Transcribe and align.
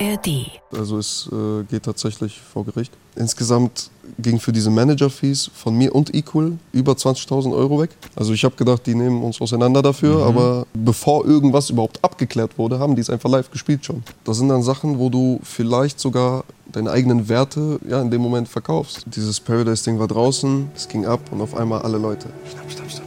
ARD. 0.00 0.60
Also 0.76 0.98
es 0.98 1.28
äh, 1.32 1.62
geht 1.64 1.84
tatsächlich 1.84 2.40
vor 2.40 2.64
Gericht. 2.64 2.92
Insgesamt 3.16 3.90
ging 4.18 4.38
für 4.40 4.52
diese 4.52 4.70
Manager-Fees 4.70 5.50
von 5.54 5.76
mir 5.76 5.94
und 5.94 6.14
Equal 6.14 6.52
über 6.72 6.92
20.000 6.92 7.54
Euro 7.54 7.80
weg. 7.80 7.90
Also 8.16 8.32
ich 8.32 8.44
habe 8.44 8.54
gedacht, 8.56 8.86
die 8.86 8.94
nehmen 8.94 9.22
uns 9.22 9.40
auseinander 9.40 9.82
dafür, 9.82 10.16
Mhm. 10.18 10.22
aber 10.24 10.66
bevor 10.74 11.24
irgendwas 11.24 11.70
überhaupt 11.70 12.02
abgeklärt 12.04 12.58
wurde, 12.58 12.78
haben 12.78 12.94
die 12.96 13.00
es 13.00 13.10
einfach 13.10 13.30
live 13.30 13.50
gespielt 13.50 13.84
schon. 13.84 14.02
Das 14.24 14.36
sind 14.38 14.48
dann 14.48 14.62
Sachen, 14.62 14.98
wo 14.98 15.08
du 15.10 15.40
vielleicht 15.42 16.00
sogar 16.00 16.44
deine 16.70 16.90
eigenen 16.90 17.28
Werte 17.28 17.78
ja, 17.88 18.00
in 18.02 18.10
dem 18.10 18.20
Moment 18.20 18.48
verkaufst. 18.48 19.04
Dieses 19.06 19.38
Paradise-Ding 19.40 19.98
war 19.98 20.08
draußen, 20.08 20.70
es 20.74 20.88
ging 20.88 21.06
ab 21.06 21.20
und 21.30 21.40
auf 21.40 21.54
einmal 21.56 21.82
alle 21.82 21.98
Leute. 21.98 22.28
Schnapp, 22.50 22.70
schnapp, 22.70 22.90
schnapp, 22.90 22.90
schnapp. 22.90 23.03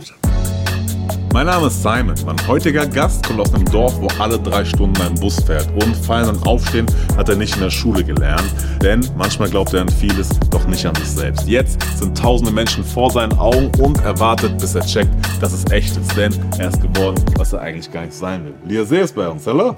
Mein 1.38 1.46
Name 1.46 1.68
ist 1.68 1.84
Simon. 1.84 2.16
Mein 2.26 2.48
heutiger 2.48 2.88
Gast 2.88 3.24
kommt 3.24 3.40
aus 3.40 3.54
einem 3.54 3.66
Dorf, 3.66 3.94
wo 4.02 4.08
alle 4.20 4.40
drei 4.40 4.66
Stunden 4.66 5.00
ein 5.04 5.14
Bus 5.14 5.40
fährt. 5.40 5.70
Und 5.84 5.96
Fallen 5.96 6.30
und 6.30 6.48
Aufstehen 6.48 6.88
hat 7.16 7.30
er 7.30 7.36
nicht 7.36 7.54
in 7.54 7.62
der 7.62 7.70
Schule 7.70 8.04
gelernt. 8.04 8.52
Denn 8.82 9.08
manchmal 9.16 9.48
glaubt 9.48 9.72
er 9.76 9.82
an 9.82 9.88
vieles, 9.88 10.30
doch 10.50 10.66
nicht 10.66 10.84
an 10.88 10.96
sich 10.96 11.10
selbst. 11.10 11.48
Jetzt 11.48 11.80
sind 11.96 12.18
tausende 12.18 12.52
Menschen 12.52 12.84
vor 12.84 13.12
seinen 13.12 13.34
Augen 13.34 13.70
und 13.80 14.04
er 14.04 14.20
wartet, 14.20 14.58
bis 14.58 14.74
er 14.74 14.84
checkt, 14.84 15.12
dass 15.40 15.54
es 15.54 15.70
echt 15.72 15.96
ist. 15.96 16.18
Denn 16.18 16.34
er 16.58 16.70
ist 16.70 16.82
geworden, 16.82 17.24
was 17.36 17.54
er 17.54 17.62
eigentlich 17.62 17.92
gar 17.92 18.02
nicht 18.02 18.16
sein 18.16 18.44
will. 18.44 18.56
Lia 18.66 18.84
See 18.84 19.02
ist 19.02 19.14
bei 19.14 19.28
uns. 19.28 19.46
Hallo. 19.46 19.78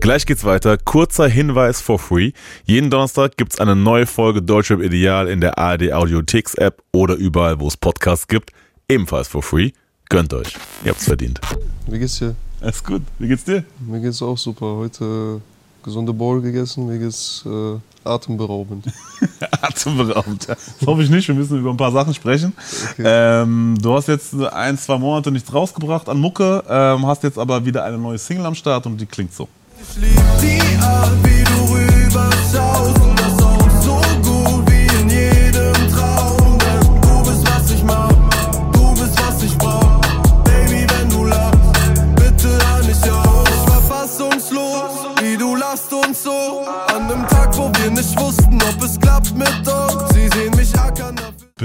Gleich 0.00 0.26
geht's 0.26 0.42
weiter. 0.42 0.76
Kurzer 0.76 1.28
Hinweis 1.28 1.80
for 1.80 2.00
free. 2.00 2.32
Jeden 2.64 2.90
Donnerstag 2.90 3.36
gibt's 3.36 3.60
eine 3.60 3.76
neue 3.76 4.06
Folge 4.06 4.42
Deutschrap 4.42 4.82
Ideal 4.82 5.28
in 5.28 5.40
der 5.40 5.56
ARD 5.56 5.92
Audiotheks 5.92 6.56
App 6.56 6.82
oder 6.92 7.14
überall, 7.14 7.60
wo 7.60 7.68
es 7.68 7.76
Podcasts 7.76 8.26
gibt. 8.26 8.50
Ebenfalls 8.88 9.28
for 9.28 9.40
free. 9.40 9.70
Gönnt 10.08 10.32
euch. 10.34 10.54
Ihr 10.84 10.90
habt's 10.90 11.04
verdient. 11.04 11.40
Wie 11.86 11.98
geht's 11.98 12.18
dir? 12.18 12.34
Alles 12.60 12.82
gut. 12.84 13.02
Wie 13.18 13.28
geht's 13.28 13.44
dir? 13.44 13.64
Mir 13.80 14.00
geht's 14.00 14.22
auch 14.22 14.38
super. 14.38 14.76
Heute 14.76 15.40
gesunde 15.82 16.12
Bowl 16.12 16.40
gegessen, 16.40 16.86
mir 16.86 16.98
geht's 16.98 17.44
äh, 17.46 18.08
atemberaubend. 18.08 18.86
Atemberaubend. 19.60 20.48
Das 20.48 20.58
hoffe 20.86 21.02
ich 21.02 21.10
nicht. 21.10 21.28
Wir 21.28 21.34
müssen 21.34 21.58
über 21.58 21.70
ein 21.70 21.76
paar 21.76 21.92
Sachen 21.92 22.14
sprechen. 22.14 22.54
Ähm, 22.98 23.76
du 23.80 23.94
hast 23.94 24.08
jetzt 24.08 24.34
ein, 24.34 24.78
zwei 24.78 24.98
Monate 24.98 25.30
nichts 25.30 25.52
rausgebracht 25.52 26.08
an 26.08 26.18
Mucke, 26.18 26.62
ähm, 26.68 27.06
hast 27.06 27.22
jetzt 27.22 27.38
aber 27.38 27.64
wieder 27.64 27.84
eine 27.84 27.98
neue 27.98 28.18
Single 28.18 28.46
am 28.46 28.54
Start 28.54 28.86
und 28.86 28.98
die 28.98 29.06
klingt 29.06 29.34
so. 29.34 29.48
Ich 29.80 30.00
lieb 30.00 30.22
die 30.40 30.82
Art, 30.82 31.12
wie 31.22 31.44
du 31.44 31.74
rüberschaust 31.74 33.03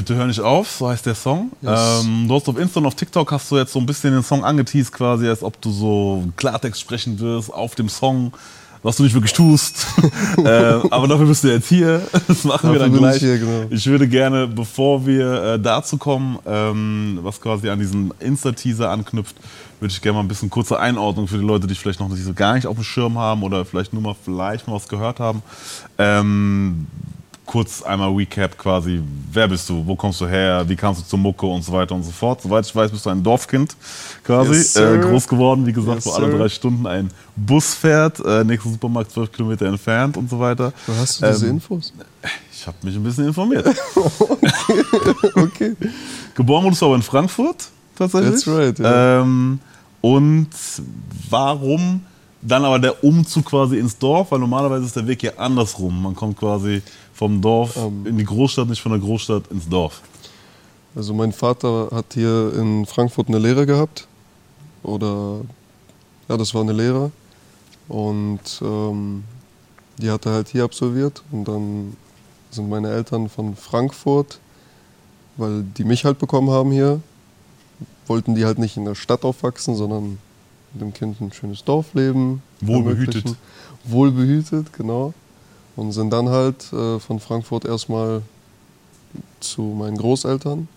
Bitte 0.10 0.22
hör 0.22 0.26
nicht 0.26 0.40
auf, 0.40 0.72
so 0.72 0.90
heißt 0.90 1.06
der 1.06 1.14
Song. 1.14 1.52
Yes. 1.62 2.02
Ähm, 2.04 2.28
du 2.28 2.34
hast 2.34 2.50
auf 2.50 2.58
Insta 2.58 2.80
und 2.80 2.88
auf 2.88 2.96
TikTok 2.96 3.32
hast 3.32 3.52
du 3.52 3.58
jetzt 3.58 3.72
so 3.72 3.78
ein 3.78 3.86
bisschen 3.86 4.12
den 4.12 4.24
Song 4.24 4.44
angeteased, 4.44 4.92
quasi, 4.92 5.28
als 5.28 5.44
ob 5.44 5.62
du 5.62 5.70
so 5.70 6.24
Klartext 6.36 6.82
sprechen 6.82 7.20
wirst 7.20 7.54
auf 7.54 7.76
dem 7.76 7.90
Song, 7.90 8.34
was 8.82 8.98
du 8.98 9.04
nicht 9.04 9.14
wirklich 9.14 9.34
tust. 9.34 9.86
äh, 10.38 10.80
aber 10.90 11.08
dafür 11.08 11.28
bist 11.28 11.44
du 11.44 11.50
jetzt 11.50 11.68
hier. 11.70 12.02
Das 12.28 12.44
machen 12.44 12.72
wir 12.74 12.80
Dafür 12.80 12.80
dann 12.80 12.92
bin 12.92 13.02
gleich. 13.02 13.18
ich 13.18 13.22
hier, 13.22 13.38
genau. 13.38 13.66
Ich 13.70 13.86
würde 13.86 14.08
gerne, 14.08 14.48
bevor 14.48 15.06
wir 15.06 15.44
äh, 15.44 15.60
dazu 15.60 15.98
kommen, 15.98 16.40
ähm, 16.48 17.20
was 17.22 17.40
quasi 17.40 17.70
an 17.70 17.78
diesen 17.78 18.12
Insta-Teaser 18.20 18.90
anknüpft, 18.90 19.36
würde 19.80 19.92
ich 19.92 20.02
gerne 20.02 20.16
mal 20.16 20.24
ein 20.24 20.28
bisschen 20.28 20.50
kurze 20.50 20.80
Einordnung 20.80 21.28
für 21.28 21.38
die 21.38 21.46
Leute, 21.46 21.68
die 21.68 21.76
vielleicht 21.76 22.00
noch 22.00 22.10
nicht 22.10 22.24
so 22.24 22.34
gar 22.34 22.56
nicht 22.56 22.66
auf 22.66 22.78
dem 22.78 22.84
Schirm 22.84 23.20
haben 23.20 23.44
oder 23.44 23.64
vielleicht 23.64 23.94
nur 23.94 24.02
mal 24.02 24.16
vielleicht 24.26 24.68
mal 24.68 24.74
was 24.74 24.88
gehört 24.88 25.20
haben. 25.20 25.44
Ähm, 26.00 26.88
kurz 27.50 27.82
einmal 27.82 28.14
Recap 28.14 28.56
quasi, 28.60 29.02
wer 29.34 29.48
bist 29.48 29.68
du, 29.68 29.84
wo 29.84 29.96
kommst 29.96 30.22
du 30.22 30.28
her, 30.28 30.64
wie 30.68 30.76
kamst 30.76 31.02
du 31.02 31.06
zur 31.08 31.18
Mucke 31.18 31.48
und 31.48 31.64
so 31.64 31.72
weiter 31.72 31.96
und 31.96 32.04
so 32.04 32.12
fort. 32.12 32.44
Soweit 32.44 32.64
ich 32.64 32.76
weiß, 32.76 32.92
bist 32.92 33.08
du 33.08 33.10
ein 33.10 33.24
Dorfkind 33.24 33.76
quasi, 34.24 34.54
Yes, 34.54 34.76
äh, 34.76 35.00
groß 35.00 35.28
geworden, 35.28 35.66
wie 35.66 35.74
gesagt, 35.74 35.96
Yes, 35.96 36.06
wo 36.06 36.12
alle 36.12 36.30
drei 36.30 36.48
Stunden 36.48 36.86
ein 36.86 37.10
Bus 37.36 37.74
fährt, 37.74 38.20
äh, 38.24 38.44
nächster 38.44 38.70
Supermarkt 38.70 39.12
zwölf 39.12 39.32
Kilometer 39.32 39.66
entfernt 39.66 40.16
und 40.16 40.30
so 40.30 40.40
weiter. 40.40 40.72
Wo 40.86 40.94
hast 40.96 41.24
du 41.24 41.26
diese 41.26 41.48
Ähm, 41.48 41.54
Infos? 41.54 41.92
Ich 42.54 42.68
habe 42.68 42.78
mich 42.84 42.96
ein 42.96 43.04
bisschen 43.04 43.26
informiert. 43.26 43.66
Okay. 45.36 45.76
Geboren 46.36 46.66
wurdest 46.66 46.82
du 46.84 46.86
aber 46.86 46.96
in 46.96 47.02
Frankfurt, 47.02 47.70
tatsächlich. 47.98 48.44
That's 48.44 48.48
right, 48.48 48.78
ja. 48.78 49.22
Ähm, 49.22 49.60
und 50.02 50.50
warum 51.30 52.02
dann 52.42 52.64
aber 52.64 52.80
der 52.80 53.04
Umzug 53.04 53.46
quasi 53.46 53.78
ins 53.78 53.98
Dorf? 53.98 54.32
Weil 54.32 54.40
normalerweise 54.40 54.86
ist 54.86 54.96
der 54.96 55.08
Weg 55.08 55.24
ja 55.24 55.32
andersrum. 55.38 56.04
Man 56.04 56.16
kommt 56.16 56.38
quasi 56.38 56.82
vom 57.20 57.42
Dorf 57.42 57.76
Ähm. 57.76 58.06
in 58.06 58.18
die 58.18 58.24
Großstadt, 58.24 58.70
nicht 58.70 58.82
von 58.82 58.94
der 58.94 59.02
Großstadt 59.02 59.52
ins 59.52 59.68
Dorf. 59.68 60.02
Also 60.96 61.14
mein 61.14 61.34
Vater 61.34 61.90
hat 61.92 62.06
hier 62.14 62.54
in 62.56 62.86
Frankfurt 62.86 63.28
eine 63.28 63.40
Lehre 63.40 63.66
gehabt. 63.66 64.08
Oder 64.84 65.42
ja, 66.30 66.38
das 66.38 66.54
war 66.54 66.62
eine 66.62 66.72
Lehre. 66.72 67.12
Und 67.90 68.62
ähm, 68.62 69.26
die 69.98 70.10
hat 70.10 70.26
er 70.26 70.32
halt 70.32 70.48
hier 70.48 70.64
absolviert. 70.64 71.22
Und 71.32 71.46
dann 71.46 71.98
sind 72.52 72.70
meine 72.70 72.90
Eltern 72.90 73.28
von 73.28 73.54
Frankfurt, 73.58 74.40
weil 75.36 75.64
die 75.78 75.84
mich 75.84 76.06
halt 76.06 76.20
bekommen 76.20 76.50
haben 76.50 76.72
hier, 76.72 77.02
wollten 78.08 78.34
die 78.34 78.46
halt 78.46 78.60
nicht 78.60 78.78
in 78.78 78.86
der 78.86 78.96
Stadt 78.96 79.26
aufwachsen, 79.26 79.76
sondern 79.76 80.20
dem 80.74 80.94
Kind 80.94 81.20
ein 81.20 81.34
schönes 81.34 81.66
Dorfleben 81.66 82.42
Wohlbehütet. 82.62 83.36
Wohlbehütet, 83.84 84.72
genau. 84.72 85.14
Und 85.80 85.94
sind 85.94 86.10
dann 86.12 86.28
halt 86.28 86.74
äh, 86.74 87.00
von 87.00 87.20
Frankfurt 87.22 87.64
erstmal 87.64 88.22
zu 89.40 89.62
meinen 89.62 89.98
Großeltern 89.98 90.68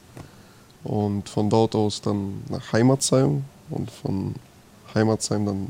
und 0.85 1.29
von 1.29 1.51
dort 1.51 1.75
aus 1.75 2.01
dann 2.01 2.43
nach 2.49 2.73
Heimatsheim 2.73 3.43
und 3.71 3.91
von 3.91 4.35
Heimatsheim 4.95 5.45
dann 5.47 5.67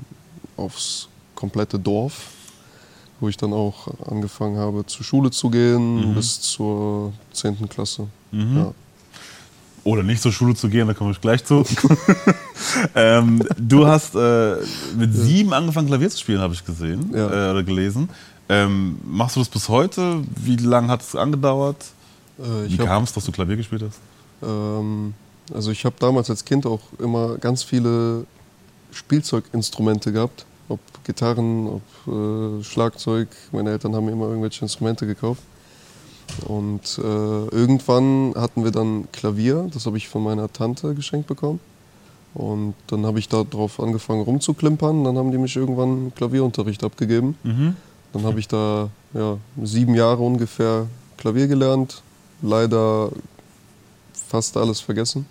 aufs 0.59 1.09
komplette 1.35 1.79
Dorf, 1.79 2.27
wo 3.21 3.29
ich 3.29 3.37
dann 3.39 3.55
auch 3.55 3.89
angefangen 4.07 4.59
habe 4.59 4.85
zur 4.87 5.05
Schule 5.05 5.31
zu 5.31 5.49
gehen 5.49 6.15
bis 6.15 6.41
zur 6.41 7.13
10. 7.33 7.69
Klasse. 7.71 8.09
Ja. 8.33 8.73
Oder 9.85 10.03
nicht 10.03 10.23
zur 10.23 10.31
Schule 10.31 10.55
zu 10.55 10.69
gehen, 10.69 10.87
da 10.87 10.95
komme 10.95 11.11
ich 11.11 11.21
gleich 11.21 11.45
zu. 11.45 11.65
ähm, 12.95 13.43
du 13.59 13.87
hast 13.87 14.15
äh, 14.15 14.57
mit 14.97 15.13
sieben 15.13 15.53
angefangen, 15.53 15.89
Klavier 15.89 16.09
zu 16.11 16.19
spielen, 16.19 16.41
habe 16.41 16.55
ich 16.55 16.65
gesehen 16.65 17.11
Ja. 17.13 17.49
äh, 17.49 17.51
oder 17.51 17.63
gelesen. 17.65 18.09
Ähm, 18.49 18.99
machst 19.05 19.37
du 19.37 19.41
das 19.41 19.49
bis 19.49 19.69
heute? 19.69 20.23
Wie 20.37 20.57
lange 20.57 20.89
hat 20.89 21.01
es 21.03 21.17
angedauert? 21.17 21.85
Äh, 22.39 22.69
Wie 22.69 22.77
kam 22.77 23.05
es, 23.05 23.13
dass 23.13 23.25
du 23.25 23.33
Klavier 23.33 23.57
gespielt 23.57 23.83
hast? 23.87 24.01
ähm, 24.43 25.15
also 25.53 25.71
ich 25.71 25.85
habe 25.85 25.97
damals 25.99 26.31
als 26.31 26.45
Kind 26.45 26.67
auch 26.67 26.81
immer 26.99 27.37
ganz 27.39 27.63
viele 27.63 28.27
Spielzeuginstrumente 28.91 30.13
gehabt, 30.13 30.45
ob 30.69 30.81
Gitarren, 31.05 31.67
ob 31.67 31.83
äh, 32.13 32.63
Schlagzeug. 32.65 33.29
Meine 33.53 33.71
Eltern 33.71 33.95
haben 33.95 34.07
mir 34.07 34.13
immer 34.13 34.29
irgendwelche 34.29 34.63
Instrumente 34.63 35.07
gekauft. 35.07 35.43
Und 36.47 36.99
äh, 36.99 37.03
irgendwann 37.03 38.35
hatten 38.37 38.65
wir 38.65 38.71
dann 38.71 39.09
Klavier, 39.13 39.69
das 39.73 39.87
habe 39.87 39.97
ich 39.99 40.09
von 40.09 40.23
meiner 40.23 40.51
Tante 40.53 40.95
geschenkt 40.95 41.27
bekommen. 41.27 41.61
Und 42.35 42.75
dann 42.87 43.05
habe 43.05 43.19
ich 43.19 43.29
darauf 43.29 43.79
angefangen 43.79 44.23
rumzuklimpern. 44.23 45.05
Dann 45.05 45.19
haben 45.19 45.33
die 45.33 45.39
mich 45.39 45.55
irgendwann 45.57 46.15
Klavierunterricht 46.15 46.83
abgegeben. 46.85 47.37
Mhm. 47.43 47.77
Dann 48.13 48.25
habe 48.25 48.41
ich 48.41 48.49
da 48.49 48.91
ja, 49.15 49.39
sieben 49.63 49.95
Jahre 49.95 50.23
ungefähr 50.23 50.87
Klavier 51.17 51.49
gelernt. 51.49 52.03
Leider 52.43 53.11
fast 54.29 54.57
alles 54.57 54.81
vergessen, 54.81 55.27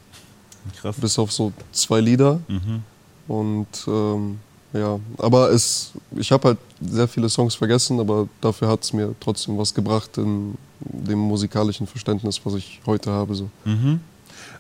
Krass. 0.80 0.96
bis 0.98 1.20
auf 1.20 1.32
so 1.32 1.52
zwei 1.72 2.00
Lieder. 2.00 2.40
Mhm. 2.48 2.84
Und 3.28 3.68
ähm, 3.88 4.40
ja, 4.74 5.00
aber 5.18 5.52
es, 5.52 5.92
ich 6.16 6.32
habe 6.32 6.50
halt 6.50 6.58
sehr 6.80 7.08
viele 7.08 7.28
Songs 7.28 7.56
vergessen, 7.56 8.00
aber 8.00 8.30
dafür 8.40 8.70
hat 8.70 8.84
es 8.84 8.94
mir 8.94 9.14
trotzdem 9.20 9.58
was 9.58 9.74
gebracht 9.74 10.18
in 10.18 10.56
dem 10.80 11.20
musikalischen 11.20 11.88
Verständnis, 11.88 12.40
was 12.44 12.54
ich 12.54 12.80
heute 12.86 13.12
habe. 13.12 13.36
So. 13.36 13.50
Mhm. 13.66 14.00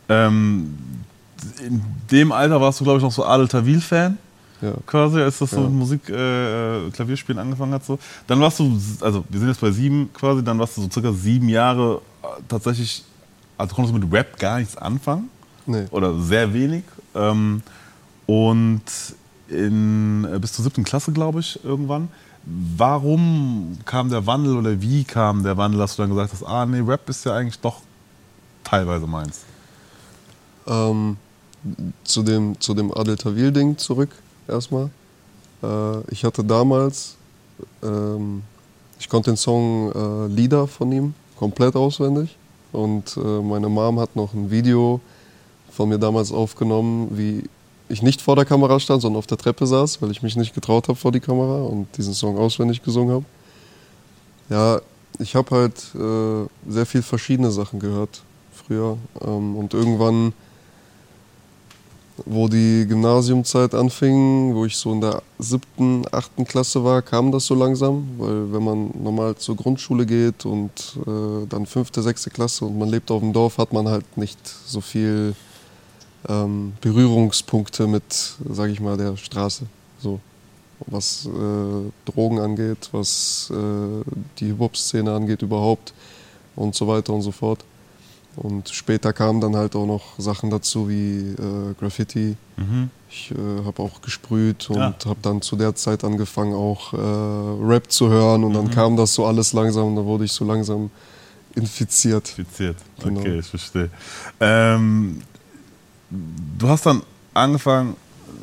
Ähm, 0.09 0.77
in 1.65 1.81
dem 2.11 2.31
Alter 2.31 2.59
warst 2.59 2.79
du, 2.79 2.83
glaube 2.83 2.97
ich, 2.97 3.03
noch 3.03 3.11
so 3.11 3.23
Adel 3.23 3.47
Tawil-Fan, 3.47 4.17
Ja. 4.61 4.73
quasi, 4.85 5.19
als 5.19 5.39
das 5.39 5.49
so 5.51 5.57
Ja. 5.57 5.63
mit 5.63 5.71
Musik, 5.73 6.09
äh, 6.09 6.87
äh, 6.87 6.91
Klavierspielen 6.91 7.39
angefangen 7.39 7.73
hat. 7.73 7.83
So. 7.85 7.97
Dann 8.27 8.39
warst 8.41 8.59
du, 8.59 8.79
also 9.01 9.23
wir 9.29 9.39
sind 9.39 9.49
jetzt 9.49 9.61
bei 9.61 9.71
sieben 9.71 10.11
quasi, 10.13 10.43
dann 10.43 10.59
warst 10.59 10.77
du 10.77 10.81
so 10.83 10.89
circa 10.91 11.11
sieben 11.13 11.49
Jahre 11.49 12.01
äh, 12.23 12.27
tatsächlich, 12.47 13.03
also 13.57 13.73
konntest 13.75 13.95
du 13.95 13.99
mit 13.99 14.13
Rap 14.13 14.37
gar 14.39 14.59
nichts 14.59 14.77
anfangen 14.77 15.29
Nee. 15.65 15.85
oder 15.91 16.19
sehr 16.19 16.53
wenig. 16.53 16.83
Ähm, 17.15 17.61
und 18.27 18.81
in, 19.49 20.25
äh, 20.31 20.39
bis 20.39 20.53
zur 20.53 20.63
siebten 20.63 20.83
Klasse, 20.83 21.11
glaube 21.11 21.39
ich, 21.41 21.59
irgendwann. 21.63 22.07
Warum 22.77 23.77
kam 23.85 24.09
der 24.09 24.25
Wandel 24.25 24.57
oder 24.57 24.81
wie 24.81 25.03
kam 25.03 25.43
der 25.43 25.57
Wandel, 25.57 25.79
dass 25.79 25.95
du 25.95 26.01
dann 26.03 26.09
gesagt 26.11 26.33
hast, 26.33 26.43
ah 26.43 26.65
nee, 26.65 26.79
Rap 26.79 27.07
ist 27.09 27.25
ja 27.25 27.35
eigentlich 27.35 27.59
doch 27.59 27.81
teilweise 28.63 29.05
meins? 29.07 29.41
Ähm, 30.67 31.17
zu 32.03 32.23
dem, 32.23 32.59
zu 32.59 32.73
dem 32.73 32.91
Adel 32.95 33.17
Tawil-Ding 33.17 33.77
zurück 33.77 34.09
erstmal. 34.47 34.89
Äh, 35.63 36.11
ich 36.11 36.23
hatte 36.23 36.43
damals 36.43 37.15
ähm, 37.83 38.43
ich 38.99 39.09
konnte 39.09 39.31
den 39.31 39.37
Song 39.37 39.91
äh, 39.93 40.27
Lieder 40.27 40.67
von 40.67 40.91
ihm 40.91 41.13
komplett 41.37 41.75
auswendig. 41.75 42.37
Und 42.71 43.17
äh, 43.17 43.19
meine 43.19 43.67
Mom 43.67 43.99
hat 43.99 44.15
noch 44.15 44.33
ein 44.33 44.51
Video 44.51 45.01
von 45.71 45.89
mir 45.89 45.97
damals 45.97 46.31
aufgenommen, 46.31 47.09
wie 47.17 47.43
ich 47.89 48.01
nicht 48.01 48.21
vor 48.21 48.35
der 48.35 48.45
Kamera 48.45 48.79
stand, 48.79 49.01
sondern 49.01 49.17
auf 49.17 49.27
der 49.27 49.37
Treppe 49.37 49.65
saß, 49.65 50.01
weil 50.01 50.11
ich 50.11 50.21
mich 50.21 50.35
nicht 50.35 50.53
getraut 50.53 50.87
habe 50.87 50.97
vor 50.97 51.11
die 51.11 51.19
Kamera 51.19 51.63
und 51.63 51.87
diesen 51.97 52.13
Song 52.13 52.37
auswendig 52.37 52.83
gesungen 52.83 53.15
habe. 53.15 53.25
Ja, 54.49 54.81
ich 55.19 55.35
habe 55.35 55.55
halt 55.55 55.95
äh, 55.95 56.71
sehr 56.71 56.85
viel 56.85 57.01
verschiedene 57.01 57.51
Sachen 57.51 57.79
gehört 57.79 58.21
früher. 58.53 58.97
Ähm, 59.19 59.55
und 59.55 59.73
irgendwann, 59.73 60.33
wo 62.25 62.47
die 62.47 62.85
Gymnasiumzeit 62.87 63.73
anfing, 63.73 64.53
wo 64.53 64.65
ich 64.65 64.77
so 64.77 64.91
in 64.91 65.01
der 65.01 65.21
siebten, 65.39 66.03
achten 66.11 66.45
Klasse 66.45 66.83
war, 66.83 67.01
kam 67.01 67.31
das 67.31 67.45
so 67.45 67.55
langsam. 67.55 68.07
Weil 68.17 68.53
wenn 68.53 68.63
man 68.63 68.91
normal 69.03 69.35
zur 69.35 69.55
Grundschule 69.55 70.05
geht 70.05 70.45
und 70.45 70.71
äh, 71.07 71.47
dann 71.47 71.65
fünfte, 71.65 72.01
sechste 72.01 72.29
Klasse 72.29 72.65
und 72.65 72.77
man 72.77 72.89
lebt 72.89 73.11
auf 73.11 73.21
dem 73.21 73.33
Dorf, 73.33 73.57
hat 73.57 73.73
man 73.73 73.87
halt 73.87 74.17
nicht 74.17 74.39
so 74.65 74.81
viel 74.81 75.35
ähm, 76.29 76.73
Berührungspunkte 76.81 77.87
mit, 77.87 78.03
sage 78.49 78.71
ich 78.71 78.79
mal, 78.79 78.97
der 78.97 79.17
Straße. 79.17 79.65
So. 79.99 80.19
Was 80.87 81.27
äh, 81.27 82.09
Drogen 82.11 82.39
angeht, 82.39 82.89
was 82.91 83.51
äh, 83.53 84.03
die 84.39 84.47
Hip-Hop-Szene 84.47 85.13
angeht 85.13 85.43
überhaupt 85.43 85.93
und 86.55 86.73
so 86.73 86.87
weiter 86.87 87.13
und 87.13 87.21
so 87.21 87.31
fort. 87.31 87.63
Und 88.37 88.69
später 88.69 89.11
kamen 89.13 89.41
dann 89.41 89.55
halt 89.55 89.75
auch 89.75 89.85
noch 89.85 90.17
Sachen 90.17 90.49
dazu 90.49 90.87
wie 90.87 91.31
äh, 91.31 91.73
Graffiti. 91.79 92.37
Mhm. 92.57 92.89
Ich 93.09 93.31
äh, 93.31 93.65
habe 93.65 93.81
auch 93.81 94.01
gesprüht 94.01 94.69
und 94.69 94.77
Ja. 94.77 94.95
habe 95.05 95.19
dann 95.21 95.41
zu 95.41 95.57
der 95.57 95.75
Zeit 95.75 96.03
angefangen 96.05 96.53
auch 96.53 96.93
äh, 96.93 96.97
Rap 96.97 97.91
zu 97.91 98.09
hören 98.09 98.43
und 98.45 98.53
dann 98.53 98.65
Mhm. 98.67 98.71
kam 98.71 98.95
das 98.95 99.13
so 99.13 99.25
alles 99.25 99.51
langsam 99.51 99.87
und 99.87 99.95
da 99.97 100.05
wurde 100.05 100.23
ich 100.25 100.31
so 100.31 100.45
langsam 100.45 100.89
infiziert. 101.55 102.29
Infiziert. 102.37 102.77
Genau. 103.03 103.19
Okay, 103.19 103.39
ich 103.39 103.47
verstehe. 103.47 103.89
Ähm, 104.39 105.21
du 106.09 106.67
hast 106.69 106.85
dann 106.85 107.01
angefangen, 107.33 107.97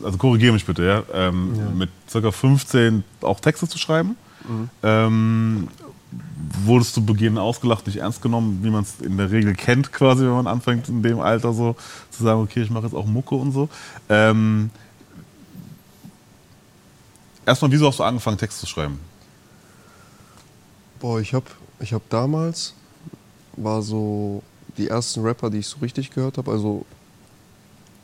also 0.05 0.19
korrigiere 0.19 0.53
mich 0.53 0.67
bitte, 0.67 0.85
ja, 0.85 1.03
ähm, 1.15 1.55
Ja. 1.57 1.71
mit 1.71 1.91
ca. 2.13 2.31
15 2.31 3.05
auch 3.23 3.41
Texte 3.41 3.67
zu 3.69 3.79
schreiben. 3.79 4.17
Mhm. 4.47 4.71
Ähm, 4.83 5.69
wurdest 6.65 6.97
du 6.97 7.05
Beginn 7.05 7.39
ausgelacht, 7.39 7.87
nicht 7.87 7.99
ernst 7.99 8.23
genommen, 8.23 8.61
wie 8.63 8.71
man 8.71 8.83
es 8.83 9.01
in 9.01 9.17
der 9.17 9.31
Regel 9.31 9.55
kennt, 9.55 9.93
quasi, 9.93 10.25
wenn 10.25 10.33
man 10.33 10.47
anfängt 10.47 10.89
in 10.89 11.03
dem 11.03 11.21
Alter 11.21 11.53
so 11.53 11.77
zu 12.11 12.23
sagen, 12.23 12.41
okay, 12.41 12.63
ich 12.63 12.71
mache 12.71 12.85
jetzt 12.85 12.95
auch 12.95 13.07
Mucke 13.07 13.35
und 13.35 13.53
so. 13.53 13.69
Ähm, 14.09 14.71
erstmal, 17.45 17.71
wieso 17.71 17.89
hast 17.89 17.99
du 17.99 18.05
angefangen, 18.05 18.39
Text 18.39 18.61
zu 18.61 18.67
schreiben? 18.67 18.99
Boah, 21.01 21.21
ich 21.21 21.35
habe 21.35 21.47
ich 21.81 21.93
hab 21.93 22.09
damals, 22.09 22.75
war 23.57 23.83
so 23.83 24.43
die 24.77 24.89
ersten 24.89 25.21
Rapper, 25.21 25.51
die 25.51 25.59
ich 25.59 25.67
so 25.67 25.79
richtig 25.79 26.11
gehört 26.11 26.39
habe. 26.39 26.51
Also 26.51 26.85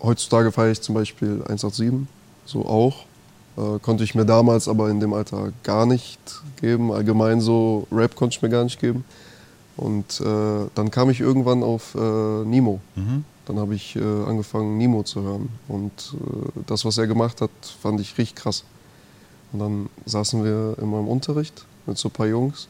heutzutage 0.03 0.53
feiere 0.53 0.73
ich 0.73 0.81
zum 0.81 0.95
Beispiel 0.95 1.43
187, 1.43 2.07
so 2.45 2.67
auch. 2.67 3.07
Äh, 3.57 3.79
konnte 3.81 4.03
ich 4.05 4.15
mir 4.15 4.25
damals 4.25 4.67
aber 4.69 4.91
in 4.91 5.01
dem 5.01 5.13
Alter 5.13 5.53
gar 5.63 5.87
nicht 5.87 6.19
geben. 6.61 6.91
Allgemein 6.93 7.41
so 7.41 7.87
Rap 7.93 8.17
konnte 8.17 8.37
ich 8.37 8.43
mir 8.43 8.49
gar 8.49 8.65
nicht 8.65 8.81
geben. 8.81 9.05
Und 9.77 10.21
äh, 10.21 10.67
dann 10.75 10.91
kam 10.91 11.11
ich 11.11 11.21
irgendwann 11.21 11.63
auf 11.63 11.95
äh, 11.95 12.45
Nemo. 12.45 12.81
Mhm. 12.97 13.25
Dann 13.47 13.59
habe 13.59 13.75
ich 13.75 13.97
äh, 13.97 14.01
angefangen, 14.01 14.79
Nemo 14.79 15.03
zu 15.03 15.23
hören. 15.23 15.49
Und 15.69 16.15
äh, 16.15 16.61
das, 16.67 16.85
was 16.85 16.97
er 16.99 17.07
gemacht 17.07 17.41
hat, 17.41 17.51
fand 17.83 18.01
ich 18.01 18.17
richtig 18.19 18.37
krass. 18.37 18.65
Und 19.53 19.59
dann 19.61 19.89
saßen 20.07 20.43
wir 20.45 20.77
in 20.81 20.91
meinem 20.91 21.09
Unterricht 21.09 21.65
mit 21.87 21.99
so 21.99 22.09
ein 22.09 22.13
paar 22.13 22.27
Jungs. 22.27 22.69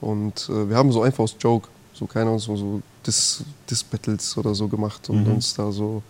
Und 0.00 0.48
äh, 0.48 0.68
wir 0.68 0.76
haben 0.76 0.92
so 0.92 1.02
einfach 1.02 1.24
aus 1.24 1.36
Joke, 1.40 1.68
so 1.92 2.06
keine 2.06 2.26
Ahnung, 2.26 2.38
so, 2.40 2.56
so 2.56 2.82
Dis- 3.06 3.42
Diss-Battles 3.70 4.36
oder 4.36 4.54
so 4.54 4.68
gemacht 4.68 5.08
und 5.08 5.24
Mhm. 5.26 5.34
uns 5.34 5.54
da 5.54 5.70
so 5.72 6.02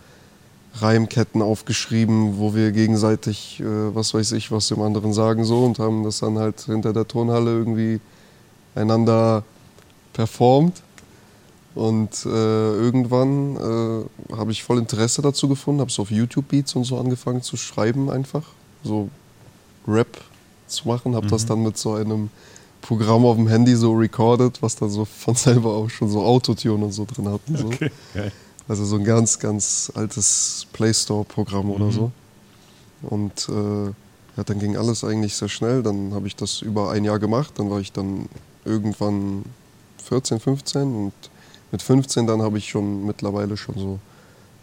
Reimketten 0.76 1.40
aufgeschrieben, 1.42 2.38
wo 2.38 2.54
wir 2.54 2.72
gegenseitig, 2.72 3.60
äh, 3.60 3.94
was 3.94 4.14
weiß 4.14 4.32
ich, 4.32 4.50
was 4.50 4.68
dem 4.68 4.82
anderen 4.82 5.12
sagen 5.12 5.44
so 5.44 5.64
und 5.64 5.78
haben 5.78 6.02
das 6.02 6.20
dann 6.20 6.38
halt 6.38 6.60
hinter 6.62 6.92
der 6.92 7.06
Turnhalle 7.06 7.52
irgendwie 7.52 8.00
einander 8.74 9.44
performt. 10.12 10.82
Und 11.74 12.24
äh, 12.24 12.28
irgendwann 12.28 13.56
äh, 13.56 14.34
habe 14.36 14.52
ich 14.52 14.62
voll 14.62 14.78
Interesse 14.78 15.22
dazu 15.22 15.48
gefunden, 15.48 15.80
habe 15.80 15.90
so 15.90 16.02
auf 16.02 16.10
YouTube 16.10 16.48
Beats 16.48 16.76
und 16.76 16.84
so 16.84 16.98
angefangen 16.98 17.42
zu 17.42 17.56
schreiben 17.56 18.10
einfach, 18.10 18.44
so 18.84 19.08
Rap 19.88 20.20
zu 20.68 20.86
machen, 20.86 21.16
habe 21.16 21.26
das 21.26 21.46
dann 21.46 21.64
mit 21.64 21.76
so 21.76 21.94
einem 21.94 22.30
Programm 22.80 23.24
auf 23.24 23.36
dem 23.36 23.48
Handy 23.48 23.74
so 23.74 23.92
recorded, 23.92 24.62
was 24.62 24.76
dann 24.76 24.90
so 24.90 25.04
von 25.04 25.34
selber 25.34 25.74
auch 25.74 25.90
schon 25.90 26.08
so 26.08 26.22
Autotune 26.22 26.84
und 26.84 26.92
so 26.92 27.06
drin 27.06 27.28
hatten. 27.28 27.56
So. 27.56 27.66
Okay, 27.66 27.90
geil. 28.12 28.32
Also 28.68 28.84
so 28.84 28.96
ein 28.96 29.04
ganz, 29.04 29.38
ganz 29.38 29.92
altes 29.94 30.66
Play 30.72 30.94
Store-Programm 30.94 31.70
oder 31.70 31.90
so. 31.92 32.12
Und 33.02 33.48
äh, 33.50 33.86
ja, 34.36 34.44
dann 34.44 34.58
ging 34.58 34.76
alles 34.76 35.04
eigentlich 35.04 35.34
sehr 35.36 35.48
schnell. 35.48 35.82
Dann 35.82 36.14
habe 36.14 36.26
ich 36.26 36.34
das 36.36 36.62
über 36.62 36.90
ein 36.90 37.04
Jahr 37.04 37.18
gemacht. 37.18 37.52
Dann 37.56 37.70
war 37.70 37.80
ich 37.80 37.92
dann 37.92 38.26
irgendwann 38.64 39.44
14, 40.04 40.40
15 40.40 40.82
und 40.82 41.12
mit 41.72 41.82
15 41.82 42.26
dann 42.26 42.40
habe 42.42 42.58
ich 42.58 42.68
schon 42.68 43.04
mittlerweile 43.06 43.56
schon 43.56 43.74
so 43.76 43.98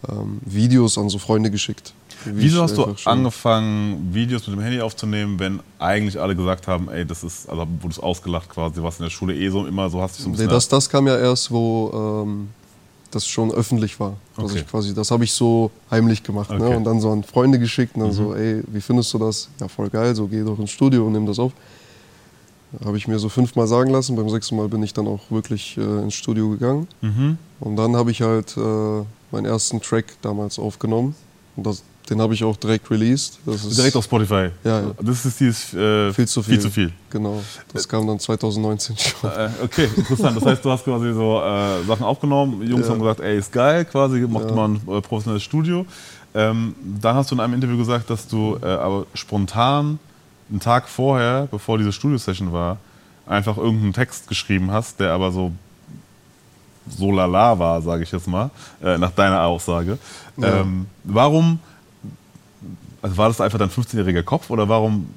ähm, 0.09 0.39
Videos 0.45 0.97
an 0.97 1.09
so 1.09 1.19
Freunde 1.19 1.51
geschickt. 1.51 1.93
Wie 2.25 2.43
Wieso 2.43 2.61
hast 2.63 2.77
du 2.77 2.95
angefangen, 3.05 4.13
Videos 4.13 4.45
mit 4.47 4.55
dem 4.55 4.61
Handy 4.61 4.79
aufzunehmen, 4.81 5.39
wenn 5.39 5.59
eigentlich 5.79 6.19
alle 6.19 6.35
gesagt 6.35 6.67
haben, 6.67 6.89
ey, 6.89 7.05
das 7.05 7.23
ist, 7.23 7.49
also 7.49 7.67
wurdest 7.81 8.01
ausgelacht 8.01 8.49
quasi, 8.49 8.75
du 8.75 8.83
warst 8.83 8.99
in 8.99 9.05
der 9.05 9.09
Schule 9.09 9.35
eh 9.35 9.49
so 9.49 9.65
immer 9.65 9.89
so, 9.89 10.01
hast 10.01 10.17
dich 10.17 10.23
so 10.23 10.29
ein 10.29 10.31
Nee, 10.33 10.37
bisschen. 10.37 10.51
das, 10.51 10.67
das 10.67 10.89
kam 10.89 11.07
ja 11.07 11.17
erst, 11.17 11.49
wo 11.51 12.23
ähm, 12.25 12.49
das 13.11 13.27
schon 13.27 13.51
öffentlich 13.51 13.99
war. 13.99 14.15
Also 14.35 14.55
Okay. 14.55 14.65
quasi, 14.69 14.93
das 14.93 15.11
habe 15.11 15.23
ich 15.23 15.31
so 15.33 15.69
heimlich 15.89 16.23
gemacht. 16.23 16.49
Okay. 16.49 16.61
Mhm. 16.61 16.69
Ne? 16.69 16.77
Und 16.77 16.83
dann 16.85 16.99
so 16.99 17.11
an 17.11 17.23
Freunde 17.23 17.59
geschickt 17.59 17.95
und 17.95 18.01
dann 18.01 18.11
so, 18.11 18.33
ey, 18.33 18.61
wie 18.67 18.81
findest 18.81 19.13
du 19.13 19.17
das? 19.19 19.49
Ja, 19.59 19.67
voll 19.67 19.89
geil, 19.89 20.15
so 20.15 20.27
geh 20.27 20.43
doch 20.43 20.57
ins 20.59 20.71
Studio 20.71 21.05
und 21.05 21.13
nimm 21.13 21.25
das 21.25 21.39
auf. 21.39 21.51
Habe 22.85 22.95
ich 22.97 23.07
mir 23.07 23.19
so 23.19 23.27
fünfmal 23.27 23.67
sagen 23.67 23.89
lassen. 23.91 24.15
Beim 24.15 24.29
sechsten 24.29 24.55
Mal 24.55 24.69
bin 24.69 24.81
ich 24.81 24.93
dann 24.93 25.05
auch 25.07 25.19
wirklich 25.29 25.77
äh, 25.77 25.81
ins 26.03 26.13
Studio 26.13 26.49
gegangen. 26.49 26.87
mhm. 27.01 27.37
Und 27.59 27.75
dann 27.75 27.95
habe 27.95 28.09
ich 28.11 28.21
halt 28.21 28.55
äh, 28.57 29.03
meinen 29.31 29.45
ersten 29.45 29.81
Track 29.81 30.05
damals 30.21 30.57
aufgenommen. 30.57 31.13
Und 31.57 31.65
das, 31.67 31.83
den 32.11 32.21
habe 32.21 32.33
ich 32.33 32.43
auch 32.43 32.55
direkt 32.57 32.91
released. 32.91 33.39
Direkt 33.45 33.95
auf 33.95 34.03
Spotify. 34.03 34.49
Ja, 34.63 34.81
ja. 34.81 34.91
Das 35.01 35.25
ist 35.25 35.39
dieses 35.39 35.73
äh, 35.73 36.11
viel 36.13 36.27
zu 36.27 36.43
viel. 36.43 36.53
Viel 36.55 36.61
zu 36.61 36.69
viel. 36.69 36.91
Genau. 37.09 37.41
Das 37.73 37.87
kam 37.87 38.05
dann 38.05 38.19
2019 38.19 38.97
schon. 38.97 39.29
Äh, 39.31 39.49
okay, 39.63 39.89
interessant. 39.95 40.37
Das 40.37 40.45
heißt, 40.45 40.63
du 40.65 40.69
hast 40.71 40.83
quasi 40.83 41.13
so 41.13 41.41
äh, 41.41 41.83
Sachen 41.87 42.03
aufgenommen, 42.03 42.61
Jungs 42.67 42.85
Ja. 42.85 42.91
haben 42.93 42.99
gesagt, 42.99 43.21
ey, 43.21 43.37
ist 43.37 43.51
geil, 43.51 43.85
quasi, 43.85 44.19
macht 44.27 44.49
Ja. 44.49 44.55
mal 44.55 44.67
ein 44.69 44.75
äh, 44.87 45.01
professionelles 45.01 45.43
Studio. 45.43 45.85
Ähm, 46.35 46.75
dann 47.01 47.15
hast 47.15 47.31
du 47.31 47.35
in 47.35 47.41
einem 47.41 47.53
Interview 47.55 47.77
gesagt, 47.77 48.09
dass 48.09 48.27
du 48.27 48.57
äh, 48.61 48.65
aber 48.65 49.05
spontan 49.13 49.97
einen 50.49 50.59
Tag 50.59 50.87
vorher, 50.89 51.47
bevor 51.49 51.77
diese 51.77 51.91
Studio-Session 51.93 52.51
war, 52.51 52.77
einfach 53.25 53.55
irgendeinen 53.57 53.93
Text 53.93 54.27
geschrieben 54.27 54.69
hast, 54.71 54.99
der 54.99 55.13
aber 55.13 55.31
so 55.31 55.51
so 56.97 57.11
lala 57.11 57.57
war, 57.59 57.81
sage 57.81 58.03
ich 58.03 58.11
jetzt 58.11 58.27
mal, 58.27 58.49
äh, 58.83 58.97
nach 58.97 59.11
deiner 59.11 59.43
Aussage. 59.43 59.97
Ja. 60.37 60.61
Ähm, 60.61 60.87
warum, 61.03 61.59
also 63.01 63.17
war 63.17 63.27
das 63.29 63.41
einfach 63.41 63.57
dein 63.59 63.69
15-jähriger 63.69 64.23
Kopf 64.23 64.49
oder 64.49 64.67
warum 64.69 65.07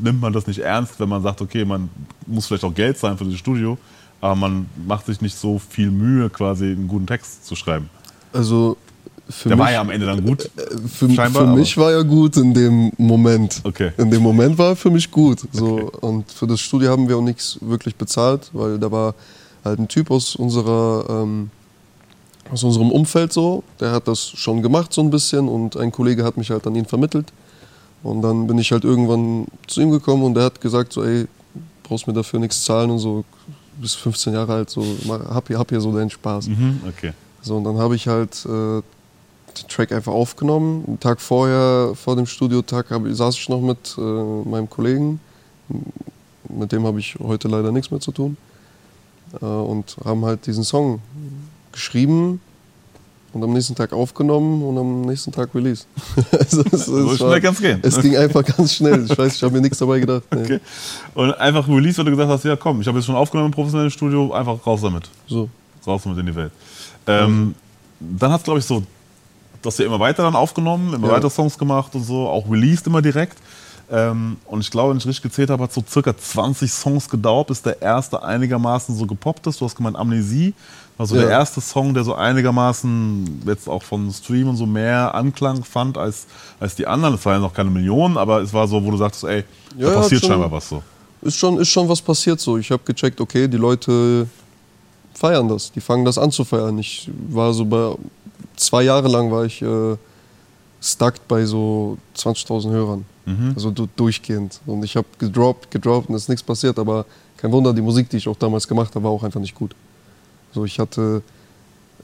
nimmt 0.00 0.20
man 0.20 0.32
das 0.32 0.46
nicht 0.46 0.58
ernst, 0.58 0.98
wenn 1.00 1.08
man 1.08 1.22
sagt, 1.22 1.40
okay, 1.40 1.64
man 1.64 1.88
muss 2.26 2.46
vielleicht 2.46 2.64
auch 2.64 2.74
Geld 2.74 2.98
zahlen 2.98 3.16
für 3.16 3.24
das 3.24 3.34
Studio, 3.34 3.78
aber 4.20 4.34
man 4.34 4.66
macht 4.86 5.06
sich 5.06 5.20
nicht 5.20 5.36
so 5.36 5.58
viel 5.58 5.90
Mühe, 5.90 6.28
quasi 6.30 6.66
einen 6.66 6.88
guten 6.88 7.06
Text 7.06 7.46
zu 7.46 7.54
schreiben. 7.56 7.88
Also 8.32 8.76
für 9.28 9.48
Der 9.48 9.56
mich, 9.56 9.64
war 9.64 9.72
ja 9.72 9.80
am 9.80 9.90
Ende 9.90 10.06
dann 10.06 10.24
gut. 10.24 10.50
für, 10.86 11.08
scheinbar, 11.10 11.42
für 11.42 11.48
aber- 11.48 11.56
mich 11.56 11.76
war 11.78 11.92
er 11.92 12.04
gut 12.04 12.36
in 12.36 12.52
dem 12.54 12.92
Moment. 12.98 13.60
Okay. 13.64 13.92
In 13.96 14.10
dem 14.10 14.22
Moment 14.22 14.56
war 14.58 14.68
er 14.70 14.76
für 14.76 14.90
mich 14.90 15.10
gut. 15.10 15.40
So. 15.52 15.80
Okay. 15.82 15.96
Und 16.02 16.30
für 16.30 16.46
das 16.46 16.60
Studio 16.60 16.90
haben 16.90 17.08
wir 17.08 17.16
auch 17.16 17.22
nichts 17.22 17.58
wirklich 17.60 17.96
bezahlt, 17.96 18.50
weil 18.52 18.78
da 18.78 18.90
war 18.92 19.14
halt 19.64 19.78
ein 19.80 19.88
Typ 19.88 20.10
aus 20.12 20.36
unserer 20.36 21.06
ähm, 21.22 21.50
aus 22.50 22.64
unserem 22.64 22.90
Umfeld 22.90 23.32
so, 23.32 23.62
der 23.80 23.92
hat 23.92 24.08
das 24.08 24.28
schon 24.28 24.62
gemacht 24.62 24.92
so 24.92 25.00
ein 25.00 25.10
bisschen 25.10 25.48
und 25.48 25.76
ein 25.76 25.92
Kollege 25.92 26.24
hat 26.24 26.36
mich 26.36 26.50
halt 26.50 26.66
an 26.66 26.74
ihn 26.74 26.86
vermittelt. 26.86 27.32
Und 28.02 28.22
dann 28.22 28.46
bin 28.46 28.58
ich 28.58 28.70
halt 28.72 28.84
irgendwann 28.84 29.46
zu 29.66 29.80
ihm 29.80 29.90
gekommen 29.90 30.22
und 30.22 30.34
der 30.34 30.44
hat 30.44 30.60
gesagt 30.60 30.92
so, 30.92 31.02
ey, 31.02 31.26
brauchst 31.82 32.06
mir 32.06 32.12
dafür 32.12 32.38
nichts 32.38 32.64
zahlen 32.64 32.90
und 32.90 32.98
so, 32.98 33.24
bis 33.80 33.94
15 33.94 34.32
Jahre 34.32 34.54
alt, 34.54 34.70
so, 34.70 34.84
hab 35.08 35.48
hier, 35.48 35.58
hab 35.58 35.68
hier 35.68 35.80
so 35.80 35.92
deinen 35.92 36.10
Spaß. 36.10 36.48
Mhm, 36.48 36.80
okay. 36.88 37.12
So, 37.42 37.56
und 37.56 37.64
dann 37.64 37.78
habe 37.78 37.94
ich 37.94 38.08
halt 38.08 38.44
äh, 38.46 38.48
den 38.48 39.68
Track 39.68 39.92
einfach 39.92 40.12
aufgenommen. 40.12 40.84
Einen 40.86 41.00
Tag 41.00 41.20
vorher, 41.20 41.92
vor 41.94 42.16
dem 42.16 42.26
Studiotag, 42.26 42.90
hab, 42.90 43.02
saß 43.06 43.36
ich 43.36 43.48
noch 43.48 43.60
mit 43.60 43.96
äh, 43.98 44.00
meinem 44.00 44.68
Kollegen. 44.68 45.20
Mit 46.48 46.72
dem 46.72 46.86
habe 46.86 47.00
ich 47.00 47.16
heute 47.20 47.48
leider 47.48 47.72
nichts 47.72 47.90
mehr 47.90 48.00
zu 48.00 48.12
tun. 48.12 48.36
Äh, 49.40 49.44
und 49.44 49.96
haben 50.04 50.24
halt 50.24 50.46
diesen 50.46 50.64
Song 50.64 51.00
geschrieben. 51.76 52.40
und 53.32 53.44
am 53.44 53.52
nächsten 53.52 53.74
Tag 53.74 53.92
aufgenommen 53.92 54.62
und 54.62 54.78
am 54.78 55.02
nächsten 55.02 55.30
Tag 55.30 55.54
Release. 55.54 55.84
also 56.32 56.62
es, 56.72 56.86
So 56.86 57.10
es 57.12 57.18
schnell 57.18 57.40
kann's 57.42 57.60
gehen. 57.60 57.80
Es 57.82 58.00
ging 58.00 58.16
einfach 58.16 58.42
ganz 58.44 58.72
schnell. 58.74 59.04
Ich 59.04 59.16
weiß, 59.18 59.36
ich 59.36 59.42
habe 59.42 59.52
mir 59.54 59.60
nichts 59.60 59.76
dabei 59.78 60.00
gedacht. 60.00 60.22
Nee. 60.34 60.40
Okay. 60.42 60.60
Und 61.14 61.32
einfach 61.38 61.68
Release, 61.68 61.98
weil 61.98 62.06
du 62.06 62.12
gesagt 62.12 62.30
hast, 62.30 62.44
ja 62.44 62.56
komm, 62.56 62.80
ich 62.80 62.86
habe 62.88 62.96
jetzt 62.98 63.04
schon 63.06 63.14
aufgenommen 63.14 63.48
im 63.50 63.54
professionellen 63.54 63.90
Studio, 63.90 64.32
einfach 64.32 64.66
raus 64.66 64.80
damit. 64.80 65.10
So. 65.26 65.50
Raus 65.86 66.02
damit 66.04 66.18
in 66.18 66.26
die 66.26 66.34
Welt. 66.34 66.52
Ähm, 67.06 67.54
dann 68.00 68.32
hast 68.32 68.42
du, 68.42 68.44
glaube 68.46 68.60
ich, 68.60 68.64
so, 68.64 68.82
dass 69.62 69.76
du 69.76 69.82
immer 69.84 70.00
weiter 70.00 70.22
dann 70.22 70.34
aufgenommen, 70.34 70.94
immer 70.94 71.08
Ja. 71.08 71.14
weiter 71.14 71.28
Songs 71.30 71.58
gemacht 71.58 71.94
und 71.94 72.04
so, 72.04 72.26
auch 72.28 72.50
released 72.50 72.86
immer 72.86 73.02
direkt. 73.02 73.36
Ähm, 73.90 74.36
und 74.46 74.60
ich 74.60 74.70
glaube, 74.70 74.90
wenn 74.90 74.98
ich 74.98 75.06
richtig 75.06 75.22
gezählt 75.22 75.48
habe, 75.50 75.62
hat 75.62 75.72
so 75.72 75.82
circa 75.88 76.16
20 76.16 76.70
Songs 76.72 77.08
gedauert, 77.08 77.46
bis 77.48 77.62
der 77.62 77.80
erste 77.80 78.22
einigermaßen 78.22 78.96
so 78.96 79.06
gepoppt 79.06 79.46
ist. 79.46 79.60
Du 79.60 79.64
hast 79.64 79.76
gemeint 79.76 79.96
Amnesie, 79.96 80.54
war 80.96 81.06
so 81.06 81.14
Ja. 81.14 81.22
der 81.22 81.30
erste 81.30 81.60
Song, 81.60 81.94
der 81.94 82.02
so 82.02 82.14
einigermaßen 82.14 83.42
jetzt 83.46 83.68
auch 83.68 83.82
von 83.84 84.10
Stream 84.12 84.48
und 84.48 84.56
so 84.56 84.66
mehr 84.66 85.14
Anklang 85.14 85.62
fand 85.62 85.98
als, 85.98 86.26
als 86.58 86.74
die 86.74 86.86
anderen. 86.86 87.14
Es 87.14 87.24
waren 87.24 87.34
ja 87.34 87.40
noch 87.40 87.54
keine 87.54 87.70
Millionen, 87.70 88.16
aber 88.16 88.40
es 88.42 88.52
war 88.52 88.66
so, 88.66 88.84
wo 88.84 88.90
du 88.90 88.96
sagtest, 88.96 89.24
ey, 89.24 89.44
Ja, 89.78 89.90
da 89.90 90.00
passiert 90.00 90.20
schon. 90.22 90.30
scheinbar 90.30 90.50
was 90.50 90.68
so. 90.68 90.82
Ist 91.22 91.36
schon, 91.36 91.58
ist 91.58 91.68
schon 91.68 91.88
was 91.88 92.00
passiert 92.02 92.40
so. 92.40 92.58
Ich 92.58 92.70
habe 92.70 92.82
gecheckt, 92.84 93.20
okay, 93.20 93.46
die 93.46 93.56
Leute 93.56 94.26
feiern 95.14 95.48
das. 95.48 95.70
Die 95.72 95.80
fangen 95.80 96.04
das 96.04 96.18
an 96.18 96.30
zu 96.32 96.44
feiern. 96.44 96.76
Ich 96.78 97.08
war 97.28 97.52
so 97.54 97.64
bei 97.64 97.94
zwei 98.56 98.82
Jahre 98.82 99.06
lang 99.08 99.30
war 99.30 99.44
ich 99.44 99.62
äh, 99.62 99.96
stuck 100.80 101.14
bei 101.28 101.44
so 101.46 101.96
20.000 102.16 102.70
Hörern. 102.70 103.04
Also 103.54 103.70
du, 103.70 103.88
durchgehend. 103.96 104.60
Und 104.66 104.84
ich 104.84 104.96
habe 104.96 105.06
gedroppt, 105.18 105.70
gedroppt 105.70 106.08
und 106.08 106.14
es 106.14 106.22
ist 106.22 106.28
nichts 106.28 106.42
passiert. 106.42 106.78
Aber 106.78 107.04
kein 107.36 107.52
Wunder, 107.52 107.72
die 107.72 107.82
Musik, 107.82 108.08
die 108.08 108.18
ich 108.18 108.28
auch 108.28 108.36
damals 108.36 108.66
gemacht 108.68 108.94
habe, 108.94 109.04
war 109.04 109.10
auch 109.10 109.22
einfach 109.22 109.40
nicht 109.40 109.54
gut. 109.54 109.74
So, 110.52 110.64
ich 110.64 110.78
hatte 110.78 111.22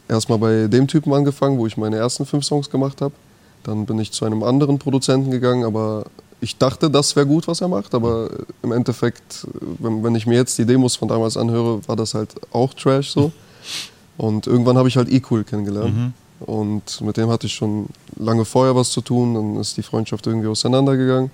erstmal 0.08 0.38
bei 0.38 0.66
dem 0.66 0.88
Typen 0.88 1.12
angefangen, 1.12 1.58
wo 1.58 1.66
ich 1.66 1.76
meine 1.76 1.96
ersten 1.96 2.26
fünf 2.26 2.44
Songs 2.44 2.68
gemacht 2.68 3.00
habe. 3.00 3.14
Dann 3.62 3.86
bin 3.86 3.98
ich 3.98 4.10
zu 4.12 4.24
einem 4.24 4.42
anderen 4.42 4.78
Produzenten 4.78 5.30
gegangen, 5.30 5.64
aber 5.64 6.06
ich 6.40 6.58
dachte, 6.58 6.90
das 6.90 7.14
wäre 7.14 7.26
gut, 7.26 7.46
was 7.46 7.60
er 7.60 7.68
macht. 7.68 7.94
Aber 7.94 8.28
im 8.62 8.72
Endeffekt, 8.72 9.46
wenn, 9.78 10.02
wenn 10.02 10.16
ich 10.16 10.26
mir 10.26 10.34
jetzt 10.34 10.58
die 10.58 10.66
Demos 10.66 10.96
von 10.96 11.08
damals 11.08 11.36
anhöre, 11.36 11.86
war 11.86 11.94
das 11.96 12.14
halt 12.14 12.34
auch 12.52 12.74
Trash 12.74 13.10
so. 13.10 13.32
Und 14.18 14.46
irgendwann 14.46 14.76
habe 14.76 14.88
ich 14.88 14.96
halt 14.96 15.08
E-Cool 15.08 15.44
kennengelernt. 15.44 16.12
Und 16.46 17.00
mit 17.00 17.16
dem 17.16 17.28
hatte 17.30 17.46
ich 17.46 17.54
schon 17.54 17.86
lange 18.16 18.44
vorher 18.44 18.74
was 18.76 18.90
zu 18.90 19.00
tun. 19.00 19.34
Dann 19.34 19.56
ist 19.56 19.76
die 19.76 19.82
Freundschaft 19.82 20.26
irgendwie 20.26 20.48
auseinandergegangen. 20.48 21.30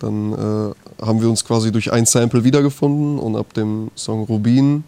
Dann 0.00 0.32
äh, 0.32 1.04
haben 1.04 1.20
wir 1.20 1.28
uns 1.30 1.44
quasi 1.44 1.70
durch 1.72 1.92
ein 1.92 2.04
Sample 2.06 2.44
wiedergefunden 2.44 3.18
und 3.18 3.36
ab 3.36 3.54
dem 3.54 3.90
Song 3.96 4.24
Rubin 4.24 4.84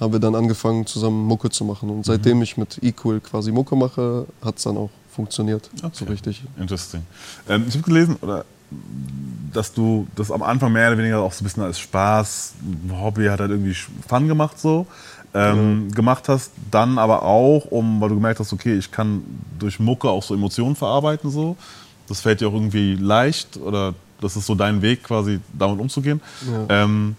haben 0.00 0.12
wir 0.12 0.20
dann 0.20 0.34
angefangen, 0.34 0.86
zusammen 0.86 1.24
Mucke 1.24 1.50
zu 1.50 1.64
machen. 1.64 1.88
Und 1.90 2.04
seitdem 2.04 2.42
ich 2.42 2.56
mit 2.56 2.78
E-Cool 2.82 3.20
quasi 3.20 3.50
Mucke 3.50 3.74
mache, 3.76 4.26
hat 4.42 4.58
es 4.58 4.64
dann 4.64 4.76
auch 4.76 4.90
funktioniert. 5.10 5.70
So 5.80 5.86
Okay. 5.86 6.04
richtig. 6.04 6.42
Interesting. 6.58 7.02
Ähm, 7.48 7.64
ich 7.68 7.74
habe 7.74 7.84
gelesen, 7.84 8.16
oder, 8.20 8.44
dass 9.56 9.72
du 9.72 10.06
das 10.14 10.30
am 10.30 10.42
Anfang 10.42 10.72
mehr 10.72 10.88
oder 10.88 10.98
weniger 10.98 11.20
auch 11.20 11.32
so 11.32 11.42
ein 11.42 11.44
bisschen 11.44 11.62
als 11.62 11.78
Spaß, 11.78 12.54
Hobby 12.92 13.26
hat 13.26 13.40
halt 13.40 13.50
irgendwie 13.50 13.74
Fun 14.06 14.28
gemacht 14.28 14.58
so. 14.58 14.86
Ähm, 15.34 15.92
gemacht 15.92 16.30
hast, 16.30 16.52
dann 16.70 16.98
aber 16.98 17.22
auch, 17.22 17.66
um, 17.66 18.00
weil 18.00 18.08
du 18.08 18.14
gemerkt 18.14 18.40
hast, 18.40 18.54
okay, 18.54 18.74
ich 18.74 18.90
kann 18.90 19.22
durch 19.58 19.78
Mucke 19.78 20.08
auch 20.08 20.22
so 20.22 20.32
Emotionen 20.34 20.76
verarbeiten 20.76 21.30
so. 21.30 21.56
Das 22.08 22.22
fällt 22.22 22.40
dir 22.40 22.48
auch 22.48 22.54
irgendwie 22.54 22.94
leicht 22.94 23.58
oder 23.58 23.94
das 24.20 24.36
ist 24.36 24.46
so 24.46 24.54
dein 24.54 24.80
Weg 24.80 25.02
quasi 25.02 25.40
damit 25.52 25.78
umzugehen. 25.78 26.22
Ja. 26.50 26.84
Ähm, 26.84 27.16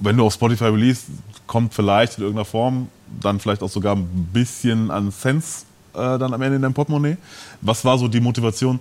wenn 0.00 0.16
du 0.16 0.26
auf 0.26 0.34
Spotify 0.34 0.64
release, 0.64 1.02
kommt 1.46 1.72
vielleicht 1.72 2.18
in 2.18 2.24
irgendeiner 2.24 2.46
Form 2.46 2.88
dann 3.20 3.38
vielleicht 3.38 3.62
auch 3.62 3.70
sogar 3.70 3.94
ein 3.94 4.28
bisschen 4.32 4.90
an 4.90 5.12
Sense 5.12 5.66
äh, 5.92 6.18
dann 6.18 6.34
am 6.34 6.42
Ende 6.42 6.56
in 6.56 6.62
deinem 6.62 6.74
Portemonnaie. 6.74 7.16
Was 7.60 7.84
war 7.84 7.96
so 7.98 8.08
die 8.08 8.20
Motivation, 8.20 8.80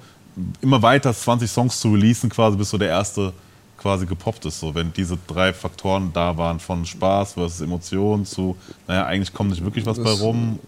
immer 0.62 0.82
weiter 0.82 1.14
20 1.14 1.50
Songs 1.50 1.80
zu 1.80 1.92
releasen, 1.92 2.30
quasi 2.30 2.58
bis 2.58 2.70
so 2.70 2.78
der 2.78 2.90
erste 2.90 3.34
quasi 3.78 4.06
gepoppt 4.06 4.46
ist, 4.46 4.60
so 4.62 4.74
wenn 4.74 4.94
diese 4.94 5.18
drei 5.28 5.54
Faktoren 5.54 6.12
da 6.14 6.38
waren, 6.38 6.60
von 6.60 6.86
Spaß 6.86 7.34
versus 7.34 7.60
Emotion 7.62 8.26
zu, 8.26 8.56
naja, 8.88 9.06
eigentlich 9.06 9.34
kommt 9.34 9.50
nicht 9.50 9.64
wirklich 9.64 9.86
was 9.86 9.98
bei 9.98 10.04
Das- 10.12 10.22
rum. 10.22 10.60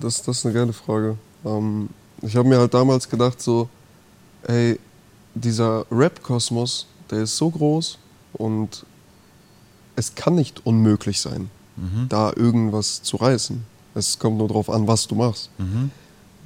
Das, 0.00 0.22
das 0.22 0.38
ist 0.38 0.44
eine 0.46 0.54
geile 0.54 0.72
Frage. 0.74 1.16
Ähm, 1.46 1.88
ich 2.20 2.36
habe 2.36 2.46
mir 2.48 2.58
halt 2.58 2.74
damals 2.74 3.08
gedacht, 3.08 3.40
so, 3.40 3.68
ey, 4.46 4.78
dieser 5.34 5.86
Rap-Kosmos, 5.90 6.86
der 7.10 7.20
ist 7.22 7.36
so 7.36 7.48
groß 7.48 7.96
und 8.34 8.84
es 9.96 10.14
kann 10.14 10.34
nicht 10.34 10.66
unmöglich 10.66 11.20
sein, 11.20 11.50
da 12.08 12.32
irgendwas 12.34 13.02
zu 13.02 13.16
reißen. 13.16 13.64
Es 13.94 14.18
kommt 14.18 14.36
nur 14.38 14.48
darauf 14.48 14.68
an, 14.68 14.86
was 14.88 15.06
du 15.06 15.14
machst. 15.14 15.48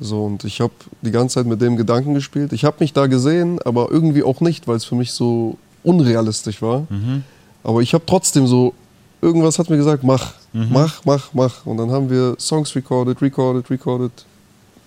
So, 0.03 0.25
und 0.25 0.45
ich 0.45 0.61
habe 0.61 0.73
die 1.01 1.11
ganze 1.11 1.35
Zeit 1.37 1.47
mit 1.47 1.61
dem 1.61 1.77
Gedanken 1.77 2.15
gespielt. 2.15 2.53
Ich 2.53 2.65
habe 2.65 2.77
mich 2.81 2.93
da 2.93 3.07
gesehen, 3.07 3.61
aber 3.63 3.91
irgendwie 3.91 4.23
auch 4.23 4.41
nicht, 4.41 4.67
weil 4.67 4.77
es 4.77 4.85
für 4.85 4.97
mich 4.97 5.13
so 5.13 5.57
unrealistisch 5.85 6.61
war. 6.61 6.87
Aber 7.65 7.81
ich 7.81 7.95
habe 7.95 8.05
trotzdem 8.07 8.47
so, 8.47 8.75
irgendwas 9.21 9.59
hat 9.59 9.71
mir 9.71 9.77
gesagt, 9.77 10.03
mach, 10.03 10.35
mach, 10.53 11.05
mach, 11.05 11.33
mach. 11.33 11.67
Und 11.67 11.77
dann 11.77 11.91
haben 11.91 12.11
wir 12.11 12.35
Songs 12.39 12.75
recorded, 12.75 13.23
recorded, 13.23 13.71
recorded, 13.71 14.13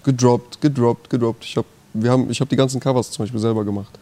gedroppt, 0.03 0.59
gedroppt, 0.61 1.09
gedroppt. 1.09 1.45
Ich 1.45 1.57
habe 1.57 1.67
wir 1.95 2.11
haben, 2.11 2.29
ich 2.29 2.41
hab 2.41 2.49
die 2.49 2.55
ganzen 2.57 2.79
Covers 2.79 3.09
zum 3.09 3.23
Beispiel 3.23 3.39
selber 3.39 3.63
gemacht. 3.63 3.97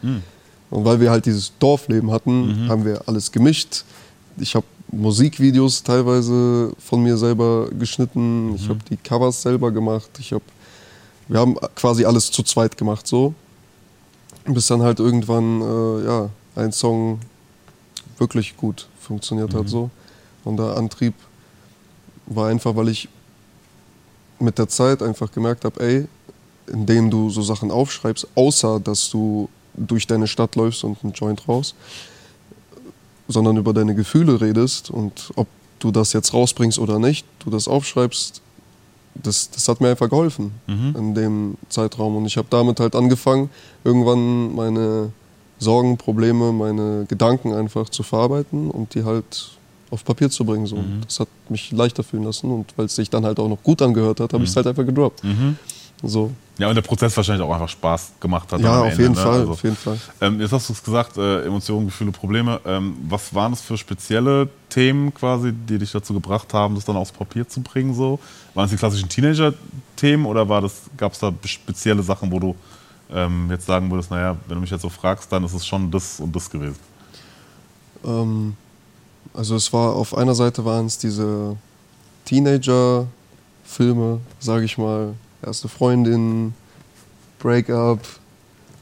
Und 0.71 0.83
weil 0.83 0.99
wir 0.99 1.11
halt 1.11 1.25
dieses 1.27 1.53
Dorfleben 1.59 2.09
hatten, 2.11 2.67
haben 2.67 2.83
wir 2.85 3.01
alles 3.05 3.31
gemischt. 3.31 3.83
Ich 4.37 4.55
habe 4.55 4.65
Musikvideos 4.91 5.83
teilweise 5.83 6.73
von 6.79 7.03
mir 7.03 7.17
selber 7.17 7.67
geschnitten. 7.77 8.55
Ich 8.55 8.67
habe 8.67 8.79
die 8.89 8.97
Covers 8.97 9.43
selber 9.43 9.71
gemacht. 9.71 10.09
Ich 10.19 10.33
hab, 10.33 10.41
wir 11.27 11.39
haben 11.39 11.55
quasi 11.75 12.05
alles 12.05 12.31
zu 12.31 12.43
zweit 12.43 12.77
gemacht 12.77 13.07
so. 13.07 13.33
Bis 14.45 14.67
dann 14.67 14.81
halt 14.81 14.99
irgendwann 14.99 15.61
äh, 15.61 16.05
ja, 16.05 16.29
ein 16.55 16.71
Song 16.71 17.19
wirklich 18.17 18.57
gut 18.57 18.87
funktioniert 18.99 19.53
hat 19.53 19.69
so. 19.69 19.89
Und 20.43 20.57
der 20.57 20.75
Antrieb 20.77 21.13
war 22.25 22.49
einfach, 22.49 22.75
weil 22.75 22.89
ich 22.89 23.07
mit 24.39 24.57
der 24.57 24.67
Zeit 24.67 25.01
einfach 25.01 25.31
gemerkt 25.31 25.65
habe, 25.65 25.79
ey, 25.81 26.07
indem 26.67 27.09
du 27.09 27.29
so 27.29 27.41
Sachen 27.41 27.71
aufschreibst, 27.71 28.27
außer 28.35 28.79
dass 28.79 29.09
du 29.09 29.49
durch 29.75 30.07
deine 30.07 30.27
Stadt 30.27 30.55
läufst 30.55 30.83
und 30.83 31.03
einen 31.03 31.13
Joint 31.13 31.47
raus, 31.47 31.75
sondern 33.27 33.57
über 33.57 33.73
deine 33.73 33.95
Gefühle 33.95 34.39
redest 34.39 34.89
und 34.89 35.31
ob 35.35 35.47
du 35.79 35.91
das 35.91 36.13
jetzt 36.13 36.33
rausbringst 36.33 36.79
oder 36.79 36.99
nicht, 36.99 37.25
du 37.39 37.49
das 37.49 37.67
aufschreibst, 37.67 38.41
das, 39.15 39.49
das 39.51 39.67
hat 39.67 39.81
mir 39.81 39.89
einfach 39.89 40.09
geholfen 40.09 40.51
in 40.67 41.13
dem 41.13 41.55
Zeitraum. 41.69 42.15
Und 42.17 42.25
ich 42.25 42.37
habe 42.37 42.47
damit 42.49 42.79
halt 42.79 42.95
angefangen, 42.95 43.49
irgendwann 43.83 44.55
meine 44.55 45.11
Sorgen, 45.59 45.97
Probleme, 45.97 46.51
meine 46.51 47.05
Gedanken 47.07 47.53
einfach 47.53 47.89
zu 47.89 48.03
verarbeiten 48.03 48.69
und 48.69 48.95
die 48.95 49.03
halt 49.03 49.51
auf 49.91 50.03
Papier 50.03 50.29
zu 50.29 50.43
bringen. 50.43 50.65
So. 50.65 50.77
Das 51.05 51.19
hat 51.19 51.27
mich 51.49 51.71
leichter 51.71 52.03
fühlen 52.03 52.23
lassen 52.23 52.49
und 52.51 52.73
weil 52.75 52.87
es 52.87 52.95
sich 52.95 53.09
dann 53.09 53.23
halt 53.25 53.39
auch 53.39 53.47
noch 53.47 53.61
gut 53.61 53.81
angehört 53.81 54.19
hat, 54.19 54.33
habe 54.33 54.43
ich 54.43 54.49
es 54.49 54.55
halt 54.55 54.65
einfach 54.67 54.85
gedroppt. 54.85 55.21
So. 56.03 56.31
Ja, 56.57 56.67
und 56.69 56.75
der 56.75 56.81
Prozess 56.81 57.15
wahrscheinlich 57.17 57.45
auch 57.47 57.53
einfach 57.53 57.69
Spaß 57.69 58.11
gemacht 58.19 58.51
hat. 58.51 58.59
Ja, 58.61 58.81
auf 58.81 58.91
Ende, 58.91 59.01
jeden 59.01 59.15
ne? 59.15 59.21
Fall, 59.21 59.39
Also, 59.39 59.51
auf 59.53 59.63
jeden 59.63 59.75
Fall. 59.75 59.97
Ähm, 60.21 60.39
jetzt 60.39 60.51
hast 60.51 60.69
du 60.69 60.73
es 60.73 60.83
gesagt, 60.83 61.17
äh, 61.17 61.45
Emotionen, 61.45 61.87
Gefühle, 61.87 62.11
Probleme. 62.11 62.59
Ähm, 62.65 62.95
was 63.07 63.33
waren 63.33 63.53
das 63.53 63.61
für 63.61 63.77
spezielle 63.77 64.49
Themen 64.69 65.13
quasi, 65.13 65.51
die 65.53 65.79
dich 65.79 65.91
dazu 65.91 66.13
gebracht 66.13 66.53
haben, 66.53 66.75
das 66.75 66.85
dann 66.85 66.95
aufs 66.97 67.11
Papier 67.11 67.47
zu 67.47 67.61
bringen? 67.61 67.95
So? 67.95 68.19
Waren 68.53 68.65
es 68.65 68.71
die 68.71 68.77
klassischen 68.77 69.09
Teenager-Themen 69.09 70.25
oder 70.25 70.45
gab 70.97 71.13
es 71.13 71.19
da 71.19 71.33
spezielle 71.45 72.03
Sachen, 72.03 72.31
wo 72.31 72.39
du 72.39 72.55
ähm, 73.11 73.49
jetzt 73.49 73.65
sagen 73.65 73.89
würdest, 73.89 74.11
naja, 74.11 74.35
wenn 74.47 74.55
du 74.55 74.61
mich 74.61 74.69
jetzt 74.69 74.81
so 74.81 74.89
fragst, 74.89 75.31
dann 75.31 75.43
ist 75.43 75.53
es 75.53 75.65
schon 75.65 75.89
das 75.89 76.19
und 76.19 76.35
das 76.35 76.49
gewesen? 76.49 76.77
Ähm, 78.05 78.55
also 79.33 79.55
es 79.55 79.71
war 79.73 79.95
auf 79.95 80.15
einer 80.15 80.35
Seite 80.35 80.65
waren 80.65 80.85
es 80.85 80.97
diese 80.97 81.55
Teenager-Filme, 82.25 84.19
sage 84.39 84.65
ich 84.65 84.77
mal, 84.77 85.13
erste 85.45 85.67
Freundin, 85.67 86.53
Breakup, 87.39 87.99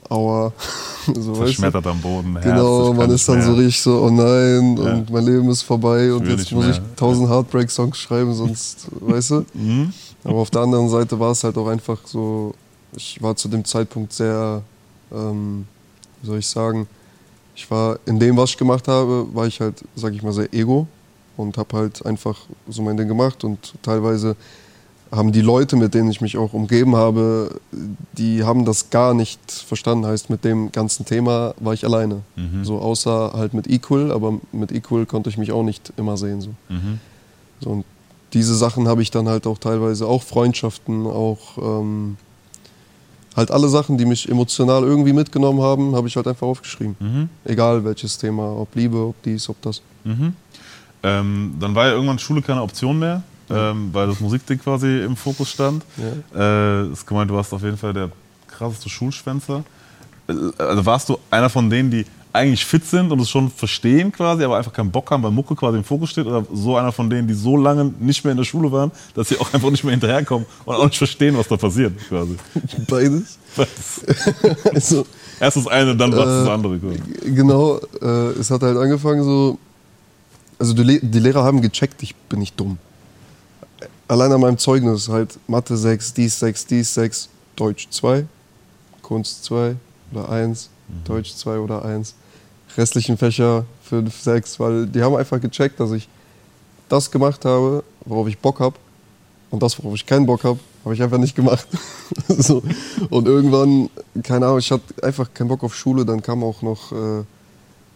Aua, 0.10 0.52
so 1.08 1.14
weißt 1.14 1.28
du. 1.28 1.36
Verschmettert 1.36 1.88
am 1.88 2.00
Boden, 2.02 2.34
Herz, 2.34 2.44
Genau, 2.46 2.92
ich 2.92 2.98
man 2.98 3.10
ist 3.12 3.28
dann 3.30 3.38
mehr. 3.38 3.46
so 3.46 3.54
richtig 3.54 3.82
so, 3.82 4.02
oh 4.04 4.10
nein, 4.10 4.78
Ja. 4.78 4.94
und 4.94 5.10
mein 5.10 5.26
Leben 5.26 5.50
ist 5.50 5.62
vorbei 5.62 6.14
und 6.14 6.26
will 6.26 6.38
jetzt 6.38 6.52
muss 6.52 6.66
mehr. 6.66 6.74
ich 6.76 6.82
tausend 6.98 7.30
Heartbreak-Songs 7.30 7.98
schreiben, 7.98 8.34
sonst, 8.34 8.88
weißt 9.00 9.32
du? 9.32 9.46
Mhm. 9.54 9.94
Aber 10.24 10.36
auf 10.40 10.50
der 10.52 10.62
anderen 10.62 10.90
Seite 10.90 11.20
war 11.20 11.32
es 11.32 11.44
halt 11.44 11.58
auch 11.58 11.68
einfach 11.68 12.00
so, 12.06 12.54
ich 12.96 13.22
war 13.22 13.36
zu 13.36 13.48
dem 13.48 13.64
Zeitpunkt 13.66 14.12
sehr, 14.14 14.62
ähm, 15.14 15.66
wie 16.22 16.28
soll 16.28 16.40
ich 16.40 16.48
sagen, 16.48 16.88
ich 17.56 17.70
war 17.72 17.98
in 18.06 18.20
dem, 18.20 18.38
was 18.38 18.52
ich 18.52 18.58
gemacht 18.58 18.88
habe, 18.88 19.26
war 19.34 19.48
ich 19.48 19.60
halt, 19.62 19.84
sag 19.96 20.14
ich 20.14 20.22
mal, 20.22 20.34
sehr 20.34 20.54
ego 20.54 20.88
und 21.38 21.58
habe 21.58 21.78
halt 21.78 22.06
einfach 22.06 22.38
so 22.68 22.82
mein 22.82 22.98
Ding 22.98 23.08
gemacht 23.08 23.44
und 23.44 23.74
teilweise 23.82 24.36
haben 25.12 25.34
die 25.34 25.42
Leute, 25.42 25.76
mit 25.76 25.94
denen 25.94 26.10
ich 26.10 26.22
mich 26.22 26.38
auch 26.38 26.54
umgeben 26.54 26.96
habe, 26.96 27.60
die 28.14 28.44
haben 28.46 28.64
das 28.64 28.90
gar 28.90 29.14
nicht 29.14 29.40
verstanden. 29.52 30.06
Heißt, 30.06 30.30
mit 30.30 30.46
dem 30.46 30.72
ganzen 30.72 31.06
Thema 31.06 31.54
war 31.60 31.74
ich 31.74 31.84
alleine. 31.84 32.22
Mhm. 32.38 32.64
So 32.64 32.80
außer 32.80 33.34
halt 33.34 33.54
mit 33.54 33.68
Equal, 33.68 34.12
aber 34.12 34.40
mit 34.54 34.72
Equal 34.72 35.06
konnte 35.06 35.30
ich 35.30 35.38
mich 35.38 35.52
auch 35.52 35.64
nicht 35.64 35.92
immer 35.98 36.16
sehen. 36.16 36.40
So. 36.40 36.50
Mhm. 36.70 37.00
So, 37.60 37.70
und 37.72 37.86
diese 38.34 38.56
Sachen 38.56 38.88
habe 38.88 39.02
ich 39.02 39.12
dann 39.12 39.28
halt 39.28 39.46
auch 39.48 39.58
teilweise, 39.58 40.08
auch 40.08 40.24
Freundschaften, 40.24 41.06
auch 41.06 41.58
ähm, 41.58 42.16
halt 43.36 43.52
alle 43.52 43.68
Sachen, 43.68 43.98
die 43.98 44.06
mich 44.06 44.30
emotional 44.30 44.84
irgendwie 44.84 45.14
mitgenommen 45.14 45.62
haben, 45.62 45.96
habe 45.96 46.08
ich 46.08 46.16
halt 46.16 46.28
einfach 46.28 46.48
aufgeschrieben. 46.48 46.96
Mhm. 47.00 47.30
Egal 47.44 47.84
welches 47.84 48.18
Thema, 48.18 48.56
ob 48.56 48.74
Liebe, 48.76 48.98
ob 48.98 49.22
dies, 49.24 49.50
ob 49.50 49.62
das. 49.62 49.82
Mhm. 50.06 50.34
Ähm, 51.04 51.56
dann 51.60 51.76
war 51.76 51.88
ja 51.88 51.94
irgendwann 51.94 52.20
Schule 52.20 52.42
keine 52.42 52.62
Option 52.62 53.00
mehr, 53.00 53.24
ähm, 53.52 53.90
weil 53.92 54.08
das 54.08 54.20
Musikding 54.20 54.60
quasi 54.60 55.02
im 55.04 55.16
Fokus 55.16 55.50
stand. 55.50 55.84
Ja. 56.34 56.82
Äh, 56.84 56.92
ist 56.92 57.06
gemeint, 57.06 57.30
du 57.30 57.36
warst 57.36 57.54
auf 57.54 57.62
jeden 57.64 57.78
Fall 57.78 57.94
der 57.94 58.10
krasseste 58.48 58.90
Schulschwänzer. 58.90 59.64
Äh, 60.28 60.34
Also 60.58 60.86
warst 60.86 61.10
du 61.10 61.18
einer 61.30 61.50
von 61.50 61.70
denen, 61.70 61.92
die 61.92 62.06
eigentlich 62.34 62.66
fit 62.66 62.86
sind 62.86 63.12
und 63.12 63.20
es 63.20 63.30
schon 63.30 63.52
verstehen 63.52 64.10
quasi, 64.10 64.46
aber 64.46 64.56
einfach 64.58 64.72
keinen 64.72 64.90
Bock 64.90 65.12
haben, 65.12 65.22
weil 65.22 65.32
Mucke 65.32 65.54
quasi 65.54 65.78
im 65.78 65.84
Fokus 65.84 66.12
steht? 66.12 66.26
Oder 66.26 66.46
so 66.54 66.78
einer 66.78 66.94
von 66.94 67.10
denen, 67.10 67.28
die 67.28 67.34
so 67.34 67.58
lange 67.58 67.92
nicht 68.00 68.24
mehr 68.24 68.32
in 68.32 68.38
der 68.38 68.46
Schule 68.46 68.72
waren, 68.72 68.90
dass 69.16 69.28
sie 69.28 69.38
auch 69.38 69.54
einfach 69.54 69.70
nicht 69.70 69.84
mehr 69.84 69.92
hinterherkommen 69.92 70.46
und 70.64 70.76
auch 70.76 70.86
nicht 70.86 70.98
verstehen, 70.98 71.38
was 71.38 71.50
da 71.50 71.58
passiert 71.58 71.92
quasi? 72.08 72.38
Beides. 72.88 73.38
Also, 74.74 75.06
Erst 75.42 75.58
das 75.58 75.68
eine, 75.68 75.94
dann 75.96 76.12
was 76.16 76.26
das 76.26 76.48
andere. 76.48 76.78
Quasi. 76.80 77.00
genau, 77.36 77.80
äh, 78.02 78.40
es 78.40 78.50
hat 78.50 78.62
halt 78.62 78.78
angefangen 78.78 79.24
so, 79.24 79.58
also 80.58 80.74
die, 80.74 81.00
die 81.02 81.20
Lehrer 81.20 81.44
haben 81.44 81.62
gecheckt, 81.62 82.02
ich 82.04 82.16
bin 82.16 82.40
nicht 82.40 82.58
dumm. 82.60 82.78
Allein 84.12 84.30
an 84.34 84.42
meinem 84.42 84.58
Zeugnis 84.58 85.08
halt 85.08 85.40
Mathe 85.48 85.78
6, 85.78 86.14
dies 86.14 86.38
6, 86.38 86.66
dies 86.66 86.94
6, 86.96 87.30
Deutsch 87.56 87.88
2, 87.92 88.26
Kunst 89.02 89.46
2 89.46 89.78
oder 90.12 90.28
1, 90.28 90.70
Deutsch 91.06 91.34
2 91.34 91.60
oder 91.60 91.86
1. 91.86 92.14
Restlichen 92.76 93.18
Fächer 93.18 93.64
5, 93.86 94.14
6, 94.14 94.60
weil 94.60 94.88
die 94.88 95.02
haben 95.02 95.16
einfach 95.16 95.40
gecheckt, 95.40 95.80
dass 95.80 95.94
ich 95.94 96.10
das 96.90 97.10
gemacht 97.10 97.46
habe, 97.46 97.86
worauf 98.04 98.28
ich 98.28 98.38
Bock 98.38 98.60
habe. 98.60 98.76
Und 99.50 99.64
das, 99.64 99.82
worauf 99.82 99.96
ich 99.96 100.06
keinen 100.06 100.26
Bock 100.26 100.44
habe, 100.44 100.60
habe 100.84 100.94
ich 100.94 101.02
einfach 101.02 101.18
nicht 101.18 101.38
gemacht. 101.38 101.66
so. 102.28 102.62
Und 103.10 103.30
irgendwann, 103.30 103.90
keine 104.24 104.46
Ahnung, 104.48 104.60
ich 104.60 104.72
hatte 104.74 105.02
einfach 105.02 105.34
keinen 105.34 105.48
Bock 105.48 105.64
auf 105.64 105.74
Schule. 105.74 106.04
Dann 106.04 106.22
kam 106.22 106.44
auch 106.44 106.62
noch 106.62 106.92
äh, 106.92 107.24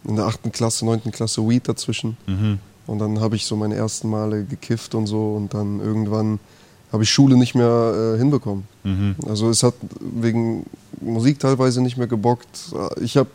in 0.08 0.16
der 0.16 0.24
8. 0.24 0.50
Klasse, 0.50 0.86
9. 0.86 1.12
Klasse 1.12 1.46
Weed 1.46 1.68
dazwischen. 1.68 2.16
Mhm. 2.26 2.58
Und 2.86 2.98
dann 2.98 3.20
habe 3.20 3.36
ich 3.36 3.44
so 3.46 3.56
meine 3.56 3.74
ersten 3.74 4.08
Male 4.08 4.44
gekifft 4.44 4.94
und 4.94 5.06
so. 5.06 5.34
Und 5.34 5.54
dann 5.54 5.80
irgendwann 5.80 6.38
habe 6.92 7.02
ich 7.02 7.10
Schule 7.10 7.36
nicht 7.36 7.54
mehr 7.54 8.14
äh, 8.14 8.18
hinbekommen. 8.18 8.64
Mhm. 8.84 9.16
Also 9.28 9.50
es 9.50 9.62
hat 9.62 9.74
wegen 10.00 10.66
Musik 11.00 11.38
teilweise 11.38 11.82
nicht 11.82 11.96
mehr 11.96 12.06
gebockt. 12.06 12.72
Ich 13.00 13.16
habe, 13.16 13.28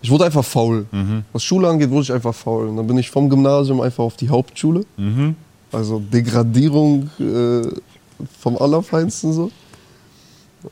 ich 0.00 0.10
wurde 0.10 0.24
einfach 0.24 0.44
faul. 0.44 0.86
Mhm. 0.90 1.24
Was 1.32 1.42
Schule 1.44 1.68
angeht, 1.68 1.90
wurde 1.90 2.02
ich 2.02 2.12
einfach 2.12 2.34
faul. 2.34 2.68
Und 2.68 2.76
dann 2.76 2.86
bin 2.86 2.98
ich 2.98 3.10
vom 3.10 3.28
Gymnasium 3.28 3.80
einfach 3.80 4.04
auf 4.04 4.16
die 4.16 4.28
Hauptschule. 4.28 4.84
Mhm. 4.96 5.36
Also 5.70 6.00
Degradierung 6.00 7.10
äh, 7.20 7.62
vom 8.40 8.56
Allerfeinsten 8.56 9.32
so. 9.32 9.50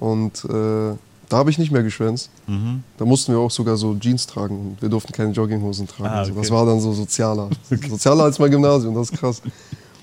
Und 0.01 0.45
äh, 0.47 0.95
da 1.29 1.39
habe 1.39 1.51
ich 1.51 1.59
nicht 1.59 1.73
mehr 1.73 1.83
geschwänzt. 1.83 2.31
Mhm. 2.47 2.83
Da 2.99 3.05
mussten 3.05 3.33
wir 3.33 3.39
auch 3.41 3.51
sogar 3.51 3.77
so 3.77 3.97
Jeans 3.99 4.27
tragen. 4.27 4.59
und 4.59 4.83
Wir 4.83 4.89
durften 4.89 5.13
keine 5.13 5.33
Jogginghosen 5.33 5.87
tragen. 5.87 6.09
Ah, 6.15 6.19
Also 6.19 6.33
das 6.33 6.47
okay. 6.47 6.51
war 6.55 6.67
dann 6.67 6.81
so 6.81 6.93
sozialer. 6.93 7.51
Sozialer 7.89 8.25
als 8.25 8.39
mein 8.39 8.51
Gymnasium, 8.51 8.95
das 8.95 9.11
ist 9.11 9.19
krass. 9.19 9.41
Und 9.41 9.53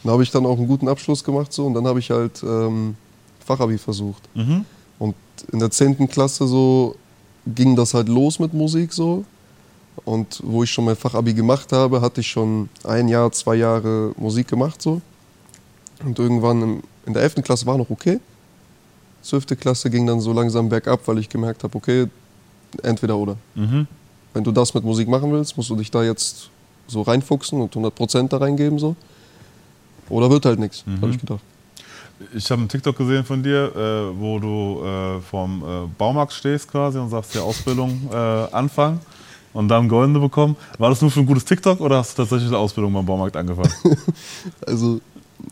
da 0.03 0.11
habe 0.11 0.23
ich 0.23 0.31
dann 0.31 0.45
auch 0.45 0.57
einen 0.57 0.67
guten 0.67 0.87
Abschluss 0.89 1.23
gemacht 1.23 1.53
so 1.53 1.65
und 1.65 1.73
dann 1.75 1.87
habe 1.87 1.99
ich 1.99 2.11
halt 2.11 2.43
ähm, 2.43 2.95
Fachabi 3.45 3.77
versucht. 3.77 4.21
Mhm. 4.35 4.65
Und 4.99 5.15
in 5.51 5.59
der 5.59 5.71
10. 5.71 6.07
Klasse 6.09 6.45
so 6.47 6.95
ging 7.47 7.75
das 7.75 7.93
halt 7.93 8.09
los 8.09 8.39
mit 8.39 8.53
Musik 8.53 8.91
so. 8.93 9.23
Und 10.05 10.41
wo 10.43 10.63
ich 10.63 10.71
schon 10.71 10.85
mein 10.85 10.95
Fachabi 10.95 11.33
gemacht 11.33 11.71
habe, 11.71 12.01
hatte 12.01 12.19
ich 12.21 12.27
schon 12.27 12.67
ein 12.83 13.07
Jahr, 13.07 13.31
zwei 13.31 13.55
Jahre 13.55 14.11
Musik 14.17 14.47
gemacht 14.47 14.81
so. 14.81 15.01
Und 16.03 16.19
irgendwann 16.19 16.81
in 17.05 17.13
der 17.13 17.21
11. 17.23 17.35
Klasse 17.43 17.65
war 17.65 17.77
noch 17.77 17.89
okay. 17.89 18.19
12. 19.23 19.57
Klasse 19.59 19.89
ging 19.89 20.05
dann 20.05 20.19
so 20.19 20.33
langsam 20.33 20.69
bergab, 20.69 21.01
weil 21.07 21.17
ich 21.17 21.29
gemerkt 21.29 21.63
habe, 21.63 21.75
okay, 21.77 22.07
entweder 22.83 23.17
oder. 23.17 23.37
Mhm. 23.55 23.87
Wenn 24.33 24.43
du 24.43 24.51
das 24.51 24.73
mit 24.73 24.83
Musik 24.83 25.07
machen 25.07 25.31
willst, 25.31 25.55
musst 25.57 25.69
du 25.69 25.75
dich 25.75 25.91
da 25.91 26.03
jetzt 26.03 26.49
so 26.87 27.01
reinfuchsen 27.01 27.61
und 27.61 27.73
100% 27.75 28.27
da 28.29 28.37
reingeben 28.37 28.79
so. 28.79 28.95
Oder 30.09 30.29
wird 30.29 30.45
halt 30.45 30.59
nichts, 30.59 30.85
Mhm. 30.85 31.01
habe 31.01 31.11
ich 31.11 31.19
gedacht. 31.19 31.39
Ich 32.35 32.49
habe 32.51 32.59
einen 32.59 32.69
TikTok 32.69 32.97
gesehen 32.97 33.23
von 33.25 33.41
dir, 33.43 33.75
äh, 33.75 34.19
wo 34.19 34.39
du 34.39 34.83
äh, 34.85 35.19
vorm 35.21 35.61
äh, 35.63 35.87
Baumarkt 35.97 36.31
stehst 36.33 36.69
quasi 36.69 36.97
und 36.97 37.09
sagst, 37.09 37.33
die 37.33 37.39
Ausbildung 37.39 38.09
äh, 38.11 38.15
anfangen 38.15 38.99
und 39.53 39.67
dann 39.67 39.89
Goldene 39.89 40.19
bekommen. 40.19 40.55
War 40.77 40.89
das 40.89 41.01
nur 41.01 41.11
für 41.11 41.19
ein 41.21 41.25
gutes 41.25 41.45
TikTok 41.45 41.79
oder 41.81 41.97
hast 41.97 42.17
du 42.17 42.21
tatsächlich 42.23 42.47
eine 42.49 42.57
Ausbildung 42.57 42.93
beim 42.93 43.05
Baumarkt 43.05 43.35
angefangen? 43.35 43.71
Also, 44.65 44.99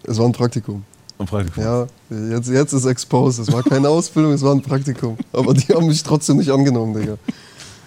es 0.03 0.17
war 0.17 0.25
ein 0.25 0.31
Praktikum. 0.31 0.83
Am 1.21 1.27
Praktikum. 1.27 1.63
Ja, 1.63 1.87
jetzt, 2.31 2.49
jetzt 2.49 2.73
ist 2.73 2.85
exposed. 2.85 3.39
Es 3.39 3.53
war 3.53 3.61
keine 3.61 3.87
Ausbildung, 3.87 4.33
es 4.33 4.41
war 4.41 4.53
ein 4.53 4.61
Praktikum. 4.61 5.17
Aber 5.31 5.53
die 5.53 5.71
haben 5.71 5.85
mich 5.85 6.01
trotzdem 6.01 6.37
nicht 6.37 6.49
angenommen, 6.49 6.95
Digga. 6.95 7.17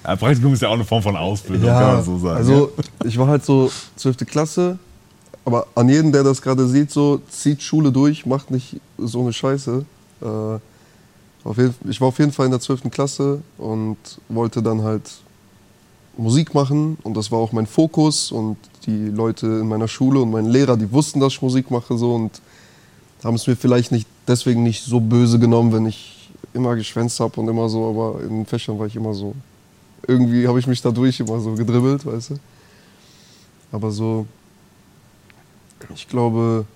Ja, 0.04 0.16
Praktikum 0.16 0.54
ist 0.54 0.62
ja 0.62 0.68
auch 0.68 0.74
eine 0.74 0.84
Form 0.84 1.02
von 1.02 1.16
Ausbildung, 1.16 1.66
kann 1.66 1.94
man 1.94 2.04
so 2.04 2.18
sagen. 2.18 2.36
also 2.36 2.72
ich 3.04 3.18
war 3.18 3.26
halt 3.26 3.44
so 3.44 3.72
12. 3.96 4.18
Klasse, 4.18 4.78
aber 5.44 5.66
an 5.74 5.88
jeden, 5.88 6.12
der 6.12 6.22
das 6.22 6.40
gerade 6.40 6.66
sieht, 6.68 6.92
so 6.92 7.20
zieht 7.28 7.60
Schule 7.60 7.90
durch, 7.90 8.24
macht 8.24 8.52
nicht 8.52 8.80
so 8.98 9.22
eine 9.22 9.32
Scheiße. 9.32 9.84
Äh, 10.22 10.26
auf 10.26 11.56
jeden, 11.56 11.74
ich 11.88 12.00
war 12.00 12.08
auf 12.08 12.18
jeden 12.20 12.30
Fall 12.30 12.46
in 12.46 12.52
der 12.52 12.60
12. 12.60 12.88
Klasse 12.90 13.42
und 13.58 13.96
wollte 14.28 14.62
dann 14.62 14.82
halt 14.82 15.10
Musik 16.16 16.54
machen 16.54 16.98
und 17.02 17.16
das 17.16 17.32
war 17.32 17.40
auch 17.40 17.50
mein 17.50 17.66
Fokus 17.66 18.30
und 18.30 18.58
die 18.86 19.08
Leute 19.08 19.46
in 19.46 19.66
meiner 19.66 19.88
Schule 19.88 20.20
und 20.20 20.30
meine 20.30 20.48
Lehrer, 20.48 20.76
die 20.76 20.92
wussten, 20.92 21.18
dass 21.18 21.32
ich 21.32 21.42
Musik 21.42 21.72
mache 21.72 21.98
so 21.98 22.14
und 22.14 22.40
haben 23.24 23.34
es 23.34 23.46
mir 23.46 23.56
vielleicht 23.56 23.90
nicht 23.90 24.06
deswegen 24.28 24.62
nicht 24.62 24.84
so 24.84 25.00
böse 25.00 25.38
genommen, 25.38 25.72
wenn 25.72 25.86
ich 25.86 26.30
immer 26.52 26.76
geschwänzt 26.76 27.18
habe 27.20 27.40
und 27.40 27.48
immer 27.48 27.68
so, 27.68 27.88
aber 27.88 28.22
in 28.22 28.28
den 28.28 28.46
Fächern 28.46 28.78
war 28.78 28.86
ich 28.86 28.96
immer 28.96 29.14
so. 29.14 29.34
Irgendwie 30.06 30.46
habe 30.46 30.60
ich 30.60 30.66
mich 30.66 30.82
dadurch 30.82 31.18
immer 31.20 31.40
so 31.40 31.54
gedribbelt, 31.54 32.04
weißt 32.04 32.30
du. 32.30 32.38
Aber 33.72 33.90
so, 33.90 34.26
ich 35.94 36.06
glaube, 36.06 36.66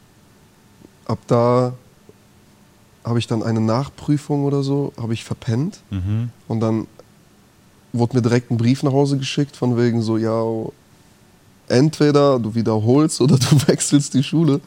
ab 1.04 1.18
da 1.26 1.74
habe 3.04 3.18
ich 3.18 3.26
dann 3.26 3.42
eine 3.42 3.60
Nachprüfung 3.60 4.44
oder 4.44 4.62
so, 4.62 4.92
habe 5.00 5.14
ich 5.14 5.24
verpennt. 5.24 5.80
Mhm. 5.90 6.30
Und 6.48 6.60
dann 6.60 6.86
wurde 7.92 8.16
mir 8.16 8.22
direkt 8.22 8.50
ein 8.50 8.58
Brief 8.58 8.82
nach 8.82 8.92
Hause 8.92 9.18
geschickt, 9.18 9.56
von 9.56 9.76
wegen 9.76 10.02
so, 10.02 10.16
ja, 10.16 10.42
entweder 11.68 12.38
du 12.38 12.54
wiederholst 12.54 13.20
oder 13.20 13.36
du 13.38 13.68
wechselst 13.68 14.14
die 14.14 14.22
Schule. 14.22 14.60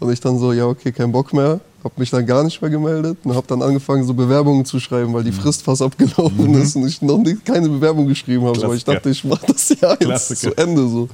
Und 0.00 0.12
ich 0.12 0.20
dann 0.20 0.38
so, 0.38 0.52
ja, 0.52 0.66
okay, 0.66 0.92
kein 0.92 1.12
Bock 1.12 1.32
mehr. 1.32 1.60
Hab 1.82 1.98
mich 1.98 2.10
dann 2.10 2.24
gar 2.24 2.42
nicht 2.42 2.60
mehr 2.62 2.70
gemeldet 2.70 3.18
und 3.24 3.34
hab 3.34 3.46
dann 3.46 3.60
angefangen, 3.60 4.04
so 4.04 4.14
Bewerbungen 4.14 4.64
zu 4.64 4.80
schreiben, 4.80 5.12
weil 5.12 5.22
die 5.22 5.32
Frist 5.32 5.62
fast 5.62 5.82
abgelaufen 5.82 6.54
ist 6.54 6.76
und 6.76 6.86
ich 6.86 7.02
noch 7.02 7.18
nicht, 7.18 7.44
keine 7.44 7.68
Bewerbung 7.68 8.06
geschrieben 8.06 8.46
habe. 8.46 8.64
Aber 8.64 8.74
ich 8.74 8.84
dachte, 8.84 9.10
ich 9.10 9.22
mach 9.22 9.42
das 9.42 9.68
Jahr 9.68 9.92
jetzt 9.92 10.00
Klassiker. 10.00 10.56
zu 10.56 10.56
Ende. 10.56 10.88
So. 10.88 11.08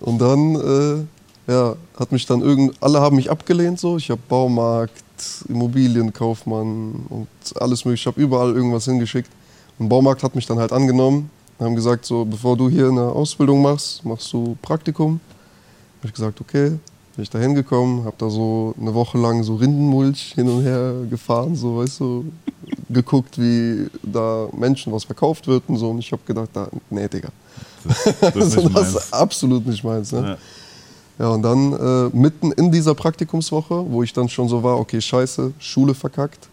Und 0.00 0.18
dann, 0.18 0.56
äh, 0.56 1.52
ja, 1.52 1.76
hat 1.96 2.10
mich 2.10 2.26
dann 2.26 2.40
irgend, 2.40 2.74
alle 2.80 3.00
haben 3.00 3.14
mich 3.16 3.30
abgelehnt 3.30 3.78
so. 3.78 3.96
Ich 3.96 4.10
habe 4.10 4.20
Baumarkt, 4.28 5.04
Immobilienkaufmann 5.48 7.06
und 7.08 7.28
alles 7.54 7.84
mögliche. 7.84 8.02
Ich 8.02 8.06
habe 8.12 8.20
überall 8.20 8.52
irgendwas 8.52 8.86
hingeschickt. 8.86 9.30
Und 9.78 9.88
Baumarkt 9.88 10.22
hat 10.24 10.34
mich 10.34 10.46
dann 10.46 10.58
halt 10.58 10.72
angenommen. 10.72 11.30
Haben 11.60 11.76
gesagt, 11.76 12.06
so, 12.06 12.24
bevor 12.24 12.56
du 12.56 12.68
hier 12.68 12.88
eine 12.88 13.02
Ausbildung 13.02 13.62
machst, 13.62 14.04
machst 14.04 14.32
du 14.32 14.56
Praktikum. 14.62 15.20
Habe 15.98 16.08
ich 16.08 16.12
gesagt, 16.12 16.40
okay. 16.40 16.72
Bin 17.20 17.24
ich 17.24 17.28
da 17.28 17.38
hingekommen, 17.38 18.06
habe 18.06 18.16
da 18.16 18.30
so 18.30 18.74
eine 18.80 18.94
Woche 18.94 19.18
lang 19.18 19.42
so 19.42 19.56
Rindenmulch 19.56 20.32
hin 20.36 20.48
und 20.48 20.62
her 20.62 20.94
gefahren, 21.10 21.54
so, 21.54 21.76
weißt 21.76 22.00
du, 22.00 22.24
geguckt, 22.88 23.38
wie 23.38 23.88
da 24.02 24.48
Menschen 24.56 24.90
was 24.90 25.04
verkauft 25.04 25.46
wird 25.46 25.64
und 25.66 25.76
so. 25.76 25.90
Und 25.90 25.98
ich 25.98 26.10
habe 26.12 26.22
gedacht, 26.24 26.48
da, 26.54 26.68
nee, 26.88 27.06
Digga. 27.08 27.28
Das 27.84 28.36
ist 28.36 28.56
Also 28.56 28.68
das 28.70 28.72
meins. 28.72 28.88
ist 28.94 29.12
absolut 29.12 29.66
nicht 29.66 29.84
meins. 29.84 30.12
Ne? 30.12 30.38
Ja. 31.18 31.26
Ja, 31.26 31.28
und 31.34 31.42
dann 31.42 31.74
äh, 31.74 32.16
mitten 32.16 32.52
in 32.52 32.72
dieser 32.72 32.94
Praktikumswoche, 32.94 33.84
wo 33.90 34.02
ich 34.02 34.14
dann 34.14 34.30
schon 34.30 34.48
so 34.48 34.62
war, 34.62 34.78
okay, 34.78 34.98
scheiße, 35.02 35.52
Schule 35.58 35.92
verkackt, 35.92 36.48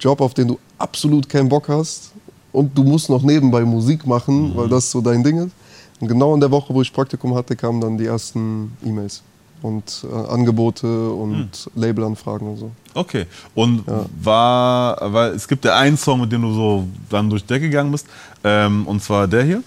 Job, 0.00 0.22
auf 0.22 0.32
den 0.32 0.48
du 0.48 0.58
absolut 0.78 1.28
keinen 1.28 1.50
Bock 1.50 1.68
hast 1.68 2.12
und 2.50 2.74
du 2.78 2.82
musst 2.82 3.10
noch 3.10 3.20
nebenbei 3.20 3.62
Musik 3.66 4.06
machen, 4.06 4.56
weil 4.56 4.70
das 4.70 4.90
so 4.90 5.02
dein 5.02 5.22
Ding 5.22 5.36
ist. 5.36 5.52
Und 6.00 6.08
genau 6.08 6.32
in 6.32 6.40
der 6.40 6.50
Woche, 6.50 6.72
wo 6.72 6.80
ich 6.80 6.90
Praktikum 6.90 7.34
hatte, 7.34 7.54
kamen 7.54 7.78
dann 7.82 7.98
die 7.98 8.06
ersten 8.06 8.72
E-Mails 8.82 9.22
und 9.62 10.04
äh, 10.10 10.30
Angebote 10.32 11.10
und 11.10 11.70
Labelanfragen 11.74 12.48
und 12.48 12.56
so. 12.58 12.70
Okay. 12.94 13.26
Und 13.54 13.84
Ja. 13.86 14.04
war, 14.22 15.12
weil 15.12 15.32
es 15.32 15.46
gibt 15.48 15.64
ja 15.64 15.76
einen 15.76 15.96
Song, 15.96 16.20
mit 16.20 16.32
dem 16.32 16.42
du 16.42 16.52
so 16.52 16.84
dann 17.08 17.30
durch 17.30 17.42
die 17.42 17.48
Decke 17.48 17.68
gegangen 17.70 17.92
bist, 17.92 18.06
ähm, 18.44 18.86
und 18.86 19.02
zwar 19.02 19.26
der 19.28 19.44
hier. 19.44 19.62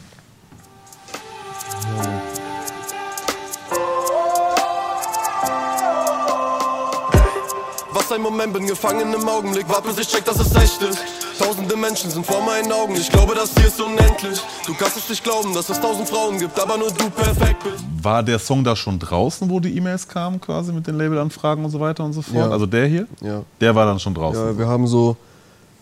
Was 7.91 8.11
ein 8.11 8.21
Moment, 8.21 8.53
bin 8.53 8.67
gefangen 8.67 9.13
im 9.13 9.27
Augenblick, 9.27 9.67
wart 9.69 9.85
bis 9.85 9.97
ich 9.97 10.07
check, 10.07 10.25
dass 10.25 10.39
es 10.39 10.53
echt 10.55 10.81
ist. 10.81 11.24
Tausende 11.37 11.75
Menschen 11.75 12.09
sind 12.09 12.25
vor 12.25 12.41
meinen 12.43 12.71
Augen. 12.71 12.95
Ich 12.95 13.09
glaube, 13.09 13.35
das 13.35 13.53
hier 13.55 13.67
ist 13.67 13.81
unendlich. 13.81 14.39
Du 14.65 14.73
kannst 14.73 14.97
es 14.97 15.09
nicht 15.09 15.23
glauben, 15.23 15.53
dass 15.53 15.69
es 15.69 15.79
tausend 15.79 16.07
Frauen 16.07 16.39
gibt, 16.39 16.57
aber 16.59 16.77
nur 16.77 16.89
du 16.91 17.09
perfekt 17.09 17.63
bist. 17.63 17.83
War 18.01 18.23
der 18.23 18.39
Song 18.39 18.63
da 18.63 18.75
schon 18.75 18.97
draußen, 18.97 19.49
wo 19.49 19.59
die 19.59 19.75
E-Mails 19.75 20.07
kamen, 20.07 20.39
quasi 20.39 20.71
mit 20.71 20.87
den 20.87 20.97
Labelanfragen 20.97 21.65
und 21.65 21.71
so 21.71 21.79
weiter 21.79 22.05
und 22.05 22.13
so 22.13 22.21
fort? 22.21 22.35
Ja. 22.35 22.49
Also 22.49 22.65
der 22.65 22.87
hier? 22.87 23.07
Ja. 23.21 23.43
Der 23.59 23.75
war 23.75 23.85
dann 23.85 23.99
schon 23.99 24.13
draußen. 24.13 24.41
Ja, 24.41 24.57
wir 24.57 24.67
haben 24.67 24.87
so, 24.87 25.17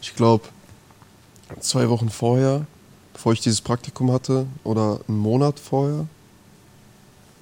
ich 0.02 0.16
glaube, 0.16 0.46
zwei 1.60 1.88
Wochen 1.89 2.10
vorher, 2.10 2.66
bevor 3.13 3.34
ich 3.34 3.42
dieses 3.42 3.62
Praktikum 3.62 4.12
hatte, 4.12 4.48
oder 4.63 5.02
einen 5.08 5.18
Monat 5.20 5.60
vorher, 5.60 6.08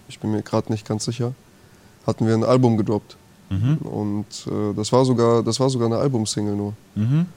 ich 0.10 0.20
bin 0.20 0.32
mir 0.32 0.42
gerade 0.42 0.70
nicht 0.72 0.86
ganz 0.86 1.06
sicher, 1.06 1.34
hatten 2.06 2.28
wir 2.28 2.34
ein 2.34 2.44
Album 2.44 2.76
gedroppt. 2.76 3.16
Mhm. 3.50 3.78
Und 3.78 4.26
äh, 4.48 4.74
das 4.76 4.92
war 4.92 5.06
sogar, 5.06 5.44
das 5.44 5.60
war 5.60 5.70
sogar 5.70 5.88
eine 5.88 5.98
Albumsingle 5.98 6.56
nur. 6.56 6.74
Mhm. 6.96 7.28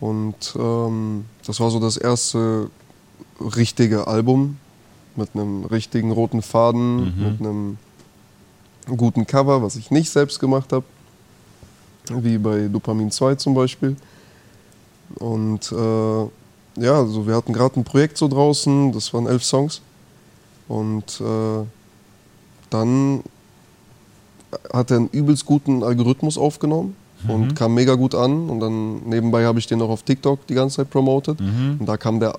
Und 0.00 0.54
ähm, 0.58 1.24
das 1.46 1.58
war 1.60 1.70
so 1.70 1.80
das 1.80 1.96
erste 1.96 2.70
richtige 3.40 4.06
Album 4.06 4.58
mit 5.16 5.30
einem 5.34 5.64
richtigen 5.64 6.12
roten 6.12 6.42
Faden, 6.42 6.96
Mhm. 7.16 7.22
mit 7.24 7.40
einem 7.40 7.78
guten 8.96 9.26
Cover, 9.26 9.62
was 9.62 9.76
ich 9.76 9.90
nicht 9.90 10.10
selbst 10.10 10.38
gemacht 10.38 10.72
habe, 10.72 10.84
wie 12.10 12.38
bei 12.38 12.68
Dopamin 12.68 13.10
2 13.10 13.34
zum 13.34 13.54
Beispiel. 13.54 13.96
Und 15.16 15.72
äh, 15.72 16.20
ja, 16.80 16.94
also 16.98 17.26
wir 17.26 17.34
hatten 17.34 17.52
gerade 17.52 17.80
ein 17.80 17.84
Projekt 17.84 18.18
so 18.18 18.28
draußen, 18.28 18.92
das 18.92 19.12
waren 19.12 19.26
elf 19.26 19.42
Songs. 19.44 19.82
Und 20.68 21.20
äh, 21.20 21.64
dann 22.70 23.22
hat 24.72 24.90
er 24.90 24.98
einen 24.98 25.08
übelst 25.08 25.44
guten 25.44 25.82
Algorithmus 25.82 26.38
aufgenommen 26.38 26.94
und 27.26 27.54
kam 27.56 27.74
mega 27.74 27.94
gut 27.94 28.14
an. 28.14 28.48
Und 28.48 28.60
dann 28.60 29.02
nebenbei 29.08 29.44
habe 29.44 29.58
ich 29.58 29.66
den 29.66 29.82
auch 29.82 29.90
auf 29.90 30.02
TikTok 30.02 30.46
die 30.46 30.54
ganze 30.54 30.76
Zeit 30.76 30.90
promotet. 30.90 31.40
Und 31.80 31.86
da 31.86 31.96
kam 31.96 32.20
der 32.20 32.38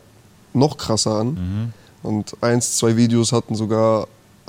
noch 0.54 0.78
krasser 0.78 1.12
an. 1.20 1.74
Und 2.02 2.36
eins, 2.42 2.78
zwei 2.78 2.96
Videos 2.96 3.32
hatten 3.32 3.56
sogar 3.56 4.08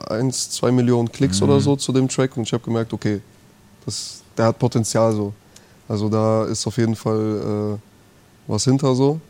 eins, 0.09 0.51
zwei 0.51 0.71
Millionen 0.71 1.11
Klicks 1.11 1.43
oder 1.43 1.61
so 1.61 1.77
zu 1.77 1.93
dem 1.93 2.09
Track. 2.09 2.37
Und 2.37 2.45
ich 2.45 2.53
habe 2.53 2.62
gemerkt, 2.62 2.93
okay, 2.93 3.21
das, 3.85 4.23
der 4.37 4.47
hat 4.47 4.59
Potenzial 4.59 5.12
so. 5.12 5.33
Also 5.88 6.09
da 6.09 6.45
ist 6.45 6.66
auf 6.66 6.77
jeden 6.77 6.95
Fall 6.95 7.77
äh, 7.77 7.79
was 8.47 8.64
hinter 8.64 8.95
so. 8.95 9.21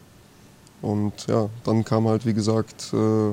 Und 0.82 1.12
ja, 1.28 1.48
dann 1.64 1.84
kam 1.84 2.06
halt, 2.08 2.24
wie 2.26 2.34
gesagt, 2.34 2.92
äh, 2.92 3.32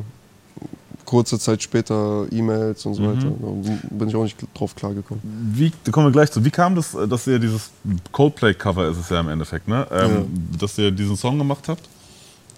kurze 1.07 1.39
Zeit 1.39 1.63
später 1.63 2.27
E-Mails 2.31 2.85
und 2.85 2.93
so 2.93 3.03
weiter. 3.03 3.31
Da 3.39 3.95
bin 3.95 4.09
ich 4.09 4.15
auch 4.15 4.23
nicht 4.23 4.37
drauf 4.53 4.75
klargekommen. 4.75 5.21
Wie, 5.53 5.71
da 5.85 5.91
kommen 5.91 6.07
wir 6.07 6.11
gleich 6.11 6.31
zu. 6.31 6.43
Wie 6.43 6.51
kam 6.51 6.75
das, 6.75 6.93
äh, 6.93 7.07
dass 7.07 7.25
ihr 7.25 7.39
dieses 7.39 7.71
Coldplay-Cover 8.11 8.89
ist 8.89 8.97
es 8.97 9.09
ja 9.09 9.21
im 9.21 9.29
Endeffekt, 9.29 9.67
ne? 9.67 9.87
Ähm, 9.89 10.25
Dass 10.59 10.77
ihr 10.77 10.91
diesen 10.91 11.15
Song 11.15 11.37
gemacht 11.37 11.69
habt? 11.69 11.87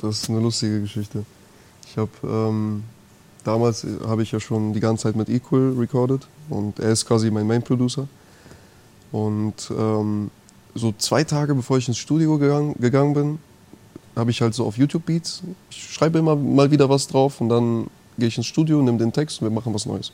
Das 0.02 0.24
ist 0.24 0.30
eine 0.30 0.40
lustige 0.40 0.82
Geschichte. 0.82 1.24
Ich 1.88 1.96
habe 1.98 2.10
ähm, 2.24 2.84
damals 3.44 3.86
habe 4.08 4.24
ich 4.24 4.32
ja 4.32 4.40
schon 4.40 4.74
die 4.74 4.80
ganze 4.80 5.04
Zeit 5.04 5.16
mit 5.16 5.30
Equal 5.30 5.76
recorded 5.78 6.28
und 6.50 6.80
er 6.80 6.92
ist 6.92 7.06
quasi 7.06 7.30
mein 7.30 7.46
Main 7.46 7.62
Producer. 7.62 8.08
Und 9.12 9.72
ähm, 9.78 10.32
so 10.74 10.92
zwei 10.98 11.24
Tage 11.24 11.54
bevor 11.54 11.78
ich 11.78 11.88
ins 11.88 11.98
Studio 12.00 12.40
gegangen, 12.40 12.76
gegangen 12.80 13.14
bin, 13.14 13.40
habe 14.16 14.32
ich 14.32 14.42
halt 14.42 14.56
so 14.56 14.66
auf 14.66 14.78
YouTube 14.78 15.06
Beats. 15.06 15.44
Ich 15.70 15.94
schreibe 15.94 16.18
immer 16.18 16.36
mal 16.36 16.72
wieder 16.72 16.90
was 16.90 17.08
drauf 17.08 17.42
und 17.42 17.50
dann 17.50 17.88
gehe 18.20 18.28
ich 18.28 18.38
ins 18.38 18.48
Studio, 18.48 18.82
nehme 18.82 18.98
den 18.98 19.12
Text 19.12 19.42
und 19.42 19.50
wir 19.50 19.56
machen 19.56 19.74
was 19.74 19.86
Neues. 19.86 20.12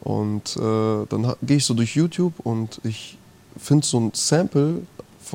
Und 0.00 0.56
äh, 0.56 1.06
dann 1.08 1.34
gehe 1.42 1.58
ich 1.58 1.64
so 1.64 1.74
durch 1.74 1.94
YouTube 1.94 2.34
und 2.44 2.80
ich 2.84 3.18
finde 3.56 3.86
so 3.86 4.00
ein 4.00 4.10
Sample, 4.14 4.82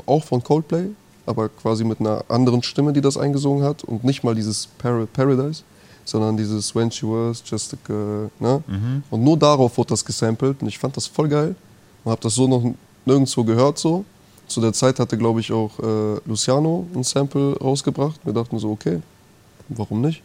auch 0.06 0.24
von 0.24 0.44
Coldplay, 0.44 0.90
aber 1.26 1.50
quasi 1.50 1.84
mit 1.84 2.00
einer 2.00 2.24
anderen 2.30 2.62
Stimme, 2.64 2.94
die 2.94 3.02
das 3.02 3.18
eingesungen 3.18 3.64
hat 3.64 3.84
und 3.84 4.04
nicht 4.04 4.24
mal 4.24 4.36
dieses 4.36 4.68
Par 4.78 5.06
Paradise, 5.08 5.64
sondern 6.06 6.38
dieses 6.38 6.74
When 6.76 6.90
She 6.92 7.06
Was, 7.06 7.44
Just 7.46 7.74
a 7.74 7.78
Girl. 7.86 8.30
Ne? 8.40 8.64
Und 9.10 9.24
nur 9.24 9.38
darauf 9.38 9.78
wurde 9.78 9.90
das 9.90 10.06
gesampelt 10.06 10.62
und 10.62 10.68
ich 10.68 10.78
fand 10.78 10.96
das 10.96 11.08
voll 11.08 11.28
geil 11.28 11.56
und 12.04 12.12
habe 12.12 12.22
das 12.22 12.36
so 12.36 12.48
noch 12.48 12.64
nirgendwo 13.06 13.44
gehört 13.44 13.78
so. 13.78 14.06
Zu 14.48 14.62
der 14.62 14.72
Zeit 14.72 15.00
hatte, 15.00 15.18
glaube 15.18 15.42
ich, 15.42 15.52
auch 15.52 15.78
äh, 15.80 16.20
Luciano 16.26 16.88
ein 16.96 17.04
Sample 17.04 17.58
rausgebracht. 17.58 18.20
Wir 18.24 18.32
dachten 18.32 18.58
so, 18.60 18.72
okay, 18.72 19.02
warum 19.68 20.02
nicht? 20.02 20.22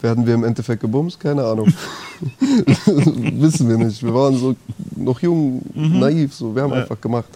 Werden 0.00 0.26
wir 0.26 0.34
im 0.34 0.44
Endeffekt 0.44 0.80
gebumst? 0.82 1.18
Keine 1.18 1.44
Ahnung. 1.44 1.72
Wissen 2.86 3.68
wir 3.68 3.78
nicht. 3.78 4.02
Wir 4.02 4.14
waren 4.14 4.36
so 4.36 4.54
noch 4.96 5.20
jung, 5.20 5.62
naiv, 5.74 6.34
so. 6.34 6.54
wir 6.54 6.62
haben 6.62 6.72
Ja. 6.72 6.82
einfach 6.82 7.00
gemacht. 7.00 7.28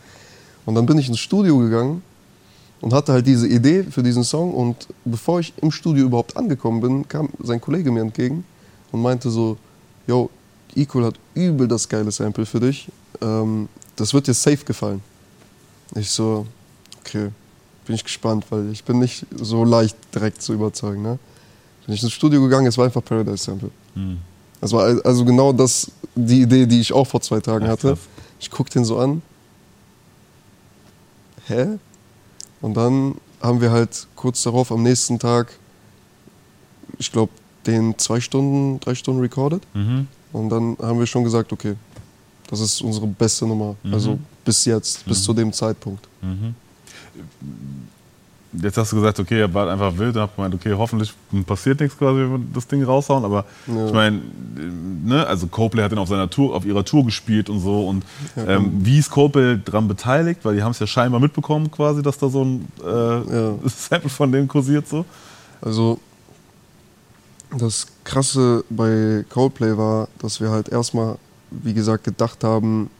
Und 0.66 0.74
dann 0.74 0.84
bin 0.86 0.98
ich 0.98 1.08
ins 1.08 1.18
Studio 1.18 1.58
gegangen 1.58 2.02
und 2.80 2.92
hatte 2.92 3.12
halt 3.12 3.26
diese 3.26 3.48
Idee 3.48 3.84
für 3.84 4.02
diesen 4.02 4.24
Song. 4.24 4.52
Und 4.52 4.86
bevor 5.04 5.40
ich 5.40 5.52
im 5.62 5.70
Studio 5.70 6.04
überhaupt 6.06 6.36
angekommen 6.36 6.80
bin, 6.80 7.08
kam 7.08 7.30
sein 7.42 7.60
Kollege 7.60 7.90
mir 7.90 8.00
entgegen 8.02 8.44
und 8.92 9.00
meinte 9.02 9.30
so, 9.30 9.56
yo, 10.06 10.28
Equal 10.76 11.06
hat 11.06 11.14
übel 11.34 11.66
das 11.66 11.88
geile 11.88 12.10
Sample 12.10 12.44
für 12.44 12.60
dich. 12.60 12.88
Ähm, 13.22 13.68
das 13.96 14.12
wird 14.12 14.26
dir 14.26 14.34
safe 14.34 14.64
gefallen. 14.64 15.00
Ich 15.96 16.10
so, 16.10 16.46
okay, 17.00 17.30
bin 17.86 17.94
ich 17.94 18.04
gespannt, 18.04 18.44
weil 18.50 18.70
ich 18.70 18.84
bin 18.84 18.98
nicht 18.98 19.24
so 19.34 19.64
leicht 19.64 19.96
direkt 20.14 20.42
zu 20.42 20.52
überzeugen. 20.52 21.02
Ne? 21.02 21.18
Bin 21.88 21.94
ich 21.94 22.02
ins 22.02 22.12
Studio 22.12 22.42
gegangen, 22.42 22.66
es 22.66 22.76
war 22.76 22.84
einfach 22.84 23.02
Paradise 23.02 23.42
Sample. 23.44 23.70
Das 24.60 24.72
war 24.72 24.84
al- 24.84 25.00
also 25.02 25.24
genau 25.24 25.54
das, 25.54 25.90
die 26.14 26.42
Idee, 26.42 26.66
die 26.66 26.80
ich 26.80 26.92
auch 26.92 27.06
vor 27.06 27.22
zwei 27.22 27.40
Tagen 27.40 27.64
Ach, 27.64 27.70
hatte. 27.70 27.88
krass. 27.94 27.98
Ich 28.38 28.50
guck 28.50 28.68
den 28.68 28.84
so 28.84 28.98
an. 28.98 29.22
Hä? 31.46 31.78
Und 32.60 32.74
dann 32.74 33.14
haben 33.40 33.62
wir 33.62 33.70
halt 33.70 34.06
kurz 34.16 34.42
darauf 34.42 34.70
am 34.70 34.82
nächsten 34.82 35.18
Tag, 35.18 35.56
ich 36.98 37.10
glaube, 37.10 37.32
den 37.66 37.96
zwei 37.96 38.20
Stunden, 38.20 38.80
drei 38.80 38.94
Stunden 38.94 39.22
recorded. 39.22 39.62
Mhm. 39.72 40.08
Und 40.34 40.50
dann 40.50 40.76
haben 40.82 40.98
wir 40.98 41.06
schon 41.06 41.24
gesagt, 41.24 41.54
okay, 41.54 41.74
das 42.48 42.60
ist 42.60 42.82
unsere 42.82 43.06
beste 43.06 43.46
Nummer. 43.46 43.76
Also 43.90 44.18
bis 44.44 44.66
jetzt, 44.66 45.06
bis 45.06 45.22
zu 45.22 45.32
dem 45.32 45.54
Zeitpunkt. 45.54 46.06
Jetzt 48.62 48.76
hast 48.76 48.92
du 48.92 48.96
gesagt, 48.96 49.20
okay, 49.20 49.38
ihr 49.38 49.54
wart 49.54 49.68
einfach 49.68 49.96
wild 49.98 50.16
und 50.16 50.22
habt 50.22 50.36
gemeint, 50.36 50.54
okay, 50.54 50.74
hoffentlich 50.76 51.12
passiert 51.46 51.80
nichts 51.80 51.96
quasi, 51.96 52.20
wenn 52.20 52.30
wir 52.32 52.40
das 52.54 52.66
Ding 52.66 52.82
raushauen. 52.82 53.24
Aber 53.24 53.44
Ja. 53.66 53.86
ich 53.86 53.92
meine, 53.92 54.20
ne, 55.04 55.26
also 55.26 55.46
Coldplay 55.46 55.82
hat 55.82 55.92
den 55.92 55.98
auf 55.98 56.08
seiner 56.08 56.28
Tour, 56.28 56.54
auf 56.56 56.64
ihrer 56.64 56.84
Tour 56.84 57.04
gespielt 57.04 57.48
und 57.50 57.60
so. 57.60 57.86
Und 57.86 58.04
ähm, 58.36 58.72
wie 58.84 58.98
ist 58.98 59.10
Coldplay 59.10 59.58
dran 59.64 59.86
beteiligt? 59.86 60.40
Weil 60.44 60.56
die 60.56 60.62
haben 60.62 60.72
es 60.72 60.78
ja 60.78 60.86
scheinbar 60.86 61.20
mitbekommen, 61.20 61.70
quasi, 61.70 62.02
dass 62.02 62.18
da 62.18 62.28
so 62.28 62.44
ein 62.44 62.68
äh, 62.84 62.88
Ja. 62.88 63.54
Sample 63.66 64.10
von 64.10 64.32
denen 64.32 64.48
kursiert 64.48 64.88
so. 64.88 65.04
Also 65.60 65.98
das 67.56 67.86
Krasse 68.04 68.64
bei 68.70 69.24
Coldplay 69.28 69.76
war, 69.76 70.08
dass 70.18 70.40
wir 70.40 70.50
halt 70.50 70.68
erstmal, 70.68 71.16
wie 71.50 71.74
gesagt, 71.74 72.04
gedacht 72.04 72.44
haben, 72.44 72.90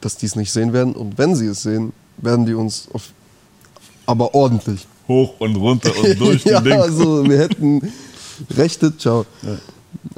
dass 0.00 0.16
die 0.16 0.26
es 0.26 0.36
nicht 0.36 0.52
sehen 0.52 0.72
werden. 0.72 0.94
Und 0.94 1.18
wenn 1.18 1.34
sie 1.34 1.46
es 1.46 1.62
sehen, 1.62 1.92
werden 2.18 2.46
die 2.46 2.54
uns 2.54 2.88
auf, 2.92 3.10
aber 4.06 4.34
ordentlich. 4.34 4.86
Hoch 5.08 5.34
und 5.38 5.56
runter 5.56 5.92
und 5.96 6.20
durch 6.20 6.44
ja, 6.44 6.60
Ding. 6.60 6.72
also 6.74 7.24
wir 7.28 7.38
hätten 7.38 7.92
Rechte, 8.56 8.96
ciao. 8.96 9.26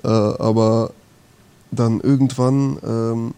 Äh, 0.03 0.09
aber 0.09 0.92
dann 1.70 2.01
irgendwann 2.01 2.79
ähm, 2.85 3.35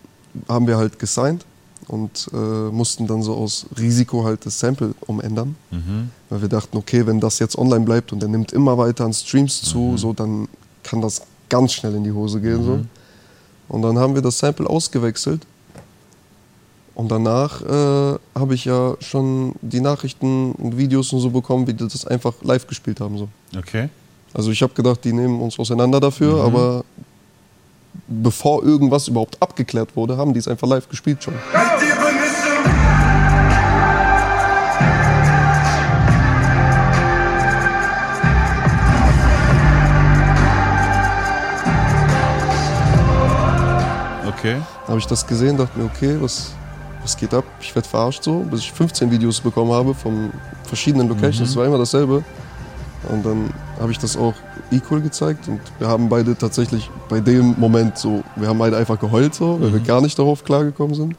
haben 0.48 0.66
wir 0.66 0.76
halt 0.76 0.98
gesigned 0.98 1.44
und 1.88 2.28
äh, 2.32 2.36
mussten 2.36 3.06
dann 3.06 3.22
so 3.22 3.34
aus 3.34 3.66
Risiko 3.78 4.24
halt 4.24 4.44
das 4.44 4.58
Sample 4.58 4.94
umändern. 5.06 5.56
Mhm. 5.70 6.10
Weil 6.28 6.42
wir 6.42 6.48
dachten, 6.48 6.76
okay, 6.76 7.06
wenn 7.06 7.20
das 7.20 7.38
jetzt 7.38 7.56
online 7.56 7.84
bleibt 7.84 8.12
und 8.12 8.22
er 8.22 8.28
nimmt 8.28 8.52
immer 8.52 8.76
weiter 8.76 9.04
an 9.04 9.12
Streams 9.12 9.62
zu, 9.62 9.96
so, 9.96 10.12
dann 10.12 10.48
kann 10.82 11.00
das 11.00 11.22
ganz 11.48 11.72
schnell 11.72 11.94
in 11.94 12.04
die 12.04 12.12
Hose 12.12 12.40
gehen. 12.40 12.64
So. 12.64 12.80
Und 13.68 13.82
dann 13.82 13.98
haben 13.98 14.14
wir 14.14 14.22
das 14.22 14.38
Sample 14.38 14.68
ausgewechselt. 14.68 15.46
Und 16.96 17.10
danach 17.10 17.60
äh, 17.60 18.18
habe 18.34 18.54
ich 18.54 18.64
ja 18.64 18.96
schon 19.00 19.54
die 19.60 19.80
Nachrichten 19.80 20.52
und 20.52 20.78
Videos 20.78 21.12
und 21.12 21.20
so 21.20 21.28
bekommen, 21.28 21.66
wie 21.66 21.74
die 21.74 21.86
das 21.86 22.06
einfach 22.06 22.32
live 22.42 22.66
gespielt 22.66 23.00
haben. 23.00 23.18
So. 23.18 23.28
Okay. 23.54 23.90
Also 24.32 24.50
ich 24.50 24.62
habe 24.62 24.72
gedacht, 24.72 25.04
die 25.04 25.12
nehmen 25.12 25.38
uns 25.42 25.58
auseinander 25.58 26.00
dafür, 26.00 26.42
aber 26.42 26.86
bevor 28.08 28.64
irgendwas 28.64 29.08
überhaupt 29.08 29.36
abgeklärt 29.42 29.94
wurde, 29.94 30.16
haben 30.16 30.32
die 30.32 30.38
es 30.38 30.48
einfach 30.48 30.66
live 30.66 30.88
gespielt 30.88 31.22
schon. 31.22 31.34
Okay. 44.38 44.56
habe 44.88 44.98
ich 44.98 45.06
das 45.06 45.26
gesehen, 45.26 45.58
dachte 45.58 45.78
mir, 45.78 45.86
okay, 45.86 46.16
was, 46.20 46.52
was 47.06 47.16
geht 47.16 47.32
ab? 47.32 47.44
Ich 47.60 47.72
werde 47.72 47.88
verarscht 47.88 48.24
so, 48.24 48.40
bis 48.40 48.62
ich 48.62 48.72
15 48.72 49.12
Videos 49.12 49.40
bekommen 49.40 49.70
habe 49.70 49.94
von 49.94 50.32
verschiedenen 50.64 51.08
Locations. 51.08 51.50
Es 51.50 51.54
war 51.54 51.64
immer 51.64 51.78
dasselbe. 51.78 52.24
Und 53.08 53.24
dann 53.24 53.54
habe 53.78 53.92
ich 53.92 53.98
das 53.98 54.16
auch 54.16 54.34
Equal 54.72 55.00
gezeigt 55.00 55.46
und 55.46 55.60
wir 55.78 55.86
haben 55.86 56.08
beide 56.08 56.36
tatsächlich 56.36 56.90
bei 57.08 57.20
dem 57.20 57.54
Moment 57.60 57.96
so, 57.96 58.24
wir 58.34 58.48
haben 58.48 58.58
beide 58.58 58.76
einfach 58.76 58.98
geheult 58.98 59.32
so, 59.32 59.60
weil 59.60 59.72
wir 59.72 59.78
gar 59.78 60.00
nicht 60.00 60.18
darauf 60.18 60.42
klargekommen 60.42 60.96
sind. 60.96 61.14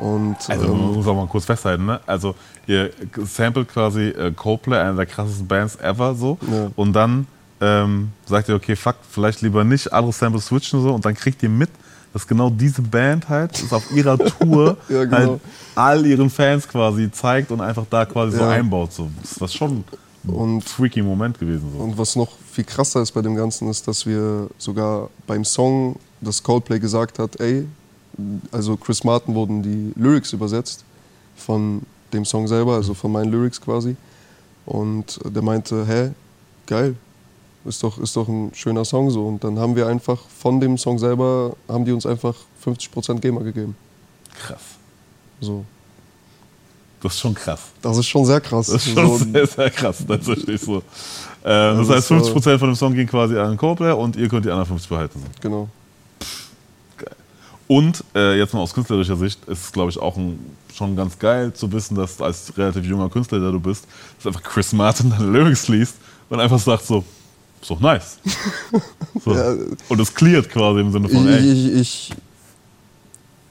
Und 0.00 0.36
Also 0.48 0.64
ähm, 0.66 0.94
muss 0.94 1.06
auch 1.06 1.14
mal 1.14 1.28
kurz 1.28 1.44
festhalten, 1.44 1.86
ne? 1.86 2.00
Also 2.04 2.34
ihr 2.66 2.90
samplet 3.24 3.68
quasi 3.68 4.08
äh, 4.08 4.32
Coldplay, 4.32 4.78
einer 4.78 4.94
der 4.94 5.06
krassesten 5.06 5.46
Bands 5.46 5.76
ever 5.76 6.16
so. 6.16 6.38
Ja. 6.50 6.72
Und 6.74 6.92
dann 6.92 7.28
ähm, 7.60 8.10
sagt 8.26 8.48
ihr, 8.48 8.56
okay, 8.56 8.74
fuck, 8.74 8.96
vielleicht 9.08 9.42
lieber 9.42 9.62
nicht, 9.62 9.92
andere 9.92 10.12
Samples 10.12 10.46
switchen 10.46 10.82
so 10.82 10.92
und 10.92 11.04
dann 11.04 11.14
kriegt 11.14 11.40
ihr 11.44 11.48
mit, 11.48 11.70
dass 12.12 12.26
genau 12.26 12.50
diese 12.50 12.82
Band 12.82 13.28
halt 13.28 13.60
ist 13.60 13.72
auf 13.72 13.90
ihrer 13.92 14.18
Tour 14.18 14.76
Ja, 14.88 15.04
genau. 15.04 15.16
halt 15.16 15.40
all 15.74 16.06
ihren 16.06 16.30
Fans 16.30 16.66
quasi 16.68 17.10
zeigt 17.10 17.50
und 17.50 17.60
einfach 17.60 17.84
da 17.90 18.04
quasi 18.06 18.36
so 18.36 18.42
Ja. 18.42 18.50
einbaut. 18.50 18.92
So. 18.92 19.08
Das 19.22 19.40
war 19.40 19.48
schon 19.48 19.84
ein 20.24 20.30
Und- 20.32 20.64
freaky 20.64 21.02
Moment 21.02 21.38
gewesen. 21.38 21.70
So. 21.76 21.82
Und 21.82 21.96
was 21.98 22.16
noch 22.16 22.28
viel 22.52 22.64
krasser 22.64 23.02
ist 23.02 23.12
bei 23.12 23.22
dem 23.22 23.34
Ganzen, 23.36 23.68
ist, 23.68 23.86
dass 23.86 24.04
wir 24.06 24.48
sogar 24.58 25.10
beim 25.26 25.44
Song, 25.44 25.96
das 26.20 26.42
Coldplay 26.42 26.78
gesagt 26.80 27.18
hat, 27.18 27.38
ey, 27.40 27.66
also 28.50 28.76
Chris 28.76 29.04
Martin 29.04 29.34
wurden 29.34 29.62
die 29.62 29.92
Lyrics 29.94 30.32
übersetzt 30.32 30.84
von 31.36 31.82
dem 32.12 32.24
Song 32.24 32.48
selber, 32.48 32.74
also 32.74 32.94
von 32.94 33.12
meinen 33.12 33.30
Lyrics 33.30 33.60
quasi. 33.60 33.96
Und 34.66 35.20
der 35.24 35.42
meinte, 35.42 35.86
hä, 35.86 36.10
geil, 36.66 36.94
ist 37.68 37.82
doch, 37.82 37.98
ist 37.98 38.16
doch 38.16 38.26
ein 38.28 38.50
schöner 38.54 38.84
Song 38.84 39.10
so. 39.10 39.26
Und 39.26 39.44
dann 39.44 39.58
haben 39.58 39.76
wir 39.76 39.86
einfach 39.86 40.18
von 40.38 40.58
dem 40.60 40.76
Song 40.78 40.98
selber, 40.98 41.54
haben 41.68 41.84
die 41.84 41.92
uns 41.92 42.06
einfach 42.06 42.34
50% 42.64 43.20
GEMA 43.20 43.42
gegeben. 43.42 43.76
Krass. 44.40 44.60
So. 45.40 45.64
Das 47.00 47.14
ist 47.14 47.20
schon 47.20 47.34
krass. 47.34 47.60
Das 47.80 47.96
ist 47.96 48.06
schon 48.08 48.24
sehr 48.24 48.40
krass. 48.40 48.66
Das 48.66 48.84
ist 48.84 48.92
schon 48.94 49.06
so, 49.18 49.24
sehr, 49.24 49.46
sehr 49.46 49.70
krass. 49.70 50.04
Das 50.06 50.24
verstehe 50.24 50.54
ich 50.56 50.60
so. 50.60 50.82
Ähm, 51.44 51.78
das 51.78 51.86
das 51.88 51.96
heißt, 51.96 52.10
war- 52.10 52.20
50% 52.22 52.58
von 52.58 52.68
dem 52.70 52.74
Song 52.74 52.94
ging 52.94 53.06
quasi 53.06 53.36
an 53.38 53.56
Coldplay 53.56 53.92
und 53.92 54.16
ihr 54.16 54.28
könnt 54.28 54.44
die 54.44 54.50
anderen 54.50 54.66
50 54.66 54.88
behalten. 54.88 55.22
Genau. 55.40 55.68
Und 57.68 58.02
äh, 58.14 58.38
jetzt 58.38 58.54
mal 58.54 58.60
aus 58.60 58.72
künstlerischer 58.72 59.16
Sicht 59.16 59.44
ist 59.44 59.64
es, 59.66 59.72
glaube 59.72 59.90
ich, 59.90 59.98
auch 59.98 60.16
ein, 60.16 60.38
schon 60.74 60.96
ganz 60.96 61.18
geil 61.18 61.52
zu 61.52 61.70
wissen, 61.70 61.94
dass 61.96 62.20
als 62.20 62.56
relativ 62.56 62.84
junger 62.86 63.10
Künstler, 63.10 63.40
der 63.40 63.52
du 63.52 63.60
bist, 63.60 63.86
dass 64.16 64.26
einfach 64.26 64.42
Chris 64.42 64.72
Martin 64.72 65.10
deine 65.10 65.26
Lyrics 65.30 65.68
liest 65.68 65.96
und 66.30 66.40
einfach 66.40 66.58
sagt 66.58 66.86
so, 66.86 67.04
ist 67.60 67.70
doch 67.70 67.80
nice. 67.80 68.18
So. 69.24 69.34
Ja. 69.34 69.54
Und 69.88 70.00
es 70.00 70.14
cleart 70.14 70.48
quasi 70.48 70.80
im 70.80 70.92
Sinne 70.92 71.08
Ich, 71.08 71.12
von, 71.14 71.26
ey, 71.26 71.40
ich, 71.40 71.72
ich, 71.74 72.12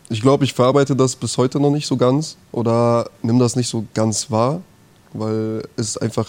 ich 0.10 0.22
glaube, 0.22 0.46
ich 0.46 0.54
verarbeite 0.54 0.96
das 0.96 1.16
bis 1.16 1.38
heute 1.38 1.60
noch 1.60 1.72
nicht 1.72 1.88
so 1.88 1.98
ganz 1.98 2.38
oder 2.54 3.10
nimm 3.22 3.38
das 3.40 3.56
nicht 3.58 3.68
so 3.68 3.84
ganz 3.94 4.32
wahr, 4.32 4.62
weil 5.14 5.64
es 5.76 5.98
einfach 5.98 6.26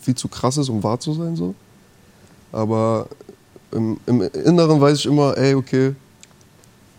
viel 0.00 0.14
zu 0.16 0.26
krass 0.28 0.56
ist, 0.56 0.68
um 0.70 0.82
wahr 0.82 0.98
zu 0.98 1.12
sein. 1.14 1.36
So. 1.36 1.54
Aber 2.50 3.06
im, 3.70 3.98
im 4.06 4.22
Inneren 4.22 4.80
weiß 4.80 4.98
ich 4.98 5.06
immer, 5.06 5.36
ey, 5.38 5.54
okay, 5.54 5.94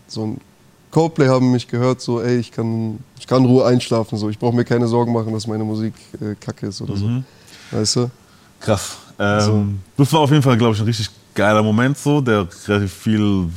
so 0.08 0.24
ein 0.26 0.40
Coldplay 0.92 1.28
haben 1.28 1.50
mich 1.52 1.68
gehört, 1.68 2.00
so, 2.00 2.22
ey, 2.22 2.38
ich 2.38 2.52
kann, 2.52 3.00
ich 3.18 3.26
kann 3.26 3.44
Ruhe 3.44 3.66
einschlafen, 3.66 4.16
so. 4.16 4.30
ich 4.30 4.38
brauche 4.38 4.54
mir 4.56 4.64
keine 4.64 4.86
Sorgen 4.88 5.12
machen, 5.12 5.32
dass 5.32 5.46
meine 5.46 5.64
Musik 5.64 5.92
äh, 6.22 6.34
kacke 6.36 6.68
ist 6.68 6.80
oder 6.80 6.94
Mhm. 6.94 7.24
so. 7.70 7.76
Weißt 7.78 7.96
du? 7.96 8.10
Krass. 8.60 8.96
Ähm, 9.18 9.80
Das 9.96 10.12
war 10.12 10.20
auf 10.20 10.30
jeden 10.30 10.42
Fall, 10.42 10.56
glaube 10.56 10.74
ich, 10.74 10.80
ein 10.80 10.86
richtig 10.86 11.10
geiler 11.34 11.62
Moment 11.62 11.96
so, 11.98 12.20
der 12.20 12.46
relativ 12.66 12.92
viel 12.92 13.48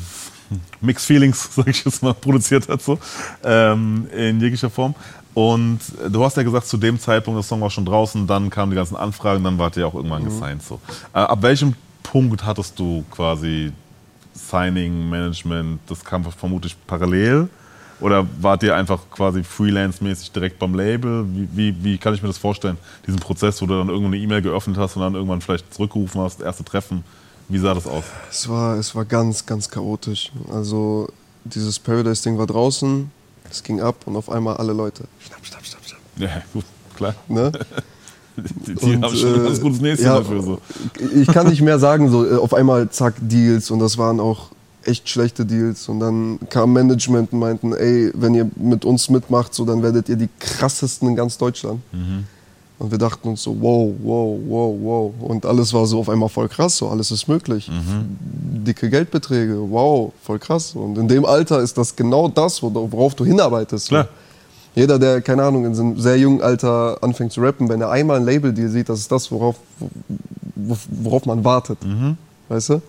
Mixed 0.82 1.06
Feelings, 1.06 1.50
sag 1.56 1.68
ich 1.68 1.84
jetzt 1.84 2.02
mal, 2.02 2.14
produziert 2.14 2.68
hat 2.70 2.82
so, 2.82 2.98
ähm, 3.44 4.08
in 4.16 4.40
jeglicher 4.40 4.70
Form. 4.70 4.96
Und 5.34 5.80
du 6.10 6.24
hast 6.24 6.38
ja 6.38 6.44
gesagt, 6.44 6.68
zu 6.68 6.78
dem 6.78 7.00
Zeitpunkt, 7.00 7.38
der 7.38 7.44
Song 7.44 7.62
war 7.62 7.70
schon 7.70 7.86
draußen, 7.86 8.26
dann 8.28 8.50
kamen 8.50 8.72
die 8.72 8.76
ganzen 8.76 8.96
Anfragen, 8.96 9.44
dann 9.44 9.58
wart 9.58 9.78
ihr 9.78 9.88
auch 9.88 9.94
irgendwann 9.94 10.26
gesigned 10.26 10.64
so. 10.64 10.80
Äh, 11.14 11.20
ab 11.20 11.42
welchem 11.42 11.76
Punkt 12.04 12.44
hattest 12.46 12.78
du 12.80 13.06
quasi 13.12 13.72
Signing, 14.34 15.10
Management, 15.10 15.80
das 15.88 16.04
kam 16.04 16.24
vermutlich 16.24 16.76
parallel? 16.88 17.48
Oder 18.00 18.26
wart 18.40 18.64
ihr 18.64 18.76
einfach 18.76 19.02
quasi 19.12 19.44
freelance-mäßig 19.44 20.32
direkt 20.32 20.60
beim 20.60 20.74
Label? 20.74 21.26
Wie, 21.28 21.50
wie, 21.54 21.84
wie 21.84 21.98
kann 21.98 22.14
ich 22.14 22.22
mir 22.22 22.30
das 22.30 22.38
vorstellen, 22.38 22.78
diesen 23.06 23.20
Prozess, 23.20 23.62
wo 23.62 23.66
du 23.66 23.78
dann 23.78 23.90
irgendwo 23.90 24.08
eine 24.08 24.18
E-Mail 24.18 24.42
geöffnet 24.42 24.78
hast 24.78 24.96
und 24.96 25.02
dann 25.02 25.16
irgendwann 25.16 25.42
vielleicht 25.42 25.74
zurückgerufen 25.74 26.22
hast, 26.22 26.42
erste 26.42 26.64
Treffen? 26.64 27.04
Wie 27.50 27.58
sah 27.58 27.74
das 27.74 27.88
aus? 27.88 28.06
Es 28.30 28.48
war, 28.48 28.78
es 28.78 28.94
war 28.96 29.06
ganz, 29.06 29.46
ganz 29.46 29.70
chaotisch. 29.70 30.32
Also 30.52 31.10
dieses 31.44 31.80
Paradise-Ding 31.80 32.38
war 32.38 32.48
draußen, 32.48 33.12
es 33.50 33.64
ging 33.64 33.82
ab 33.82 33.96
und 34.06 34.16
auf 34.16 34.30
einmal 34.30 34.58
alle 34.58 34.74
Leute. 34.74 35.04
Schnapp, 35.20 35.46
schnapp, 35.46 35.66
schnapp, 35.66 35.82
schnapp. 35.86 36.00
Ja, 36.18 36.42
gut, 36.54 36.66
klar. 36.96 37.16
Ne? 37.28 37.52
Die, 38.66 38.74
die 38.74 38.96
Und, 38.96 39.04
haben 39.04 39.16
schon 39.16 39.34
ein 39.34 39.42
äh, 39.42 39.48
ganz 39.48 39.60
gutes 39.60 39.82
Näschen 39.82 40.06
ja, 40.06 40.20
dafür. 40.20 40.42
So. 40.42 40.62
Ich 41.14 41.28
kann 41.28 41.48
nicht 41.48 41.62
mehr 41.62 41.78
sagen, 41.78 42.10
so 42.10 42.26
äh, 42.26 42.38
auf 42.38 42.54
einmal 42.54 42.90
zack, 42.90 43.16
Deals 43.20 43.70
und 43.70 43.80
das 43.80 43.98
waren 43.98 44.22
auch 44.22 44.52
echt 44.90 45.08
schlechte 45.08 45.46
Deals. 45.46 45.88
Und 45.90 46.00
dann 46.00 46.40
kam 46.50 46.74
Management 46.74 47.32
und 47.34 47.40
meinten, 47.40 47.74
ey, 47.74 48.12
wenn 48.16 48.34
ihr 48.34 48.50
mit 48.56 48.84
uns 48.86 49.10
mitmacht, 49.10 49.54
so 49.54 49.64
dann 49.66 49.82
werdet 49.84 50.10
ihr 50.10 50.16
die 50.16 50.30
krassesten 50.40 51.08
in 51.10 51.16
ganz 51.16 51.38
Deutschland. 51.38 51.80
Und 52.80 52.92
wir 52.92 52.98
dachten 52.98 53.28
uns 53.28 53.44
so, 53.44 53.56
wow, 53.60 53.92
wow, 54.02 54.40
wow, 54.48 54.76
wow. 54.82 55.14
Und 55.30 55.46
alles 55.46 55.74
war 55.74 55.86
so 55.86 56.00
auf 56.00 56.08
einmal 56.10 56.30
voll 56.30 56.48
krass, 56.48 56.78
so 56.78 56.88
alles 56.88 57.12
ist 57.12 57.28
möglich. 57.28 57.70
Dicke 58.66 58.90
Geldbeträge, 58.90 59.58
wow, 59.70 60.12
voll 60.24 60.40
krass. 60.40 60.76
Und 60.76 60.98
in 60.98 61.08
dem 61.08 61.26
Alter 61.26 61.60
ist 61.62 61.78
das 61.78 61.96
genau 61.96 62.28
das, 62.30 62.62
wor- 62.64 62.74
worauf 62.92 63.16
du 63.16 63.26
hinarbeitest. 63.26 63.90
Klar. 63.90 64.08
Jeder, 64.76 64.98
der, 65.00 65.22
keine 65.22 65.44
Ahnung, 65.44 65.66
in 65.66 65.76
so 65.76 65.82
einem 65.82 66.00
sehr 66.00 66.18
jungen 66.18 66.42
Alter 66.42 66.98
anfängt 67.02 67.34
zu 67.34 67.42
rappen, 67.42 67.68
wenn 67.68 67.82
er 67.82 67.90
einmal 67.90 68.18
ein 68.18 68.24
Label-Deal 68.26 68.70
sieht, 68.70 68.88
das 68.88 69.00
ist 69.00 69.12
das, 69.12 69.30
worauf, 69.32 69.56
wo- 70.56 70.78
worauf 71.04 71.26
man 71.26 71.44
wartet. 71.44 71.80
Weißt 72.48 72.70
du? 72.70 72.82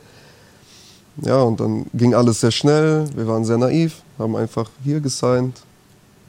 Ja, 1.23 1.43
und 1.43 1.61
dann 1.61 1.87
ging 1.95 2.15
alles 2.15 2.41
sehr 2.41 2.51
schnell. 2.51 3.07
Wir 3.15 3.27
waren 3.27 3.45
sehr 3.45 3.59
naiv, 3.59 4.03
haben 4.19 4.37
einfach 4.37 4.71
hier 4.85 5.01
gesigned, 5.01 5.61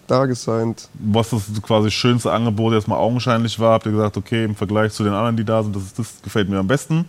da 0.08 0.26
gesigned. 0.26 0.90
Was 1.00 1.30
das 1.30 1.44
quasi 1.62 1.90
schönste 1.92 2.32
Angebot 2.32 2.74
jetzt 2.74 2.88
mal 2.88 2.98
augenscheinlich 2.98 3.58
war, 3.60 3.74
habt 3.74 3.86
ihr 3.86 3.92
gesagt, 3.94 4.18
okay, 4.18 4.44
im 4.44 4.56
Vergleich 4.56 4.92
zu 4.92 5.04
den 5.04 5.14
anderen, 5.14 5.38
die 5.38 5.46
da 5.46 5.64
sind, 5.64 5.76
das, 5.76 5.94
das 5.94 6.08
gefällt 6.24 6.50
mir 6.50 6.60
am 6.60 6.68
besten. 6.68 7.06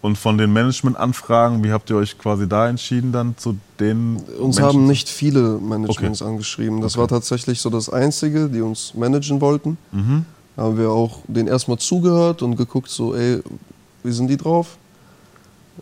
Und 0.00 0.16
von 0.16 0.38
den 0.38 0.52
Management-Anfragen, 0.52 1.64
wie 1.64 1.72
habt 1.72 1.90
ihr 1.90 1.96
euch 1.96 2.16
quasi 2.16 2.48
da 2.48 2.68
entschieden, 2.68 3.10
dann 3.10 3.36
zu 3.36 3.56
den 3.80 4.16
Uns 4.38 4.56
Menschen? 4.56 4.62
haben 4.62 4.86
nicht 4.86 5.08
viele 5.08 5.58
Managements 5.58 6.22
angeschrieben. 6.22 6.80
Das 6.80 6.92
Okay. 6.94 7.00
war 7.00 7.08
tatsächlich 7.08 7.60
so 7.60 7.68
das 7.68 7.90
Einzige, 7.90 8.48
die 8.48 8.60
uns 8.60 8.94
managen 8.94 9.40
wollten. 9.40 9.76
Mhm. 9.90 10.24
Da 10.54 10.62
haben 10.62 10.78
wir 10.78 10.90
auch 10.90 11.18
den 11.26 11.48
erstmal 11.48 11.78
zugehört 11.78 12.42
und 12.42 12.54
geguckt, 12.56 12.88
so, 12.90 13.12
ey, 13.14 13.42
wie 14.04 14.12
sind 14.12 14.28
die 14.28 14.36
drauf? 14.36 14.76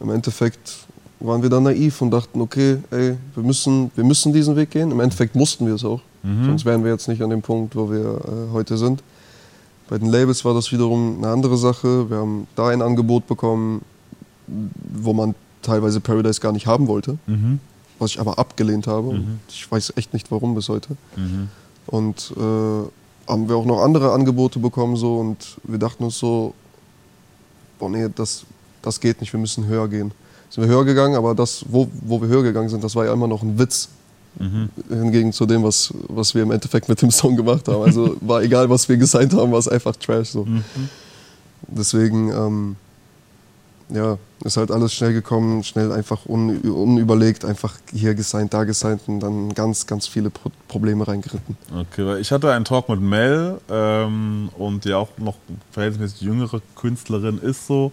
Im 0.00 0.08
Endeffekt 0.10 0.85
waren 1.20 1.42
wir 1.42 1.48
dann 1.50 1.62
naiv 1.62 2.02
und 2.02 2.10
dachten, 2.10 2.40
okay, 2.40 2.78
ey, 2.90 3.16
wir 3.34 3.42
müssen, 3.42 3.90
wir 3.94 4.04
müssen 4.04 4.32
diesen 4.32 4.54
Weg 4.56 4.70
gehen. 4.70 4.90
Im 4.90 5.00
Endeffekt 5.00 5.34
mussten 5.34 5.66
wir 5.66 5.74
es 5.74 5.84
auch. 5.84 6.00
Mhm. 6.22 6.44
Sonst 6.44 6.64
wären 6.64 6.84
wir 6.84 6.90
jetzt 6.92 7.08
nicht 7.08 7.22
an 7.22 7.30
dem 7.30 7.42
Punkt, 7.42 7.74
wo 7.74 7.90
wir 7.90 8.00
äh, 8.04 8.52
heute 8.52 8.76
sind. 8.76 9.02
Bei 9.88 9.98
den 9.98 10.08
Labels 10.10 10.44
war 10.44 10.52
das 10.52 10.72
wiederum 10.72 11.18
eine 11.18 11.28
andere 11.32 11.56
Sache. 11.56 12.10
Wir 12.10 12.18
haben 12.18 12.46
da 12.56 12.68
ein 12.68 12.82
Angebot 12.82 13.26
bekommen, 13.26 13.82
wo 14.46 15.12
man 15.12 15.34
teilweise 15.62 16.00
Paradise 16.00 16.40
gar 16.40 16.52
nicht 16.52 16.66
haben 16.66 16.86
wollte, 16.86 17.18
Mhm. 17.26 17.60
was 17.98 18.10
ich 18.12 18.20
aber 18.20 18.38
abgelehnt 18.38 18.86
habe. 18.86 19.08
Und 19.08 19.38
ich 19.48 19.70
weiß 19.70 19.94
echt 19.96 20.12
nicht 20.12 20.30
warum 20.30 20.54
bis 20.54 20.68
heute. 20.68 20.96
Mhm. 21.16 21.48
Und 21.86 22.32
äh, 22.36 23.30
haben 23.30 23.48
wir 23.48 23.56
auch 23.56 23.64
noch 23.64 23.82
andere 23.82 24.12
Angebote 24.12 24.58
bekommen 24.58 24.96
so 24.96 25.18
und 25.18 25.56
wir 25.64 25.78
dachten 25.78 26.04
uns 26.04 26.18
so, 26.18 26.54
boah 27.78 27.88
nee, 27.90 28.08
das, 28.14 28.44
das 28.82 29.00
geht 29.00 29.20
nicht, 29.20 29.32
wir 29.32 29.40
müssen 29.40 29.66
höher 29.66 29.88
gehen. 29.88 30.12
Sind 30.56 30.70
wir 30.70 30.74
höher 30.74 30.86
gegangen, 30.86 31.16
aber 31.16 31.34
das, 31.34 31.66
wo, 31.68 31.86
wo 32.00 32.18
wir 32.22 32.28
höher 32.28 32.42
gegangen 32.42 32.70
sind, 32.70 32.82
das 32.82 32.96
war 32.96 33.04
ja 33.04 33.12
immer 33.12 33.28
noch 33.28 33.42
ein 33.42 33.58
Witz. 33.58 33.90
Mhm. 34.38 34.70
Hingegen 34.88 35.30
zu 35.34 35.44
dem, 35.44 35.62
was, 35.62 35.92
was 36.08 36.34
wir 36.34 36.42
im 36.42 36.50
Endeffekt 36.50 36.88
mit 36.88 37.02
dem 37.02 37.10
Song 37.10 37.36
gemacht 37.36 37.68
haben. 37.68 37.82
Also 37.82 38.16
war 38.22 38.42
egal, 38.42 38.70
was 38.70 38.88
wir 38.88 38.96
gesigned 38.96 39.34
haben, 39.34 39.52
war 39.52 39.58
es 39.58 39.68
einfach 39.68 39.94
Trash. 39.96 40.30
So. 40.30 40.46
Mhm. 40.46 40.64
Deswegen, 41.68 42.30
ähm, 42.30 42.76
ja, 43.88 44.18
ist 44.44 44.56
halt 44.56 44.70
alles 44.70 44.92
schnell 44.92 45.12
gekommen, 45.12 45.62
schnell 45.62 45.92
einfach 45.92 46.26
un, 46.26 46.58
unüberlegt, 46.60 47.44
einfach 47.44 47.74
hier 47.92 48.14
gesigned, 48.14 48.52
da 48.52 48.64
gesigned 48.64 49.02
und 49.06 49.20
dann 49.20 49.54
ganz, 49.54 49.86
ganz 49.86 50.06
viele 50.06 50.30
Pro 50.30 50.50
Probleme 50.68 51.06
reingeritten. 51.06 51.56
Okay, 51.72 52.04
weil 52.04 52.20
ich 52.20 52.32
hatte 52.32 52.52
einen 52.52 52.64
Talk 52.64 52.88
mit 52.88 53.00
Mel 53.00 53.60
ähm, 53.70 54.50
und 54.58 54.84
die 54.84 54.92
auch 54.92 55.08
noch 55.18 55.36
verhältnismäßig 55.70 56.20
jüngere 56.22 56.60
Künstlerin 56.74 57.38
ist 57.38 57.66
so, 57.66 57.92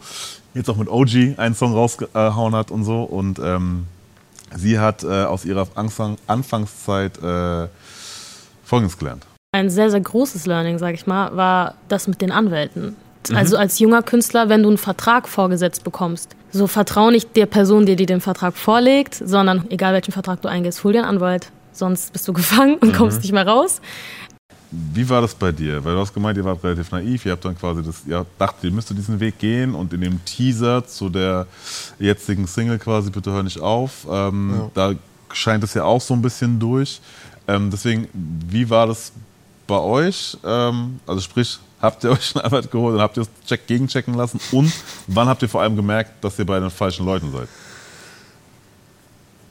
jetzt 0.54 0.70
auch 0.70 0.78
mit 0.78 0.90
OG 0.90 1.38
einen 1.38 1.56
Song 1.56 1.74
rausgehauen 1.74 2.56
hat 2.56 2.72
und 2.72 2.84
so 2.84 3.04
und 3.04 3.40
ähm, 3.40 3.86
sie 4.56 4.80
hat 4.80 5.04
äh, 5.04 5.24
aus 5.26 5.46
ihrer 5.46 5.68
Anfang 5.76 6.18
Anfangszeit 6.28 7.18
äh, 7.22 7.68
Folgendes 8.64 8.98
gelernt. 8.98 9.26
Ein 9.52 9.70
sehr, 9.70 9.92
sehr 9.92 10.02
großes 10.02 10.48
Learning, 10.48 10.80
sag 10.80 10.96
ich 10.96 11.06
mal, 11.06 11.36
war 11.38 11.76
das 11.88 12.08
mit 12.08 12.22
den 12.22 12.32
Anwälten. 12.32 12.96
Also 13.32 13.58
als 13.58 13.80
junger 13.80 14.04
Künstler, 14.04 14.50
wenn 14.50 14.64
du 14.64 14.70
einen 14.70 14.78
Vertrag 14.78 15.30
vorgesetzt 15.30 15.84
bekommst, 15.84 16.36
so 16.52 16.68
vertrau 16.68 17.10
nicht 17.10 17.36
der 17.36 17.46
Person, 17.46 17.86
die 17.86 17.96
dir 17.96 18.06
den 18.06 18.22
Vertrag 18.22 18.56
vorlegt, 18.56 19.16
sondern 19.16 19.66
egal 19.70 19.94
welchen 19.94 20.12
Vertrag 20.12 20.42
du 20.42 20.48
eingehst, 20.50 20.84
hol 20.84 20.94
dir 20.94 21.00
einen 21.00 21.10
Anwalt, 21.10 21.52
sonst 21.72 22.14
bist 22.14 22.28
du 22.28 22.34
gefangen 22.34 22.76
und 22.76 22.94
kommst 22.96 23.22
nicht 23.22 23.32
mehr 23.32 23.48
raus. 23.48 23.82
Wie 24.72 25.08
war 25.08 25.22
das 25.22 25.36
bei 25.36 25.52
dir? 25.52 25.84
Weil 25.86 25.94
du 25.94 26.00
hast 26.00 26.14
gemeint, 26.14 26.36
ihr 26.36 26.46
wart 26.46 26.64
relativ 26.64 26.92
naiv, 26.92 27.26
ihr 27.26 27.34
habt 27.34 27.46
dann 27.46 27.58
quasi 27.58 27.84
das, 27.84 28.02
ihr 28.08 28.26
dachtet, 28.40 28.64
ihr 28.66 28.72
müsstet 28.72 28.98
diesen 28.98 29.20
Weg 29.20 29.38
gehen 29.38 29.76
und 29.76 29.94
in 29.94 30.02
dem 30.02 30.24
Teaser 30.26 30.86
zu 30.86 31.10
der 31.10 31.46
jetzigen 32.00 32.48
Single 32.48 32.80
quasi, 32.80 33.12
bitte 33.12 33.32
hör 33.32 33.44
nicht 33.44 33.60
auf, 33.60 34.08
ähm, 34.10 34.72
da 34.74 34.94
scheint 35.32 35.64
es 35.64 35.76
ja 35.76 35.84
auch 35.84 36.02
so 36.02 36.14
ein 36.16 36.22
bisschen 36.22 36.60
durch. 36.60 37.02
Ähm, 37.48 37.70
deswegen, 37.70 38.08
wie 38.14 38.70
war 38.70 38.88
das 38.88 39.12
bei 39.74 39.80
euch? 39.80 40.38
Ähm, 40.46 41.00
also 41.08 41.20
sprich, 41.22 41.58
habt 41.82 42.04
ihr 42.04 42.12
euch 42.18 42.36
einen 42.36 42.46
Anwalt 42.46 42.70
geholt 42.70 42.96
und 42.96 43.02
habt 43.02 43.18
ihr 43.18 43.24
das 43.24 43.48
Check 43.48 43.66
gegenchecken 43.66 44.14
lassen? 44.14 44.40
Und 44.52 44.72
wann 45.08 45.28
habt 45.28 45.42
ihr 45.42 45.50
vor 45.50 45.62
allem 45.62 45.76
gemerkt, 45.76 46.24
dass 46.24 46.38
ihr 46.38 46.46
bei 46.46 46.60
den 46.60 46.70
falschen 46.70 47.06
Leuten 47.06 47.32
seid? 47.32 47.48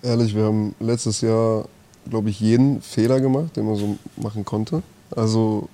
Ehrlich, 0.02 0.34
wir 0.34 0.44
haben 0.44 0.76
letztes 0.78 1.20
Jahr, 1.22 1.64
glaube 2.08 2.30
ich, 2.30 2.38
jeden 2.38 2.82
Fehler 2.82 3.20
gemacht, 3.20 3.56
den 3.56 3.66
man 3.66 3.76
so 3.76 3.98
machen 4.16 4.44
konnte. 4.44 4.82
Also 5.14 5.68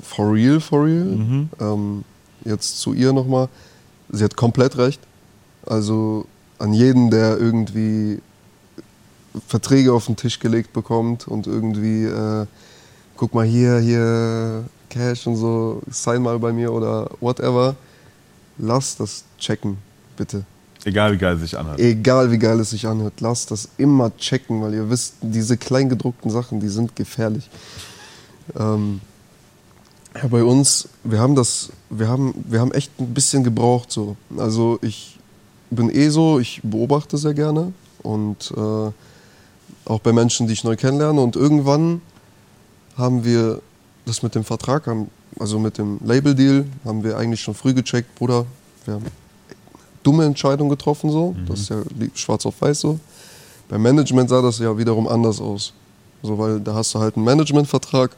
for 0.00 0.32
real, 0.32 0.60
for 0.60 0.84
real. 0.84 1.48
Ähm, 1.60 2.04
jetzt 2.44 2.80
zu 2.80 2.94
ihr 2.94 3.12
nochmal. 3.12 3.48
Sie 4.08 4.22
hat 4.22 4.36
komplett 4.36 4.76
recht. 4.76 5.00
Also 5.66 6.26
an 6.58 6.72
jeden, 6.72 7.10
der 7.10 7.38
irgendwie 7.38 8.20
Verträge 9.48 9.92
auf 9.92 10.06
den 10.06 10.16
Tisch 10.16 10.38
gelegt 10.38 10.72
bekommt 10.72 11.26
und 11.26 11.46
irgendwie, 11.46 12.04
äh, 12.04 12.46
guck 13.24 13.32
mal 13.32 13.46
hier, 13.46 13.78
hier 13.78 14.64
Cash 14.90 15.26
und 15.26 15.36
so, 15.36 15.80
sign 15.90 16.20
mal 16.20 16.38
bei 16.38 16.52
mir 16.52 16.70
oder 16.70 17.08
whatever. 17.20 17.74
Lass 18.58 18.98
das 18.98 19.24
checken, 19.38 19.78
bitte. 20.14 20.44
Egal 20.84 21.12
wie 21.12 21.16
geil 21.16 21.36
es 21.36 21.40
sich 21.40 21.56
anhört. 21.56 21.80
Egal 21.80 22.30
wie 22.30 22.36
geil 22.36 22.60
es 22.60 22.68
sich 22.68 22.86
anhört, 22.86 23.22
lasst 23.22 23.50
das 23.50 23.70
immer 23.78 24.14
checken, 24.18 24.60
weil 24.60 24.74
ihr 24.74 24.90
wisst, 24.90 25.14
diese 25.22 25.56
kleingedruckten 25.56 26.30
Sachen, 26.30 26.60
die 26.60 26.68
sind 26.68 26.96
gefährlich. 26.96 27.48
Ähm, 28.58 29.00
ja, 30.14 30.28
bei 30.28 30.44
uns, 30.44 30.90
wir 31.02 31.18
haben 31.18 31.34
das, 31.34 31.70
wir 31.88 32.08
haben, 32.08 32.34
wir 32.46 32.60
haben 32.60 32.72
echt 32.72 32.92
ein 33.00 33.14
bisschen 33.14 33.42
gebraucht 33.42 33.90
so. 33.90 34.16
Also 34.36 34.78
ich 34.82 35.18
bin 35.70 35.88
eh 35.88 36.10
so, 36.10 36.38
ich 36.38 36.60
beobachte 36.62 37.16
sehr 37.16 37.32
gerne 37.32 37.72
und 38.02 38.52
äh, 38.54 38.90
auch 39.86 40.00
bei 40.00 40.12
Menschen, 40.12 40.46
die 40.46 40.52
ich 40.52 40.62
neu 40.62 40.76
kennenlerne. 40.76 41.22
Und 41.22 41.36
irgendwann 41.36 42.02
haben 42.96 43.24
wir 43.24 43.60
das 44.06 44.22
mit 44.22 44.34
dem 44.34 44.44
Vertrag, 44.44 44.88
also 45.38 45.58
mit 45.58 45.78
dem 45.78 45.98
Label-Deal, 46.04 46.66
haben 46.84 47.02
wir 47.02 47.16
eigentlich 47.16 47.40
schon 47.40 47.54
früh 47.54 47.74
gecheckt, 47.74 48.14
Bruder, 48.14 48.46
wir 48.84 48.94
haben 48.94 49.04
dumme 50.02 50.24
Entscheidung 50.24 50.68
getroffen 50.68 51.10
so. 51.10 51.34
Das 51.48 51.60
ist 51.60 51.70
ja 51.70 51.82
schwarz 52.14 52.46
auf 52.46 52.60
weiß 52.60 52.80
so. 52.80 53.00
Beim 53.68 53.82
Management 53.82 54.28
sah 54.28 54.42
das 54.42 54.58
ja 54.58 54.76
wiederum 54.76 55.08
anders 55.08 55.40
aus. 55.40 55.72
So, 56.22 56.38
weil 56.38 56.60
da 56.60 56.74
hast 56.74 56.94
du 56.94 57.00
halt 57.00 57.16
einen 57.16 57.24
Managementvertrag, 57.24 58.14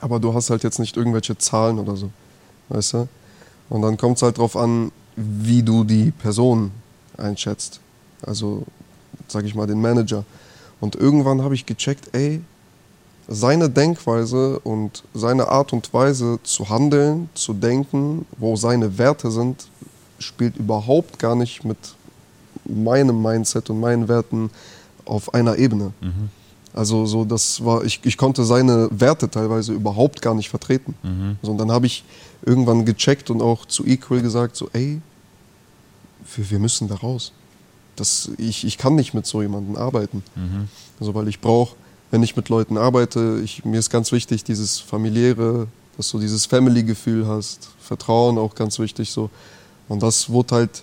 aber 0.00 0.18
du 0.18 0.34
hast 0.34 0.50
halt 0.50 0.64
jetzt 0.64 0.78
nicht 0.78 0.96
irgendwelche 0.96 1.36
Zahlen 1.38 1.78
oder 1.78 1.96
so. 1.96 2.10
Weißt 2.68 2.94
du? 2.94 3.08
Und 3.68 3.82
dann 3.82 3.96
kommt 3.96 4.16
es 4.16 4.22
halt 4.22 4.38
drauf 4.38 4.56
an, 4.56 4.90
wie 5.16 5.62
du 5.62 5.84
die 5.84 6.10
Person 6.10 6.72
einschätzt. 7.16 7.80
Also, 8.22 8.64
sag 9.28 9.44
ich 9.44 9.54
mal, 9.54 9.66
den 9.66 9.80
Manager. 9.80 10.24
Und 10.80 10.96
irgendwann 10.96 11.42
habe 11.42 11.54
ich 11.54 11.64
gecheckt, 11.64 12.14
ey, 12.14 12.42
seine 13.32 13.70
Denkweise 13.70 14.58
und 14.60 15.02
seine 15.14 15.48
Art 15.48 15.72
und 15.72 15.92
Weise 15.94 16.38
zu 16.42 16.68
handeln, 16.68 17.28
zu 17.34 17.54
denken, 17.54 18.26
wo 18.38 18.56
seine 18.56 18.98
Werte 18.98 19.30
sind, 19.30 19.68
spielt 20.18 20.56
überhaupt 20.56 21.18
gar 21.18 21.34
nicht 21.34 21.64
mit 21.64 21.78
meinem 22.64 23.20
Mindset 23.22 23.70
und 23.70 23.80
meinen 23.80 24.06
Werten 24.08 24.50
auf 25.04 25.34
einer 25.34 25.56
Ebene. 25.58 25.92
Also 26.74 27.06
so, 27.06 27.24
das 27.24 27.64
war, 27.64 27.84
ich, 27.84 28.00
ich 28.04 28.16
konnte 28.16 28.44
seine 28.44 28.88
Werte 28.90 29.28
teilweise 29.28 29.72
überhaupt 29.72 30.22
gar 30.22 30.34
nicht 30.34 30.48
vertreten. 30.48 30.94
So, 31.42 31.50
und 31.52 31.58
dann 31.58 31.70
habe 31.70 31.86
ich 31.86 32.04
irgendwann 32.46 32.84
gecheckt 32.84 33.30
und 33.30 33.42
auch 33.42 33.66
zu 33.66 33.84
Equal 33.86 34.22
gesagt, 34.22 34.56
so, 34.56 34.68
ey, 34.72 35.00
wir, 36.36 36.50
wir 36.50 36.58
müssen 36.58 36.88
da 36.88 36.94
raus. 36.94 37.32
Das, 37.96 38.30
ich, 38.38 38.64
ich 38.64 38.78
kann 38.78 38.94
nicht 38.94 39.12
mit 39.12 39.26
so 39.26 39.42
jemandem 39.42 39.76
arbeiten. 39.76 40.22
Also, 40.98 41.14
weil 41.14 41.28
ich 41.28 41.40
brauche, 41.40 41.76
wenn 42.12 42.22
ich 42.22 42.36
mit 42.36 42.48
Leuten 42.50 42.76
arbeite, 42.78 43.40
ich, 43.42 43.64
mir 43.64 43.78
ist 43.80 43.90
ganz 43.90 44.12
wichtig, 44.12 44.44
dieses 44.44 44.78
familiäre, 44.78 45.66
dass 45.96 46.10
du 46.10 46.18
dieses 46.20 46.46
Family-Gefühl 46.46 47.26
hast, 47.26 47.70
Vertrauen 47.80 48.36
auch 48.38 48.54
ganz 48.54 48.78
wichtig 48.78 49.10
so. 49.10 49.30
Und 49.88 50.02
das 50.02 50.28
wurde 50.30 50.54
halt 50.54 50.82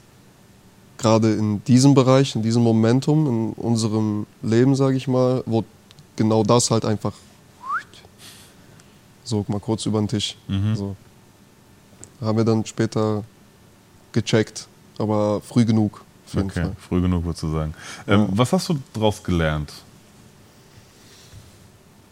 gerade 0.97 1.33
in 1.33 1.63
diesem 1.63 1.93
Bereich, 1.93 2.35
in 2.35 2.41
diesem 2.41 2.63
Momentum, 2.63 3.27
in 3.27 3.53
unserem 3.53 4.25
Leben, 4.41 4.75
sage 4.75 4.97
ich 4.97 5.07
mal, 5.07 5.43
wurde 5.45 5.67
genau 6.15 6.43
das 6.43 6.71
halt 6.71 6.83
einfach 6.83 7.13
so 9.23 9.45
mal 9.47 9.59
kurz 9.59 9.85
über 9.85 9.99
den 9.99 10.07
Tisch. 10.07 10.35
So. 10.75 10.95
Haben 12.21 12.37
wir 12.39 12.43
dann 12.43 12.65
später 12.65 13.23
gecheckt, 14.11 14.67
aber 14.97 15.41
früh 15.41 15.63
genug 15.63 16.03
auf 16.25 16.33
jeden 16.33 16.49
Okay, 16.49 16.61
Fall. 16.63 16.75
früh 16.87 17.01
genug, 17.01 17.23
würdest 17.23 17.43
du 17.43 17.51
sagen. 17.51 17.73
Ähm, 18.07 18.27
Was 18.31 18.51
hast 18.51 18.69
du 18.69 18.79
daraus 18.93 19.23
gelernt? 19.23 19.71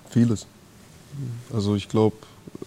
Vieles. 0.09 0.45
Also 1.53 1.75
ich 1.75 1.87
glaube, 1.89 2.15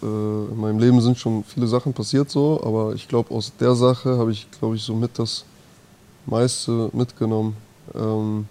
äh, 0.01 0.05
in 0.05 0.57
meinem 0.59 0.79
Leben 0.79 1.01
sind 1.01 1.17
schon 1.17 1.43
viele 1.43 1.67
Sachen 1.67 1.93
passiert 1.93 2.29
so, 2.29 2.61
aber 2.63 2.93
ich 2.93 3.07
glaube, 3.07 3.33
aus 3.33 3.51
der 3.59 3.75
Sache 3.75 4.17
habe 4.17 4.31
ich, 4.31 4.49
glaube 4.51 4.75
ich, 4.75 4.83
so 4.83 4.93
mit 4.95 5.17
das 5.17 5.45
meiste 6.25 6.89
mitgenommen. 6.93 7.55
Ähm, 7.95 8.47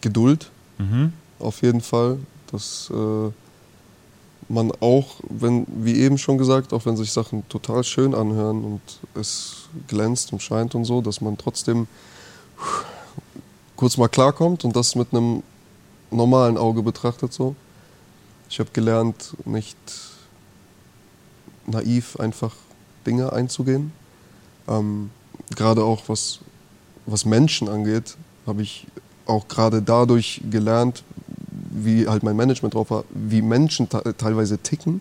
Geduld, 0.00 0.50
Mhm. 0.78 1.12
auf 1.40 1.62
jeden 1.62 1.80
Fall. 1.80 2.18
Dass 2.52 2.90
äh, 2.94 3.30
man 4.48 4.72
auch, 4.80 5.16
wenn, 5.28 5.66
wie 5.68 5.96
eben 5.96 6.16
schon 6.16 6.38
gesagt, 6.38 6.72
auch 6.72 6.86
wenn 6.86 6.96
sich 6.96 7.12
Sachen 7.12 7.46
total 7.48 7.84
schön 7.84 8.14
anhören 8.14 8.64
und 8.64 8.80
es 9.14 9.68
glänzt 9.88 10.32
und 10.32 10.40
scheint 10.42 10.74
und 10.74 10.84
so, 10.84 11.00
dass 11.02 11.20
man 11.20 11.36
trotzdem 11.36 11.86
kurz 13.76 13.96
mal 13.96 14.08
klarkommt 14.08 14.64
und 14.64 14.74
das 14.76 14.94
mit 14.94 15.12
einem 15.12 15.42
normalen 16.10 16.56
Auge 16.56 16.82
betrachtet 16.82 17.32
so. 17.32 17.54
Ich 18.50 18.58
habe 18.60 18.70
gelernt, 18.72 19.34
nicht 19.44 19.76
naiv 21.66 22.16
einfach 22.18 22.54
Dinge 23.06 23.32
einzugehen. 23.32 23.92
Ähm, 24.66 25.10
gerade 25.54 25.84
auch 25.84 26.08
was, 26.08 26.40
was 27.06 27.24
Menschen 27.24 27.68
angeht, 27.68 28.16
habe 28.46 28.62
ich 28.62 28.86
auch 29.26 29.48
gerade 29.48 29.82
dadurch 29.82 30.40
gelernt, 30.50 31.04
wie 31.70 32.08
halt 32.08 32.22
mein 32.22 32.36
Management 32.36 32.74
drauf 32.74 32.90
war, 32.90 33.04
wie 33.10 33.42
Menschen 33.42 33.88
te 33.88 34.14
teilweise 34.16 34.58
ticken 34.58 35.00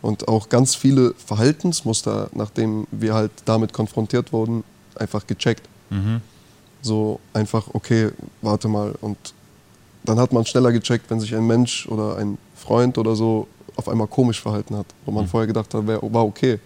und 0.00 0.26
auch 0.26 0.48
ganz 0.48 0.74
viele 0.74 1.14
Verhaltensmuster, 1.14 2.30
nachdem 2.34 2.86
wir 2.90 3.14
halt 3.14 3.30
damit 3.44 3.72
konfrontiert 3.72 4.32
wurden, 4.32 4.64
einfach 4.96 5.26
gecheckt. 5.26 5.68
So 6.80 7.20
einfach, 7.32 7.68
okay, 7.72 8.10
warte 8.40 8.68
mal. 8.68 8.94
Und 9.00 9.18
dann 10.04 10.18
hat 10.18 10.32
man 10.32 10.44
schneller 10.44 10.72
gecheckt, 10.72 11.10
wenn 11.10 11.20
sich 11.20 11.34
ein 11.34 11.46
Mensch 11.46 11.86
oder 11.88 12.16
ein 12.16 12.38
Freund 12.56 12.98
oder 12.98 13.14
so 13.14 13.46
auf 13.76 13.88
einmal 13.88 14.06
komisch 14.06 14.40
verhalten 14.40 14.76
hat, 14.76 14.86
wo 15.06 15.12
man 15.12 15.26
vorher 15.26 15.46
gedacht 15.46 15.72
hat, 15.72 15.86
war 15.86 16.24
okay. 16.24 16.58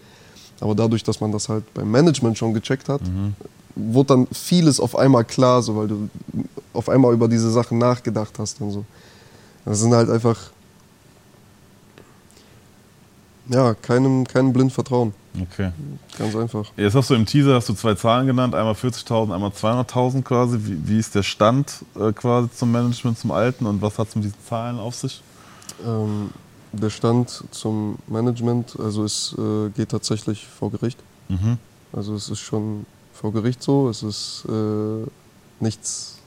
Aber 0.61 0.75
dadurch, 0.75 1.05
dass 1.05 1.21
man 1.21 1.33
das 1.33 1.49
halt 1.49 1.73
beim 1.75 1.91
Management 1.91 2.37
schon 2.39 2.55
gecheckt 2.55 2.89
hat, 2.89 3.03
wurde 3.75 4.07
dann 4.07 4.27
vieles 4.33 4.81
auf 4.81 4.97
einmal 4.97 5.25
klar, 5.25 5.63
so, 5.63 5.77
weil 5.77 5.89
du 5.89 6.09
auf 6.73 6.89
einmal 6.89 7.13
über 7.13 7.29
diese 7.29 7.51
Sachen 7.51 7.79
nachgedacht 7.79 8.39
hast 8.39 8.61
und 8.61 8.71
so. 8.71 8.85
Das 9.65 9.81
sind 9.81 9.93
halt 9.93 10.09
einfach, 10.09 10.39
ja, 13.49 13.75
keinem, 13.75 14.27
keinem 14.27 14.53
blind 14.53 14.73
vertrauen. 14.73 15.13
Okay. 15.41 15.71
Ganz 16.19 16.35
einfach. 16.35 16.73
Jetzt 16.77 16.95
hast 16.95 17.11
du 17.11 17.15
im 17.15 17.27
Teaser 17.27 17.55
hast 17.55 17.69
du 17.69 17.75
zwei 17.75 17.95
Zahlen 17.95 18.27
genannt, 18.27 18.55
einmal 18.55 18.75
40.000, 18.75 19.35
einmal 19.35 19.51
200.000 19.51 20.23
quasi. 20.23 20.59
Wie, 20.63 20.89
wie 20.89 20.99
ist 20.99 21.15
der 21.15 21.23
Stand 21.23 21.85
äh, 21.95 22.13
quasi 22.13 22.51
zum 22.51 22.73
Management, 22.73 23.19
zum 23.19 23.31
Alten 23.31 23.67
und 23.67 23.83
was 23.83 23.99
hat 23.99 24.09
es 24.09 24.17
mit 24.17 24.25
diesen 24.25 24.39
Zahlen 24.49 24.79
auf 24.79 24.95
sich? 24.95 25.23
Ähm, 25.85 26.31
der 26.73 26.91
Stand 26.91 27.45
zum 27.51 27.99
Management, 28.07 28.79
also 28.79 29.05
es 29.05 29.35
äh, 29.39 29.71
geht 29.71 29.91
tatsächlich 29.91 30.47
vor 30.47 30.71
Gericht. 30.71 30.99
Mhm. 31.29 31.59
Also 31.93 32.15
es 32.15 32.29
ist 32.29 32.41
schon 32.41 32.87
vor 33.13 33.33
Gericht 33.33 33.63
so, 33.63 33.89
es 33.89 34.03
ist 34.03 34.45
äh, 34.49 35.07
nichts, 35.61 36.19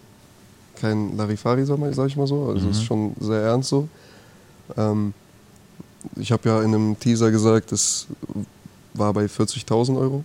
kein 0.76 1.18
Larifari, 1.18 1.66
sag, 1.66 1.78
ich 2.08 2.18
mal 2.18 2.28
so, 2.28 2.48
also 2.48 2.70
es 2.70 2.78
ist 2.78 2.84
schon 2.84 3.16
sehr 3.20 3.42
ernst 3.42 3.70
so. 3.70 3.88
Ähm, 4.78 5.14
ich 6.16 6.32
habe 6.32 6.48
ja 6.50 6.62
in 6.62 6.74
einem 6.74 7.00
Teaser 7.00 7.32
gesagt, 7.32 7.72
es 7.72 8.08
war 8.94 9.14
bei 9.14 9.26
40.000 9.26 9.98
Euro. 10.00 10.24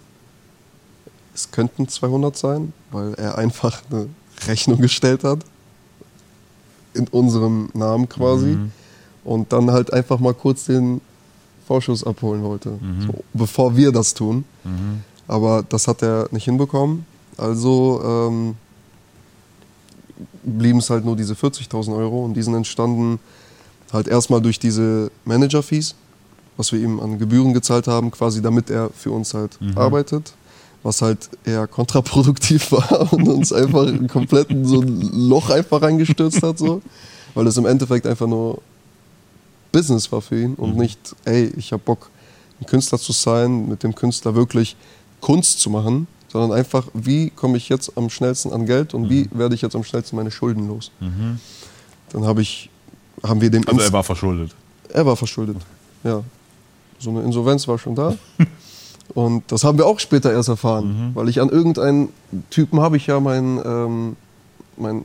Es 1.35 1.51
könnten 1.51 1.89
200 1.89 2.37
sein, 2.37 2.73
weil 2.93 3.15
er 3.15 3.37
einfach 3.39 3.83
eine 3.91 4.09
Rechnung 4.47 4.81
gestellt 4.81 5.25
hat. 5.25 5.41
In 6.95 7.09
unserem 7.09 7.71
Namen 7.75 8.09
quasi. 8.09 8.57
Und 9.25 9.53
dann 9.53 9.71
halt 9.71 9.93
einfach 9.93 10.21
mal 10.21 10.35
kurz 10.35 10.67
den 10.67 11.01
Vorschuss 11.67 12.05
abholen 12.05 12.43
wollte. 12.43 12.79
So, 13.07 13.25
bevor 13.33 13.75
wir 13.77 13.91
das 13.91 14.15
tun. 14.15 14.45
Aber 15.27 15.65
das 15.69 15.89
hat 15.89 16.03
er 16.03 16.29
nicht 16.31 16.45
hinbekommen. 16.45 17.05
Also 17.37 18.01
ähm, 18.05 18.55
blieben 20.45 20.79
es 20.79 20.91
halt 20.91 21.05
nur 21.05 21.17
diese 21.17 21.35
40.000 21.35 21.97
Euro 21.97 22.25
und 22.25 22.35
die 22.35 22.43
sind 22.43 22.55
entstanden 22.55 23.19
halt 23.95 24.09
erstmal 24.09 24.43
durch 24.43 24.59
diese 24.59 25.11
Manager-Fees, 25.25 25.95
was 26.57 26.73
wir 26.73 26.81
ihm 26.81 27.01
an 27.01 27.19
Gebühren 27.19 27.55
gezahlt 27.55 27.87
haben, 27.87 28.11
quasi 28.11 28.43
damit 28.43 28.69
er 28.71 28.91
für 28.91 29.11
uns 29.11 29.33
halt 29.35 29.59
arbeitet. 29.77 30.35
was 30.83 31.01
halt 31.01 31.31
eher 31.47 31.67
kontraproduktiv 31.67 32.71
war 32.77 33.11
und 33.11 33.27
uns 33.27 33.55
einfach 33.55 33.87
komplett 34.09 34.51
in 34.51 34.67
so 34.67 34.83
ein 34.83 35.01
Loch 35.31 35.49
einfach 35.49 35.81
reingestürzt 35.81 36.43
hat, 36.43 36.59
so. 36.59 36.83
Weil 37.35 37.47
es 37.47 37.57
im 37.57 37.65
Endeffekt 37.65 38.07
einfach 38.07 38.27
nur 38.27 38.61
Business 39.73 40.13
war 40.13 40.21
für 40.21 40.39
ihn 40.41 40.55
und 40.57 40.77
nicht, 40.77 41.17
ey, 41.25 41.51
ich 41.57 41.73
habe 41.73 41.83
Bock, 41.83 42.11
ein 42.61 42.67
Künstler 42.67 42.99
zu 42.99 43.13
sein, 43.13 43.67
mit 43.67 43.83
dem 43.83 43.95
Künstler 43.95 44.35
wirklich 44.35 44.77
Kunst 45.23 45.59
zu 45.61 45.71
machen, 45.71 46.07
sondern 46.31 46.53
einfach, 46.53 46.87
wie 46.93 47.31
komme 47.31 47.57
ich 47.57 47.69
jetzt 47.71 47.97
am 47.97 48.11
schnellsten 48.11 48.53
an 48.53 48.67
Geld 48.67 48.93
und 48.93 49.09
wie 49.09 49.29
werde 49.33 49.55
ich 49.55 49.63
jetzt 49.63 49.75
am 49.75 49.85
schnellsten 49.85 50.17
meine 50.17 50.31
Schulden 50.31 50.69
los. 50.69 50.91
Dann 52.11 52.25
habe 52.27 52.43
ich, 52.43 52.69
haben 53.25 53.41
wir 53.41 53.51
dem 53.51 53.67
Also 53.67 53.81
er 53.81 53.93
war 53.93 54.05
verschuldet. 54.05 54.55
er 54.93 55.07
war 55.07 55.17
verschuldet. 55.17 55.57
Ja. 56.03 56.23
So 56.99 57.11
eine 57.11 57.23
Insolvenz 57.23 57.67
war 57.67 57.79
schon 57.79 57.95
da. 57.95 58.15
Und 59.15 59.45
das 59.53 59.65
haben 59.65 59.79
wir 59.79 59.87
auch 59.87 60.01
später 60.01 60.33
erst 60.33 60.49
erfahren. 60.49 61.13
Weil 61.15 61.29
ich 61.29 61.41
an 61.41 61.49
irgendeinen 61.51 62.09
Typen 62.51 62.81
habe 62.81 62.97
ich 62.97 63.07
ja 63.07 63.21
mein, 63.21 63.61
ähm, 63.65 64.17
mein 64.77 65.05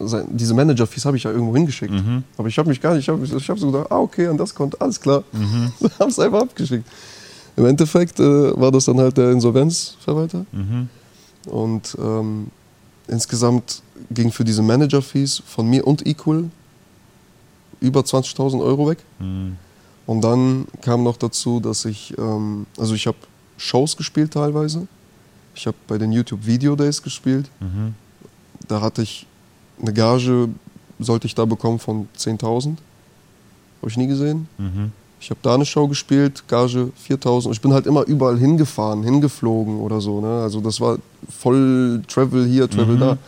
sein, 0.00 0.26
diese 0.30 0.54
Manager-Fees 0.54 1.04
habe 1.04 1.16
ich 1.16 1.24
ja 1.24 1.30
irgendwo 1.30 1.54
hingeschickt. 1.54 1.94
Aber 2.36 2.48
ich 2.48 2.58
habe 2.58 2.68
mich 2.68 2.80
gar 2.80 2.94
nicht, 2.94 3.02
ich 3.02 3.08
habe 3.08 3.24
ich 3.24 3.50
hab 3.50 3.58
so 3.58 3.70
gedacht, 3.70 3.90
ah 3.90 3.98
okay, 3.98 4.26
an 4.28 4.36
das 4.36 4.54
Konto, 4.54 4.76
alles 4.78 5.00
klar. 5.00 5.24
haben 5.98 6.08
es 6.10 6.18
einfach 6.18 6.42
abgeschickt. 6.42 6.86
Im 7.56 7.66
Endeffekt 7.66 8.20
äh, 8.20 8.60
war 8.60 8.70
das 8.70 8.84
dann 8.84 8.98
halt 8.98 9.16
der 9.16 9.32
Insolvenzverwalter. 9.32 10.46
Und 11.46 11.96
ähm, 12.00 12.48
insgesamt 13.08 13.82
ging 14.10 14.30
für 14.30 14.44
diese 14.44 14.62
Manager-Fees 14.62 15.42
von 15.46 15.68
mir 15.68 15.86
und 15.86 16.06
Equal 16.06 16.44
über 17.80 18.00
20.000 18.00 18.62
Euro 18.62 18.88
weg. 18.88 18.98
Und 20.06 20.22
dann 20.22 20.66
kam 20.80 21.02
noch 21.04 21.16
dazu, 21.16 21.60
dass 21.60 21.84
ich, 21.84 22.16
ähm, 22.18 22.66
also 22.78 22.94
ich 22.94 23.06
habe 23.06 23.18
Shows 23.58 23.96
gespielt 23.96 24.32
teilweise. 24.32 24.86
Ich 25.54 25.66
habe 25.66 25.76
bei 25.86 25.98
den 25.98 26.12
YouTube 26.12 26.46
Video 26.46 26.76
Days 26.76 27.02
gespielt. 27.02 27.50
Da 28.68 28.80
hatte 28.80 29.02
ich 29.02 29.26
eine 29.80 29.92
Gage, 29.92 30.48
sollte 30.98 31.26
ich 31.26 31.34
da 31.34 31.44
bekommen 31.44 31.78
von 31.78 32.08
10.000. 32.16 32.76
Habe 33.80 33.90
ich 33.90 33.96
nie 33.96 34.06
gesehen. 34.06 34.48
Ich 35.20 35.30
habe 35.30 35.40
da 35.42 35.54
eine 35.54 35.66
Show 35.66 35.88
gespielt, 35.88 36.44
Gage 36.48 36.90
4.000. 37.08 37.46
Und 37.46 37.52
ich 37.52 37.60
bin 37.60 37.72
halt 37.72 37.86
immer 37.86 38.04
überall 38.06 38.38
hingefahren, 38.38 39.02
hingeflogen 39.02 39.78
oder 39.80 40.00
so. 40.00 40.20
Ne? 40.20 40.42
Also 40.42 40.60
das 40.60 40.80
war 40.80 40.98
voll 41.28 42.02
Travel 42.08 42.46
hier, 42.46 42.70
Travel 42.70 42.96
da. 42.98 43.18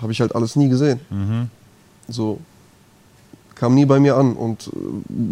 Habe 0.00 0.12
ich 0.12 0.20
halt 0.20 0.34
alles 0.34 0.54
nie 0.54 0.68
gesehen. 0.68 1.00
So, 2.08 2.38
kam 3.54 3.74
nie 3.74 3.84
bei 3.86 4.00
mir 4.00 4.16
an 4.16 4.34
und 4.34 4.68
äh, 4.68 4.70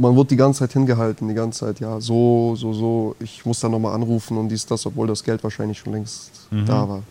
man 0.00 0.14
wurde 0.16 0.28
die 0.30 0.36
ganze 0.36 0.60
Zeit 0.60 0.72
hingehalten, 0.72 1.28
die 1.28 1.34
ganze 1.34 1.60
Zeit, 1.60 1.80
ja, 1.80 2.00
so, 2.00 2.54
so, 2.56 2.72
so, 2.72 3.16
ich 3.20 3.44
muss 3.44 3.60
da 3.60 3.68
nochmal 3.68 3.94
anrufen 3.94 4.36
und 4.38 4.48
dies, 4.48 4.64
das, 4.66 4.86
obwohl 4.86 5.06
das 5.06 5.22
Geld 5.24 5.42
wahrscheinlich 5.42 5.78
schon 5.78 5.92
längst 5.92 6.30
da 6.66 6.88
war. 6.88 7.02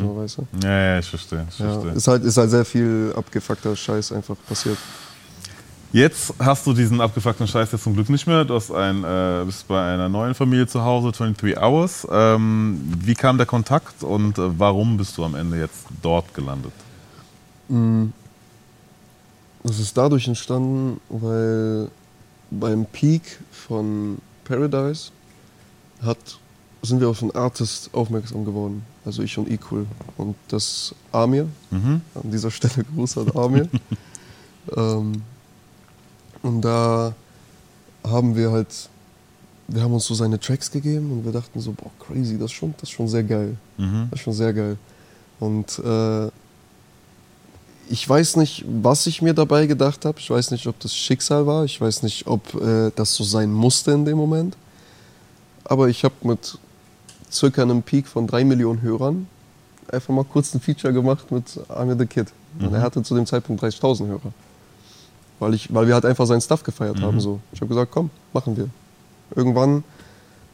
So, 0.00 0.16
weißt 0.16 0.38
du? 0.38 0.46
Ja, 0.66 0.78
ja, 0.94 0.98
ich 0.98 1.08
verstehe. 1.08 1.46
Ich 1.50 1.58
Ja, 1.58 1.70
verstehe. 1.72 1.92
ist, 1.92 2.08
halt, 2.08 2.24
ist 2.24 2.36
halt 2.38 2.50
sehr 2.50 2.64
viel 2.64 3.12
abgefuckter 3.16 3.76
Scheiß 3.76 4.12
einfach 4.12 4.36
passiert. 4.48 4.78
Jetzt 5.92 6.34
hast 6.38 6.66
du 6.66 6.72
diesen 6.72 7.00
abgefuckten 7.00 7.46
Scheiß 7.46 7.72
jetzt 7.72 7.84
zum 7.84 7.94
Glück 7.94 8.08
nicht 8.10 8.26
mehr. 8.26 8.44
Du 8.44 8.54
hast 8.54 8.70
ein, 8.70 9.04
äh, 9.04 9.44
bist 9.44 9.66
bei 9.68 9.94
einer 9.94 10.08
neuen 10.08 10.34
Familie 10.34 10.66
zu 10.66 10.82
Hause, 10.82 11.12
23 11.12 11.58
Hours. 11.58 12.06
Ähm, 12.10 12.80
wie 13.00 13.14
kam 13.14 13.36
der 13.38 13.46
Kontakt 13.46 14.02
und 14.02 14.38
äh, 14.38 14.58
warum 14.58 14.96
bist 14.96 15.16
du 15.16 15.24
am 15.24 15.34
Ende 15.34 15.58
jetzt 15.58 15.86
dort 16.02 16.32
gelandet? 16.34 16.72
Das 19.66 19.80
ist 19.80 19.96
dadurch 19.96 20.28
entstanden, 20.28 21.00
weil 21.08 21.88
beim 22.52 22.86
Peak 22.86 23.40
von 23.50 24.18
Paradise 24.44 25.10
hat, 26.00 26.38
sind 26.82 27.00
wir 27.00 27.08
auf 27.08 27.20
einen 27.20 27.32
Artist 27.32 27.90
aufmerksam 27.92 28.44
geworden. 28.44 28.84
Also 29.04 29.24
ich 29.24 29.36
und 29.36 29.50
Equal. 29.50 29.86
Und 30.18 30.36
das 30.46 30.94
Amir. 31.10 31.48
Mhm. 31.72 32.00
An 32.14 32.30
dieser 32.30 32.52
Stelle 32.52 32.84
Gruß 32.94 33.18
an 33.18 33.32
Amir. 33.34 33.68
ähm, 34.76 35.22
und 36.42 36.60
da 36.60 37.12
haben 38.04 38.36
wir 38.36 38.52
halt, 38.52 38.88
wir 39.66 39.82
haben 39.82 39.94
uns 39.94 40.06
so 40.06 40.14
seine 40.14 40.38
Tracks 40.38 40.70
gegeben 40.70 41.10
und 41.10 41.24
wir 41.24 41.32
dachten 41.32 41.58
so, 41.58 41.72
boah, 41.72 41.90
crazy, 41.98 42.38
das 42.38 42.52
ist 42.52 42.56
schon, 42.56 42.72
das 42.78 42.84
ist 42.84 42.90
schon 42.90 43.08
sehr 43.08 43.24
geil. 43.24 43.56
Mhm. 43.78 44.06
Das 44.12 44.20
ist 44.20 44.24
schon 44.24 44.32
sehr 44.32 44.52
geil. 44.52 44.76
Und 45.40 45.76
äh, 45.80 46.30
ich 47.88 48.08
weiß 48.08 48.36
nicht, 48.36 48.64
was 48.66 49.06
ich 49.06 49.22
mir 49.22 49.34
dabei 49.34 49.66
gedacht 49.66 50.04
habe. 50.04 50.18
Ich 50.18 50.30
weiß 50.30 50.50
nicht, 50.50 50.66
ob 50.66 50.78
das 50.80 50.94
Schicksal 50.94 51.46
war. 51.46 51.64
Ich 51.64 51.80
weiß 51.80 52.02
nicht, 52.02 52.26
ob 52.26 52.54
äh, 52.54 52.90
das 52.94 53.14
so 53.14 53.24
sein 53.24 53.52
musste 53.52 53.92
in 53.92 54.04
dem 54.04 54.16
Moment. 54.16 54.56
Aber 55.64 55.88
ich 55.88 56.04
habe 56.04 56.14
mit 56.22 56.58
circa 57.30 57.62
einem 57.62 57.82
Peak 57.82 58.06
von 58.06 58.26
drei 58.26 58.44
Millionen 58.44 58.82
Hörern 58.82 59.26
einfach 59.92 60.12
mal 60.12 60.24
kurz 60.24 60.54
ein 60.54 60.60
Feature 60.60 60.92
gemacht 60.92 61.30
mit 61.30 61.44
Amir 61.68 61.96
the 61.96 62.06
Kid. 62.06 62.28
Und 62.58 62.74
er 62.74 62.80
hatte 62.80 63.02
zu 63.02 63.14
dem 63.14 63.26
Zeitpunkt 63.26 63.62
30.000 63.62 64.06
Hörer. 64.06 64.32
Weil, 65.38 65.54
ich, 65.54 65.72
weil 65.72 65.86
wir 65.86 65.94
halt 65.94 66.06
einfach 66.06 66.26
seinen 66.26 66.40
Stuff 66.40 66.62
gefeiert 66.62 67.00
haben. 67.02 67.20
So. 67.20 67.40
Ich 67.52 67.60
habe 67.60 67.68
gesagt, 67.68 67.90
komm, 67.92 68.10
machen 68.32 68.56
wir. 68.56 68.68
Irgendwann 69.34 69.84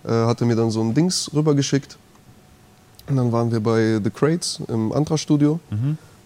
äh, 0.05 0.09
hat 0.09 0.41
er 0.41 0.47
mir 0.47 0.57
dann 0.57 0.71
so 0.71 0.83
ein 0.83 0.93
Dings 0.95 1.31
rübergeschickt. 1.33 1.97
Und 3.09 3.17
dann 3.17 3.33
waren 3.33 3.53
wir 3.53 3.61
bei 3.61 4.01
The 4.03 4.11
Crates 4.11 4.61
im 4.69 4.93
Antra-Studio. 4.93 5.61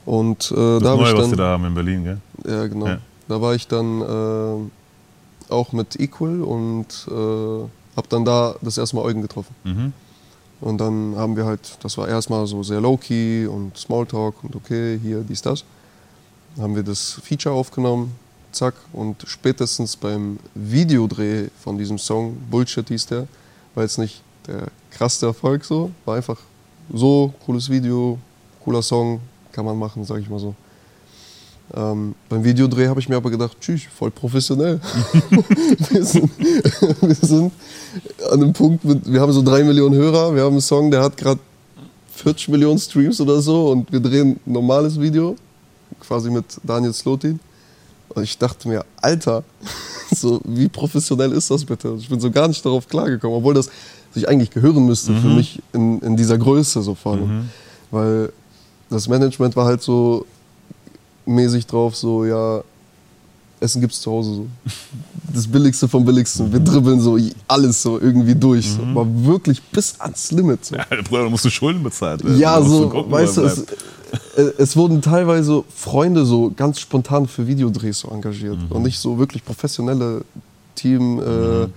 Und 0.07 0.50
äh, 0.52 0.54
Das 0.54 0.82
da 0.82 0.88
habe 0.90 1.02
Neue, 1.02 1.12
ich 1.12 1.18
was 1.18 1.20
dann. 1.22 1.30
die 1.32 1.36
da 1.36 1.44
haben 1.48 1.64
in 1.66 1.74
Berlin, 1.74 2.04
gell? 2.04 2.18
Ja, 2.46 2.66
genau. 2.66 2.86
Ja. 2.86 2.98
Da 3.28 3.40
war 3.42 3.54
ich 3.54 3.66
dann 3.66 4.00
äh, 4.00 5.52
auch 5.52 5.72
mit 5.72 5.98
Equal 6.00 6.42
und 6.42 7.07
äh, 7.09 7.12
habe 7.96 8.09
dann 8.09 8.24
da 8.24 8.54
das 8.62 8.78
erste 8.78 8.96
Mal 8.96 9.02
Eugen 9.02 9.20
getroffen. 9.20 9.54
Mhm. 9.64 9.92
Und 10.61 10.78
dann 10.78 11.14
haben 11.16 11.36
wir 11.36 11.44
halt, 11.44 11.78
das 11.82 11.98
war 11.98 12.09
erstmal 12.09 12.46
so 12.46 12.62
sehr 12.62 12.80
low-key 12.80 13.46
und 13.46 13.76
Smalltalk 13.76 14.42
und 14.42 14.57
okay, 14.57 14.98
hier, 15.02 15.20
dies, 15.20 15.42
das. 15.42 15.64
Dann 16.54 16.64
haben 16.64 16.76
wir 16.76 16.82
das 16.82 17.20
Feature 17.22 17.54
aufgenommen, 17.54 18.12
zack. 18.52 18.74
Und 18.92 19.24
spätestens 19.26 19.96
beim 19.96 20.38
Videodreh 20.54 21.48
von 21.62 21.76
diesem 21.76 21.98
Song, 21.98 22.36
Bullshit 22.50 22.88
hieß 22.88 23.07
der, 23.07 23.26
war 23.74 23.82
jetzt 23.82 23.98
nicht 23.98 24.22
der 24.46 24.68
krasse 24.90 25.26
Erfolg 25.26 25.64
so, 25.64 25.90
war 26.04 26.16
einfach 26.16 26.38
so, 26.94 27.34
cooles 27.44 27.68
Video, 27.68 28.18
cooler 28.64 28.80
Song, 28.82 29.20
kann 29.57 29.64
man 29.64 29.78
machen, 29.78 30.04
sag 30.04 30.20
ich 30.20 30.28
mal 30.28 30.38
so. 30.38 30.54
Ähm, 31.74 32.14
beim 32.28 32.44
Videodreh 32.44 32.88
habe 32.88 33.00
ich 33.00 33.09
mir 33.09 33.16
aber 33.16 33.30
gedacht, 33.30 33.57
tschüss, 33.59 33.84
voll 33.84 34.11
professionell. 34.11 34.78
wir, 35.90 36.04
sind, 36.04 36.30
wir 37.00 37.14
sind 37.14 37.52
an 38.30 38.42
einem 38.42 38.52
Punkt, 38.52 38.84
mit, 38.84 39.11
wir 39.11 39.18
haben 39.18 39.32
so 39.32 39.42
drei 39.42 39.64
Millionen 39.64 39.96
Hörer, 39.96 40.34
wir 40.34 40.42
haben 40.42 40.52
einen 40.52 40.61
Song, 40.61 40.90
der 40.90 41.02
hat 41.02 41.16
gerade 41.16 41.40
40 42.12 42.48
Millionen 42.48 42.78
Streams 42.78 43.18
oder 43.18 43.40
so 43.40 43.70
und 43.70 43.90
wir 43.90 44.00
drehen 44.00 44.38
ein 44.46 44.52
normales 44.52 45.00
Video, 45.00 45.36
quasi 46.00 46.30
mit 46.30 46.44
Daniel 46.62 46.92
Slotin. 46.92 47.40
Und 48.11 48.22
ich 48.22 48.36
dachte 48.36 48.68
mir, 48.68 48.84
Alter, 49.00 49.42
so, 50.14 50.38
wie 50.44 50.68
professionell 50.68 51.32
ist 51.32 51.50
das 51.50 51.64
bitte? 51.64 51.96
Ich 51.98 52.11
bin 52.11 52.20
so 52.20 52.30
gar 52.30 52.46
nicht 52.46 52.64
darauf 52.64 52.86
klargekommen, 52.86 53.38
obwohl 53.38 53.54
das 53.54 53.70
sich 54.12 54.28
eigentlich 54.28 54.50
gehören 54.50 54.84
müsste 54.84 55.14
für 55.14 55.28
mich 55.28 55.62
in, 55.72 55.98
in 56.00 56.16
dieser 56.16 56.36
Größe 56.36 56.82
so 56.82 56.94
vor 56.94 57.12
allem. 57.14 57.50
Weil 57.90 58.32
das 58.91 59.09
Management 59.09 59.57
war 59.57 59.66
halt 59.66 59.82
so 59.82 60.26
mäßig 61.24 61.66
drauf, 61.66 61.97
so, 61.97 62.24
ja, 62.24 62.62
Essen 63.59 63.80
gibt's 63.80 64.01
zu 64.01 64.11
Hause 64.11 64.34
so. 64.34 64.47
Das 65.32 65.47
Billigste 65.47 65.89
vom 65.89 66.05
Billigsten. 66.05 66.53
Wir 66.53 66.61
dribbeln 66.61 67.01
so 67.01 67.18
alles 67.49 67.82
so 67.82 67.99
irgendwie 67.99 68.34
durch. 68.34 68.70
So. 68.70 68.82
Aber 68.82 69.07
wirklich 69.24 69.62
bis 69.62 69.99
ans 69.99 70.30
Limit. 70.30 70.64
So. 70.66 70.76
Ja, 70.76 70.84
Bruder, 71.09 71.24
da 71.24 71.30
musst 71.30 71.45
du 71.47 71.51
Schulden 71.51 71.82
bezahlt 71.82 72.22
werden. 72.22 72.39
Ja, 72.39 72.55
Da 72.55 72.61
musst 72.61 72.70
so, 72.72 72.84
du 72.84 72.89
gucken, 72.91 73.12
weißt 73.12 73.37
du, 73.39 73.43
es, 73.45 73.59
äh, 74.37 74.53
es 74.59 74.76
wurden 74.76 75.01
teilweise 75.03 75.64
Freunde 75.74 76.24
so 76.26 76.53
ganz 76.55 76.80
spontan 76.80 77.26
für 77.26 77.47
Videodrehs 77.47 78.01
so 78.01 78.09
engagiert 78.09 78.59
Mhm. 78.59 78.66
und 78.76 78.82
nicht 78.82 78.99
so 78.99 79.18
wirklich 79.18 79.43
professionelle 79.45 80.22
Team, 80.74 81.18
äh, 81.20 81.68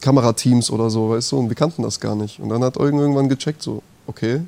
Kamerateams 0.00 0.70
oder 0.70 0.90
so, 0.90 1.10
weißt 1.10 1.32
du, 1.32 1.38
und 1.38 1.48
wir 1.48 1.56
kannten 1.56 1.82
das 1.82 1.98
gar 2.00 2.14
nicht. 2.16 2.40
Und 2.40 2.48
dann 2.48 2.62
hat 2.64 2.76
Eugen 2.76 2.98
irgendwann 2.98 3.28
gecheckt, 3.28 3.62
so, 3.62 3.82
okay, 4.06 4.42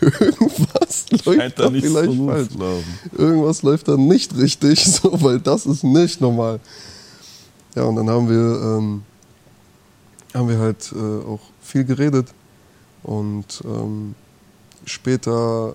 irgendwas 0.00 1.06
läuft 1.24 1.24
Scheint 1.40 1.58
da 1.58 1.64
so 1.64 1.70
vielleicht 1.70 2.08
gut 2.18 2.30
falsch. 2.30 2.48
laufen. 2.58 2.98
Irgendwas 3.16 3.62
läuft 3.62 3.88
da 3.88 3.96
nicht 3.96 4.36
richtig, 4.36 4.84
so, 5.02 5.22
weil 5.22 5.40
das 5.40 5.66
ist 5.66 5.84
nicht 5.84 6.20
normal. 6.20 6.60
Ja, 7.74 7.84
und 7.84 7.96
dann 7.96 8.08
haben 8.08 8.28
wir, 8.28 8.36
ähm, 8.78 9.02
haben 10.34 10.48
wir 10.48 10.58
halt 10.58 10.92
äh, 10.94 11.26
auch 11.26 11.40
viel 11.60 11.84
geredet. 11.84 12.28
Und 13.02 13.62
ähm, 13.64 14.14
später 14.84 15.74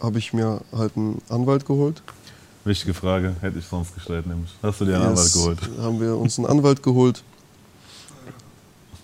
habe 0.00 0.18
ich 0.18 0.32
mir 0.32 0.60
halt 0.76 0.96
einen 0.96 1.20
Anwalt 1.28 1.66
geholt. 1.66 2.02
Wichtige 2.64 2.92
Frage, 2.94 3.34
hätte 3.40 3.58
ich 3.58 3.66
sonst 3.66 3.94
gestellt, 3.94 4.26
nämlich. 4.26 4.50
Hast 4.62 4.80
du 4.80 4.84
dir 4.84 4.96
einen 4.96 5.06
Anwalt 5.06 5.26
Yes, 5.26 5.32
geholt? 5.34 5.58
haben 5.80 6.00
wir 6.00 6.16
uns 6.16 6.38
einen 6.38 6.46
Anwalt 6.46 6.82
geholt, 6.82 7.22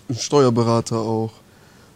einen 0.08 0.18
Steuerberater 0.18 0.98
auch 0.98 1.32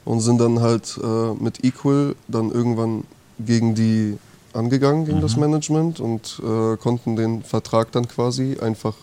und 0.05 0.21
sind 0.21 0.39
dann 0.39 0.61
halt 0.61 0.99
äh, 1.03 1.33
mit 1.43 1.65
Equal 1.65 2.15
dann 2.29 2.51
irgendwann 2.51 3.05
gegen 3.39 3.75
die 3.75 4.19
angegangen, 4.53 5.05
gegen 5.05 5.21
das 5.21 5.37
Management 5.37 6.01
und 6.01 6.41
äh, 6.43 6.77
konnten 6.77 7.17
den 7.17 7.43
Vertrag 7.43 7.93
dann 7.93 8.09
quasi 8.09 8.59
einfach 8.61 8.95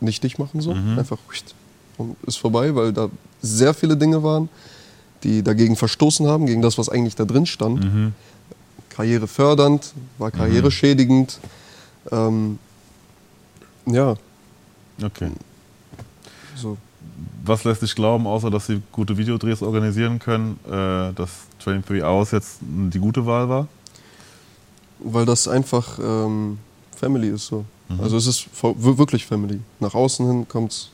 nichtig 0.00 0.38
machen 0.38 0.60
so, 0.60 0.72
einfach 0.96 1.18
und 1.96 2.16
ist 2.24 2.38
vorbei, 2.38 2.74
weil 2.76 2.92
da 2.92 3.10
sehr 3.42 3.74
viele 3.74 3.96
Dinge 3.96 4.22
waren, 4.22 4.48
die 5.24 5.42
dagegen 5.42 5.74
verstoßen 5.74 6.28
haben, 6.28 6.46
gegen 6.46 6.62
das, 6.62 6.78
was 6.78 6.88
eigentlich 6.88 7.16
da 7.16 7.24
drin 7.24 7.46
stand. 7.46 7.82
Mhm. 7.82 8.12
Karriere 8.88 9.26
fördernd, 9.26 9.92
war 10.18 10.30
Karriere 10.30 10.70
schädigend. 10.70 11.40
Ähm, 12.12 12.58
ja, 13.86 14.14
Okay. 15.02 15.30
so. 16.56 16.76
Was 17.44 17.64
lässt 17.64 17.82
dich 17.82 17.94
glauben, 17.94 18.26
außer 18.26 18.50
dass 18.50 18.66
sie 18.66 18.82
gute 18.92 19.16
Videodrehs 19.16 19.62
organisieren 19.62 20.18
können, 20.18 20.58
äh, 20.66 21.12
dass 21.14 21.30
23 21.64 22.02
Hours 22.04 22.30
jetzt 22.32 22.58
die 22.60 22.98
gute 22.98 23.24
Wahl 23.26 23.48
war? 23.48 23.66
weil 25.00 25.24
das 25.24 25.46
einfach 25.46 25.96
ähm, 26.02 26.58
Family 26.96 27.28
ist 27.28 27.46
so. 27.46 27.64
Also 28.02 28.16
es 28.16 28.26
ist 28.26 28.48
wirklich 28.62 29.24
Family. 29.24 29.60
Nach 29.78 29.94
außen 29.94 30.26
hin 30.26 30.48
kommt 30.48 30.72
es 30.72 30.90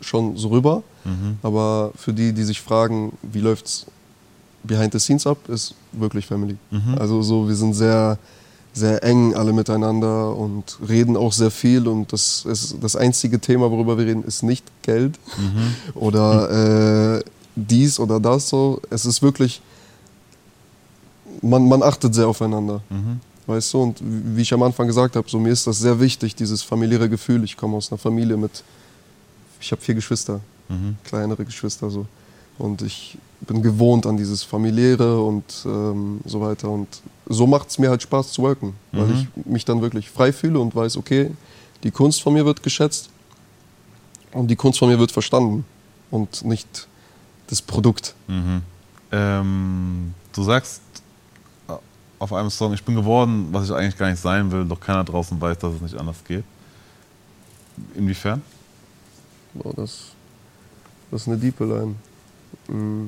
schon 0.00 0.36
so 0.38 0.48
rüber, 0.48 0.82
Mhm. 1.04 1.36
aber 1.42 1.92
für 1.94 2.14
die, 2.14 2.32
die 2.32 2.42
sich 2.42 2.62
fragen, 2.62 3.12
wie 3.22 3.40
läuft's 3.40 3.84
behind 4.62 4.94
the 4.94 4.98
scenes 4.98 5.26
ab, 5.26 5.36
ist 5.48 5.74
wirklich 5.92 6.24
Family. 6.26 6.56
Mhm. 6.70 6.94
Also 6.98 7.20
so, 7.20 7.46
wir 7.46 7.54
sind 7.54 7.74
sehr, 7.74 8.16
sehr 8.76 9.02
eng 9.04 9.34
alle 9.34 9.52
miteinander 9.52 10.36
und 10.36 10.78
reden 10.88 11.16
auch 11.16 11.32
sehr 11.32 11.50
viel 11.52 11.86
und 11.86 12.12
das 12.12 12.44
ist 12.44 12.76
das 12.80 12.96
einzige 12.96 13.38
Thema, 13.40 13.70
worüber 13.70 13.96
wir 13.98 14.04
reden, 14.06 14.24
ist 14.24 14.42
nicht 14.42 14.64
Geld 14.82 15.18
Mhm. 15.38 15.74
oder 15.94 17.18
äh, 17.18 17.24
dies 17.56 18.00
oder 18.00 18.18
das 18.18 18.48
so. 18.48 18.80
Es 18.90 19.06
ist 19.06 19.22
wirklich, 19.22 19.62
man, 21.42 21.68
man 21.68 21.82
achtet 21.82 22.14
sehr 22.14 22.26
aufeinander. 22.28 22.80
Mhm. 22.90 23.20
Weißt 23.46 23.74
du, 23.74 23.82
und 23.82 23.98
wie 24.02 24.40
ich 24.42 24.52
am 24.54 24.62
Anfang 24.62 24.86
gesagt 24.86 25.16
habe, 25.16 25.28
so 25.28 25.38
mir 25.38 25.50
ist 25.52 25.66
das 25.66 25.78
sehr 25.78 26.00
wichtig, 26.00 26.34
dieses 26.34 26.62
familiäre 26.62 27.08
Gefühl. 27.08 27.44
Ich 27.44 27.56
komme 27.56 27.76
aus 27.76 27.92
einer 27.92 27.98
Familie 27.98 28.36
mit, 28.36 28.64
ich 29.60 29.70
habe 29.70 29.82
vier 29.82 29.94
Geschwister, 29.94 30.40
Mhm. 30.68 30.96
kleinere 31.04 31.44
Geschwister 31.44 31.90
so. 31.90 32.06
Und 32.58 32.82
ich 32.82 33.18
bin 33.40 33.62
gewohnt 33.62 34.06
an 34.06 34.16
dieses 34.16 34.42
familiäre 34.42 35.20
und 35.22 35.44
ähm, 35.66 36.20
so 36.24 36.40
weiter. 36.40 36.70
Und 36.70 36.88
so 37.28 37.46
macht 37.46 37.68
es 37.68 37.78
mir 37.78 37.90
halt 37.90 38.02
Spaß 38.02 38.32
zu 38.32 38.42
worken, 38.42 38.74
weil 38.92 39.06
Mhm. 39.06 39.28
ich 39.36 39.46
mich 39.46 39.64
dann 39.64 39.80
wirklich 39.82 40.08
frei 40.10 40.32
fühle 40.32 40.58
und 40.60 40.74
weiß, 40.74 40.96
okay, 40.96 41.30
die 41.82 41.90
Kunst 41.90 42.22
von 42.22 42.32
mir 42.32 42.44
wird 42.46 42.62
geschätzt 42.62 43.10
und 44.32 44.48
die 44.48 44.56
Kunst 44.56 44.78
von 44.78 44.88
mir 44.88 44.98
wird 44.98 45.12
verstanden 45.12 45.64
und 46.10 46.44
nicht 46.44 46.86
das 47.48 47.60
Produkt. 47.60 48.14
Mhm. 48.28 48.62
Ähm, 49.12 50.14
du 50.32 50.42
sagst 50.42 50.80
äh, 51.68 51.72
auf 52.18 52.32
einem 52.32 52.50
Song, 52.50 52.72
ich 52.72 52.82
bin 52.84 52.94
geworden, 52.94 53.48
was 53.52 53.66
ich 53.66 53.72
eigentlich 53.74 53.98
gar 53.98 54.08
nicht 54.10 54.20
sein 54.22 54.50
will, 54.50 54.64
doch 54.64 54.80
keiner 54.80 55.04
draußen 55.04 55.38
weiß, 55.40 55.58
dass 55.58 55.74
es 55.74 55.80
nicht 55.82 55.96
anders 55.96 56.16
geht. 56.26 56.44
Inwiefern? 57.94 58.40
Boah, 59.52 59.72
das, 59.74 60.06
das 61.10 61.22
ist 61.22 61.28
eine 61.28 61.36
diepe 61.36 61.64
Line. 61.64 61.96
Mm. 62.68 63.06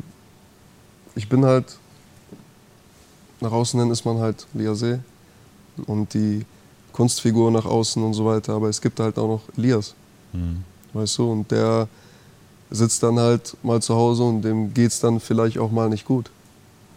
Ich 1.15 1.29
bin 1.29 1.45
halt, 1.45 1.77
nach 3.41 3.53
außen 3.53 3.79
hin 3.81 3.91
ist 3.91 4.05
man 4.05 4.19
halt 4.19 4.47
Liasé 4.57 4.99
und 5.87 6.13
die 6.15 6.45
Kunstfigur 6.93 7.51
nach 7.51 7.65
außen 7.67 8.03
und 8.03 8.15
so 8.15 8.25
weiter, 8.27 8.55
aber 8.55 8.69
es 8.69 8.81
gibt 8.81 8.99
halt 9.01 9.19
auch 9.19 9.29
noch 9.29 9.43
Elias, 9.57 9.95
Mhm. 10.33 10.65
weißt 10.93 11.19
du, 11.19 11.31
und 11.33 11.51
der 11.51 11.89
sitzt 12.71 13.03
dann 13.03 13.19
halt 13.19 13.57
mal 13.63 13.81
zu 13.81 13.95
Hause 13.95 14.25
und 14.25 14.43
dem 14.43 14.75
geht's 14.75 15.01
dann 15.01 15.21
vielleicht 15.21 15.59
auch 15.59 15.71
mal 15.71 15.89
nicht 15.89 16.05
gut. 16.07 16.31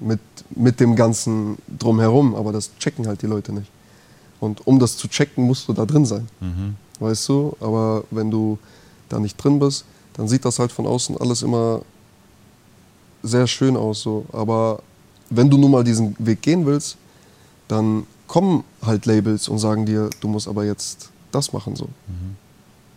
Mit, 0.01 0.19
mit 0.51 0.79
dem 0.79 0.95
ganzen 0.95 1.57
Drumherum, 1.77 2.33
aber 2.33 2.53
das 2.53 2.71
checken 2.79 3.05
halt 3.07 3.21
die 3.21 3.27
Leute 3.27 3.51
nicht. 3.51 3.69
Und 4.39 4.65
um 4.65 4.79
das 4.79 4.95
zu 4.95 5.09
checken, 5.09 5.43
musst 5.45 5.67
du 5.67 5.73
da 5.73 5.85
drin 5.85 6.05
sein 6.05 6.27
Mhm. 6.39 6.75
weißt 7.01 7.27
du? 7.29 7.55
Aber 7.59 8.03
wenn 8.11 8.31
du 8.31 8.57
da 9.09 9.19
nicht 9.19 9.35
drin 9.41 9.59
bist, 9.59 9.83
dann 10.13 10.27
sieht 10.29 10.45
das 10.45 10.59
halt 10.59 10.71
von 10.71 10.85
außen 10.87 11.17
alles 11.17 11.41
immer 11.41 11.81
sehr 13.23 13.47
schön 13.47 13.75
aus. 13.77 14.01
So. 14.01 14.25
Aber 14.31 14.81
wenn 15.29 15.49
du 15.49 15.57
nun 15.57 15.71
mal 15.71 15.83
diesen 15.83 16.15
Weg 16.19 16.41
gehen 16.41 16.65
willst, 16.65 16.97
dann 17.67 18.05
kommen 18.27 18.63
halt 18.81 19.05
Labels 19.05 19.47
und 19.47 19.59
sagen 19.59 19.85
dir, 19.85 20.09
du 20.21 20.27
musst 20.27 20.47
aber 20.47 20.65
jetzt 20.65 21.09
das 21.31 21.53
machen 21.53 21.75
so. 21.75 21.89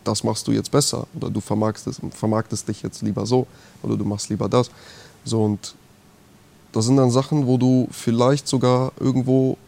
Das 0.04 0.24
machst 0.24 0.46
du 0.48 0.52
jetzt 0.52 0.70
besser 0.70 1.06
oder 1.14 1.30
du 1.30 1.40
vermarktest, 1.40 2.00
vermarktest 2.10 2.68
dich 2.68 2.82
jetzt 2.82 3.02
lieber 3.02 3.26
so 3.26 3.46
oder 3.82 3.96
du 3.96 4.04
machst 4.04 4.30
lieber 4.30 4.48
das. 4.48 4.70
So 5.24 5.44
und 5.44 5.74
das 6.72 6.86
sind 6.86 6.96
dann 6.96 7.10
Sachen, 7.10 7.46
wo 7.46 7.58
du 7.58 7.86
vielleicht 7.90 8.48
sogar 8.48 8.92
irgendwo 8.98 9.58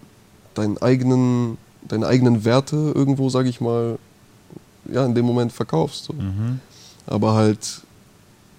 deinen 0.54 0.78
eigenen, 0.78 1.58
deine 1.82 2.06
eigenen 2.06 2.44
Werte 2.44 2.92
irgendwo, 2.94 3.28
sag 3.28 3.46
ich 3.46 3.60
mal, 3.60 3.98
ja, 4.90 5.04
in 5.04 5.14
dem 5.14 5.26
Moment 5.26 5.52
verkaufst. 5.52 6.04
So. 6.04 6.14
Mhm. 6.14 6.60
Aber 7.06 7.34
halt 7.34 7.82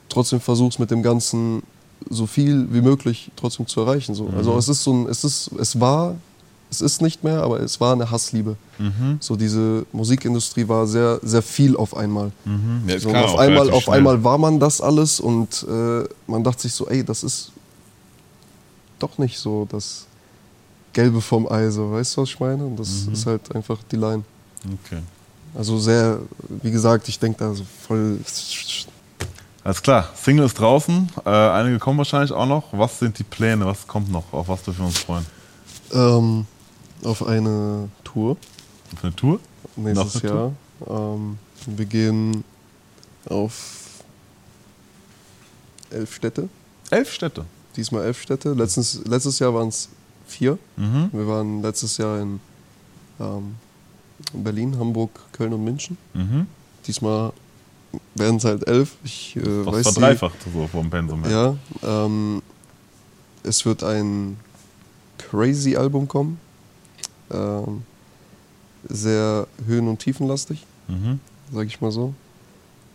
trotzdem 0.10 0.40
versuchst 0.40 0.80
mit 0.80 0.92
dem 0.92 1.02
Ganzen 1.02 1.64
so 2.10 2.28
viel 2.28 2.68
wie 2.72 2.82
möglich 2.82 3.32
trotzdem 3.36 3.68
zu 3.68 3.82
erreichen. 3.82 4.14
So. 4.16 4.30
Also 4.36 4.52
Mhm. 4.54 4.58
es 4.60 4.70
ist 4.70 4.84
so 4.84 4.94
ein, 4.94 5.08
es 5.10 5.24
ist, 5.24 5.50
es 5.60 5.80
war, 5.80 6.16
es 6.70 6.82
ist 6.82 7.02
nicht 7.02 7.24
mehr, 7.24 7.42
aber 7.44 7.60
es 7.62 7.80
war 7.80 7.94
eine 7.94 8.10
Hassliebe. 8.12 8.58
Mhm. 8.80 9.18
So 9.20 9.36
diese 9.36 9.86
Musikindustrie 9.92 10.68
war 10.68 10.86
sehr, 10.88 11.20
sehr 11.24 11.42
viel 11.42 11.76
auf 11.78 11.96
einmal. 11.96 12.32
Mhm. 12.46 12.84
Ja, 12.88 13.00
So, 13.00 13.10
auf 13.14 13.38
einmal, 13.38 13.70
auf 13.70 13.90
einmal 13.90 14.24
war 14.24 14.38
man 14.38 14.60
das 14.60 14.82
alles 14.82 15.20
und 15.20 15.66
äh, 15.70 16.04
man 16.28 16.44
dachte 16.44 16.64
sich 16.64 16.74
so, 16.74 16.88
ey, 16.88 17.04
das 17.04 17.24
ist 17.24 17.52
doch 19.00 19.18
nicht 19.18 19.38
so 19.38 19.68
das 19.72 20.06
Gelbe 20.94 21.22
vom 21.22 21.48
Ei, 21.52 21.70
so, 21.70 21.92
weißt 21.92 22.16
du, 22.18 22.22
was 22.22 22.30
ich 22.30 22.40
meine? 22.40 22.66
Und 22.66 22.80
das 22.80 23.06
Mhm. 23.08 23.14
ist 23.14 23.26
halt 23.26 23.56
einfach 23.56 23.78
die 23.92 23.98
Line. 23.98 24.24
Okay. 24.86 25.02
Also 25.54 25.78
sehr, 25.78 26.20
wie 26.62 26.72
gesagt, 26.72 27.08
ich 27.08 27.18
denke 27.20 27.40
da 27.40 27.54
so 27.54 27.64
voll. 27.88 28.20
Alles 29.66 29.82
klar, 29.82 30.12
Single 30.16 30.46
ist 30.46 30.60
draußen, 30.60 31.10
äh, 31.26 31.30
einige 31.30 31.80
kommen 31.80 31.98
wahrscheinlich 31.98 32.32
auch 32.32 32.46
noch. 32.46 32.66
Was 32.72 33.00
sind 33.00 33.18
die 33.18 33.24
Pläne, 33.24 33.66
was 33.66 33.88
kommt 33.88 34.12
noch, 34.12 34.32
auf 34.32 34.48
was 34.48 34.62
dürfen 34.62 34.82
wir 34.82 34.86
uns 34.86 35.00
freuen? 35.00 35.26
Ähm, 35.92 36.46
auf 37.04 37.26
eine 37.26 37.90
Tour 38.04 38.38
Auf 38.94 39.04
eine 39.04 39.16
Tour? 39.16 39.40
nächstes 39.76 40.24
eine 40.24 40.34
Jahr. 40.34 40.52
Ähm, 40.88 41.40
wir 41.66 41.86
gehen 41.86 42.44
auf 43.28 44.04
elf 45.90 46.14
Städte. 46.14 46.48
Elf 46.92 47.12
Städte. 47.12 47.46
Diesmal 47.76 48.04
elf 48.06 48.22
Städte. 48.22 48.54
Letztens, 48.54 49.02
letztes 49.06 49.40
Jahr 49.40 49.52
waren 49.56 49.70
es 49.70 49.90
vier. 50.28 50.60
Mhm. 50.78 51.10
Wir 51.12 51.28
waren 51.28 51.64
letztes 51.64 51.98
Jahr 51.98 52.20
in, 52.22 52.40
ähm, 53.20 53.56
in 54.32 54.44
Berlin, 54.44 54.78
Hamburg, 54.78 55.10
Köln 55.32 55.54
und 55.54 55.64
München. 55.64 55.98
Mhm. 56.14 56.46
Diesmal 56.86 57.34
werden 58.16 58.38
es 58.38 58.46
halt 58.46 58.68
elf. 58.68 58.96
Ich 59.04 59.36
äh, 59.36 59.66
weiß 59.66 59.88
die- 59.88 59.94
verdreifacht 59.94 60.38
so 60.54 60.68
vom 60.68 60.90
Pensum 60.90 61.24
her. 61.26 61.58
Ja, 61.84 62.06
ähm, 62.06 62.42
es 63.44 63.66
wird 63.66 63.84
ein 63.84 64.38
crazy 65.18 65.76
Album 65.76 66.08
kommen. 66.08 66.40
Ähm, 67.32 67.84
sehr 68.88 69.48
höhen- 69.66 69.88
und 69.88 69.98
tiefenlastig, 70.00 70.64
Mhm. 70.88 71.20
sag 71.52 71.66
ich 71.68 71.82
mal 71.82 71.92
so. 71.92 72.14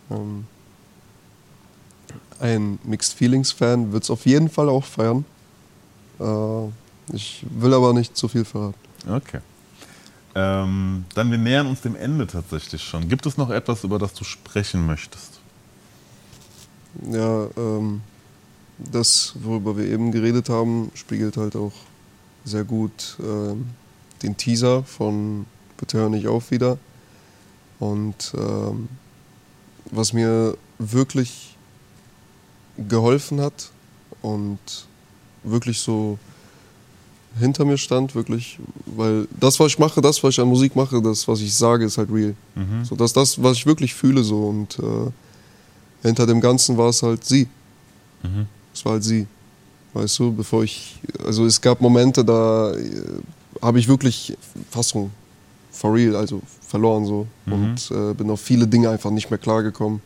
Ähm, 0.09 0.45
ein 2.39 2.79
Mixed 2.83 3.13
Feelings 3.13 3.51
Fan 3.51 3.91
wird 3.91 4.03
es 4.03 4.09
auf 4.09 4.25
jeden 4.25 4.49
Fall 4.49 4.69
auch 4.69 4.83
feiern. 4.85 5.25
Äh, 6.19 7.13
ich 7.13 7.45
will 7.49 7.73
aber 7.73 7.93
nicht 7.93 8.15
zu 8.15 8.27
viel 8.27 8.45
verraten. 8.45 8.75
Okay. 9.07 9.39
Ähm, 10.33 11.05
dann, 11.13 11.29
wir 11.29 11.37
nähern 11.37 11.67
uns 11.67 11.81
dem 11.81 11.95
Ende 11.95 12.25
tatsächlich 12.27 12.83
schon. 12.83 13.09
Gibt 13.09 13.25
es 13.25 13.37
noch 13.37 13.49
etwas, 13.49 13.83
über 13.83 13.99
das 13.99 14.13
du 14.13 14.23
sprechen 14.23 14.85
möchtest? 14.85 15.39
Ja, 17.09 17.47
ähm, 17.57 18.01
das, 18.77 19.33
worüber 19.41 19.77
wir 19.77 19.85
eben 19.85 20.11
geredet 20.11 20.49
haben, 20.49 20.91
spiegelt 20.95 21.37
halt 21.37 21.55
auch 21.55 21.73
sehr 22.45 22.63
gut 22.63 23.17
ähm, 23.21 23.67
den 24.23 24.37
Teaser 24.37 24.83
von 24.83 25.45
Bitte 25.77 25.97
hör 25.97 26.09
nicht 26.09 26.27
auf 26.27 26.51
wieder. 26.51 26.77
Und 27.79 28.33
ähm, 28.37 28.87
was 29.85 30.13
mir 30.13 30.55
wirklich 30.77 31.57
geholfen 32.77 33.41
hat 33.41 33.71
und 34.21 34.59
wirklich 35.43 35.79
so 35.79 36.19
hinter 37.39 37.65
mir 37.65 37.77
stand, 37.77 38.13
wirklich, 38.15 38.59
weil 38.85 39.27
das, 39.39 39.59
was 39.59 39.67
ich 39.73 39.79
mache, 39.79 40.01
das, 40.01 40.21
was 40.23 40.31
ich 40.35 40.39
an 40.41 40.47
Musik 40.47 40.75
mache, 40.75 41.01
das, 41.01 41.27
was 41.27 41.39
ich 41.41 41.53
sage, 41.55 41.85
ist 41.85 41.97
halt 41.97 42.09
real. 42.11 42.35
Mhm. 42.55 42.83
So, 42.85 42.95
das 42.95 43.11
ist 43.11 43.17
das, 43.17 43.41
was 43.43 43.57
ich 43.57 43.65
wirklich 43.65 43.93
fühle 43.93 44.23
so 44.23 44.47
und 44.47 44.77
äh, 44.79 45.11
hinter 46.07 46.25
dem 46.25 46.41
Ganzen 46.41 46.77
war 46.77 46.89
es 46.89 47.01
halt 47.03 47.23
sie. 47.23 47.47
Mhm. 48.23 48.47
Es 48.73 48.83
war 48.85 48.93
halt 48.93 49.03
sie. 49.03 49.27
Weißt 49.93 50.19
du, 50.19 50.31
bevor 50.33 50.63
ich, 50.63 50.99
also 51.25 51.45
es 51.45 51.59
gab 51.59 51.81
Momente, 51.81 52.23
da 52.23 52.71
äh, 52.73 52.87
habe 53.61 53.79
ich 53.79 53.87
wirklich 53.87 54.37
Fassung, 54.69 55.11
for 55.71 55.93
real, 55.93 56.15
also 56.15 56.41
verloren 56.67 57.05
so 57.05 57.27
Mhm. 57.45 57.53
und 57.53 57.91
äh, 57.91 58.13
bin 58.13 58.29
auf 58.29 58.41
viele 58.41 58.67
Dinge 58.67 58.89
einfach 58.89 59.11
nicht 59.11 59.29
mehr 59.29 59.39
klargekommen. 59.39 60.01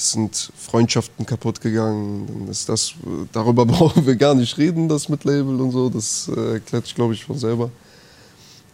Sind 0.00 0.52
Freundschaften 0.56 1.26
kaputt 1.26 1.60
gegangen. 1.60 2.26
Dann 2.26 2.48
ist 2.48 2.68
das, 2.68 2.94
darüber 3.32 3.66
brauchen 3.66 4.06
wir 4.06 4.16
gar 4.16 4.34
nicht 4.34 4.56
reden, 4.58 4.88
das 4.88 5.08
mit 5.08 5.24
Label 5.24 5.60
und 5.60 5.72
so. 5.72 5.90
Das 5.90 6.30
äh, 6.34 6.54
erklärt 6.54 6.86
sich, 6.86 6.94
glaube 6.94 7.14
ich, 7.14 7.24
von 7.24 7.38
selber. 7.38 7.70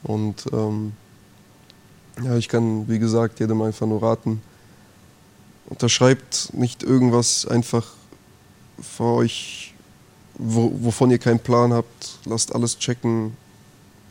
Und 0.03 0.45
ähm, 0.53 0.93
ja, 2.23 2.37
ich 2.37 2.49
kann, 2.49 2.89
wie 2.89 2.99
gesagt, 2.99 3.41
jedem 3.41 3.63
einfach 3.63 3.87
nur 3.87 4.03
raten, 4.03 4.43
unterschreibt 5.67 6.53
nicht 6.53 6.83
irgendwas 6.83 7.47
einfach 7.47 7.87
vor 8.81 9.17
euch 9.17 9.75
wo, 10.37 10.73
wovon 10.81 11.11
ihr 11.11 11.19
keinen 11.19 11.39
Plan 11.39 11.73
habt, 11.73 12.19
lasst 12.25 12.55
alles 12.55 12.79
checken. 12.79 13.37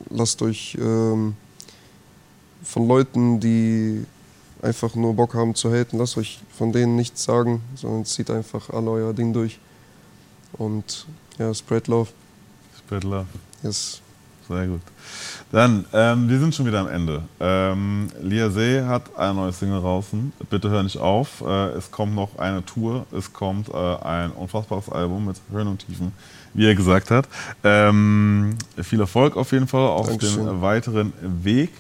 Lasst 0.10 0.42
euch 0.42 0.78
ähm, 0.80 1.36
von 2.64 2.88
Leuten, 2.88 3.40
die 3.40 4.06
einfach 4.64 4.96
nur 4.96 5.14
Bock 5.14 5.36
haben 5.36 5.56
zu 5.56 5.72
haten, 5.72 5.98
lasst 5.98 6.18
euch 6.18 6.40
von 6.58 6.72
denen 6.72 6.96
nichts 6.96 7.24
sagen, 7.24 7.62
sondern 7.76 8.06
zieht 8.06 8.30
einfach 8.32 8.70
alle 8.70 8.90
euer 8.90 9.14
Ding 9.14 9.34
durch. 9.34 9.60
Und 10.54 11.06
ja, 11.38 11.54
spread 11.54 11.88
love. 11.88 12.10
Spread 12.78 13.04
love. 13.04 13.28
Yes. 13.62 14.02
Sehr 14.48 14.68
gut. 14.68 14.82
Dann, 15.52 15.86
ähm, 15.94 16.28
wir 16.28 16.40
sind 16.40 16.54
schon 16.54 16.66
wieder 16.66 16.80
am 16.80 16.90
Ende. 16.90 17.24
Ähm, 17.40 18.10
Lia 18.22 18.50
See 18.50 18.82
hat 18.82 19.16
eine 19.18 19.34
neue 19.36 19.54
Single 19.54 19.80
draußen. 19.80 20.34
Bitte 20.50 20.70
hör 20.70 20.84
nicht 20.84 20.98
auf. 20.98 21.42
Äh, 21.42 21.70
es 21.70 21.92
kommt 21.92 22.14
noch 22.14 22.38
eine 22.38 22.66
Tour. 22.66 23.06
Es 23.18 23.32
kommt 23.32 23.70
äh, 23.70 23.74
ein 23.74 24.32
unfassbares 24.32 24.90
Album 24.90 25.26
mit 25.28 25.38
Höhen 25.52 25.68
und 25.68 25.86
Tiefen, 25.86 26.12
wie 26.54 26.68
er 26.68 26.76
gesagt 26.76 27.10
hat. 27.10 27.28
Ähm, 27.64 28.58
viel 28.82 29.00
Erfolg 29.00 29.38
auf 29.38 29.52
jeden 29.54 29.68
Fall 29.68 29.88
auf 29.88 30.08
Dankeschön. 30.08 30.46
dem 30.46 30.62
weiteren 30.62 31.14
Weg. 31.22 31.72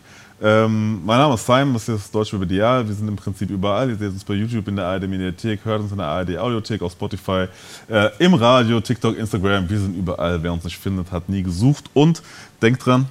Ähm, 0.45 1.05
mein 1.05 1.19
Name 1.19 1.35
ist 1.35 1.45
Simon, 1.45 1.71
das 1.71 1.87
ist 1.87 2.03
das 2.03 2.11
Deutsche 2.11 2.37
Medial. 2.37 2.85
Wir 2.85 2.93
sind 2.93 3.07
im 3.07 3.15
Prinzip 3.15 3.49
überall. 3.49 3.89
Ihr 3.89 3.95
seht 3.95 4.09
uns 4.09 4.25
bei 4.25 4.33
YouTube 4.33 4.67
in 4.67 4.75
der 4.75 4.85
ARD 4.85 5.07
Mediathek, 5.07 5.63
hört 5.63 5.79
uns 5.79 5.93
in 5.93 5.99
der 5.99 6.07
ARD 6.07 6.37
Audiothek, 6.37 6.81
auf 6.81 6.91
Spotify, 6.91 7.45
äh, 7.87 8.09
im 8.19 8.33
Radio, 8.33 8.81
TikTok, 8.81 9.17
Instagram. 9.17 9.69
Wir 9.69 9.79
sind 9.79 9.95
überall. 9.95 10.43
Wer 10.43 10.51
uns 10.51 10.65
nicht 10.65 10.77
findet, 10.77 11.13
hat 11.13 11.29
nie 11.29 11.43
gesucht. 11.43 11.85
Und 11.93 12.21
denkt 12.61 12.85
dran, 12.85 13.05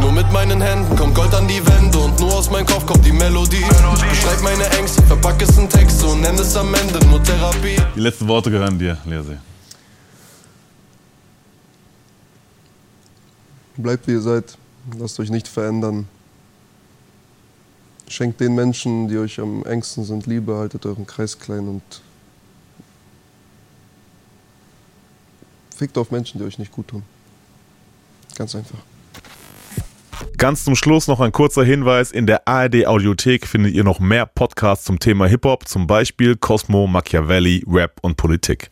Nur 0.00 0.12
mit 0.12 0.30
meinen 0.32 0.60
Händen 0.60 0.94
kommt 0.94 1.16
Gold 1.16 1.34
an 1.34 1.48
die 1.48 1.66
Wände 1.66 1.98
und 1.98 2.20
nur 2.20 2.32
aus 2.32 2.48
meinem 2.48 2.66
Kopf 2.66 2.86
kommt 2.86 3.04
die 3.04 3.12
Melodie. 3.12 3.56
Ich 3.56 4.08
beschreib 4.08 4.40
meine 4.44 4.70
Ängste, 4.78 5.02
verpack 5.02 5.42
es 5.42 5.58
in 5.58 5.68
Texte 5.68 6.06
und 6.06 6.20
nenn 6.20 6.36
es 6.36 6.56
am 6.56 6.72
Ende 6.72 7.04
nur 7.06 7.20
Therapie. 7.24 7.76
die 7.96 8.00
letzten 8.00 8.28
Worte 8.28 8.52
gehören 8.52 8.78
dir, 8.78 8.96
Leersee. 9.04 9.38
Bleibt 13.76 14.06
wie 14.06 14.12
ihr 14.12 14.20
seid. 14.20 14.56
Lasst 14.96 15.18
euch 15.18 15.30
nicht 15.30 15.48
verändern. 15.48 16.06
Schenkt 18.08 18.40
den 18.40 18.54
Menschen, 18.54 19.08
die 19.08 19.18
euch 19.18 19.40
am 19.40 19.64
engsten 19.64 20.04
sind, 20.04 20.26
Liebe, 20.26 20.54
haltet 20.54 20.86
euren 20.86 21.06
Kreis 21.06 21.38
klein 21.38 21.66
und 21.68 21.82
fickt 25.76 25.98
auf 25.98 26.10
Menschen, 26.10 26.38
die 26.38 26.44
euch 26.44 26.58
nicht 26.58 26.72
gut 26.72 26.88
tun. 26.88 27.02
Ganz 28.36 28.54
einfach. 28.54 28.78
Ganz 30.38 30.64
zum 30.64 30.76
Schluss 30.76 31.08
noch 31.08 31.20
ein 31.20 31.32
kurzer 31.32 31.64
Hinweis. 31.64 32.12
In 32.12 32.26
der 32.26 32.46
ARD 32.46 32.86
Audiothek 32.86 33.46
findet 33.46 33.74
ihr 33.74 33.84
noch 33.84 34.00
mehr 34.00 34.26
Podcasts 34.26 34.84
zum 34.84 34.98
Thema 34.98 35.26
Hip-Hop, 35.26 35.66
zum 35.66 35.86
Beispiel 35.86 36.36
Cosmo, 36.36 36.86
Machiavelli, 36.86 37.64
Rap 37.66 37.98
und 38.02 38.16
Politik. 38.16 38.70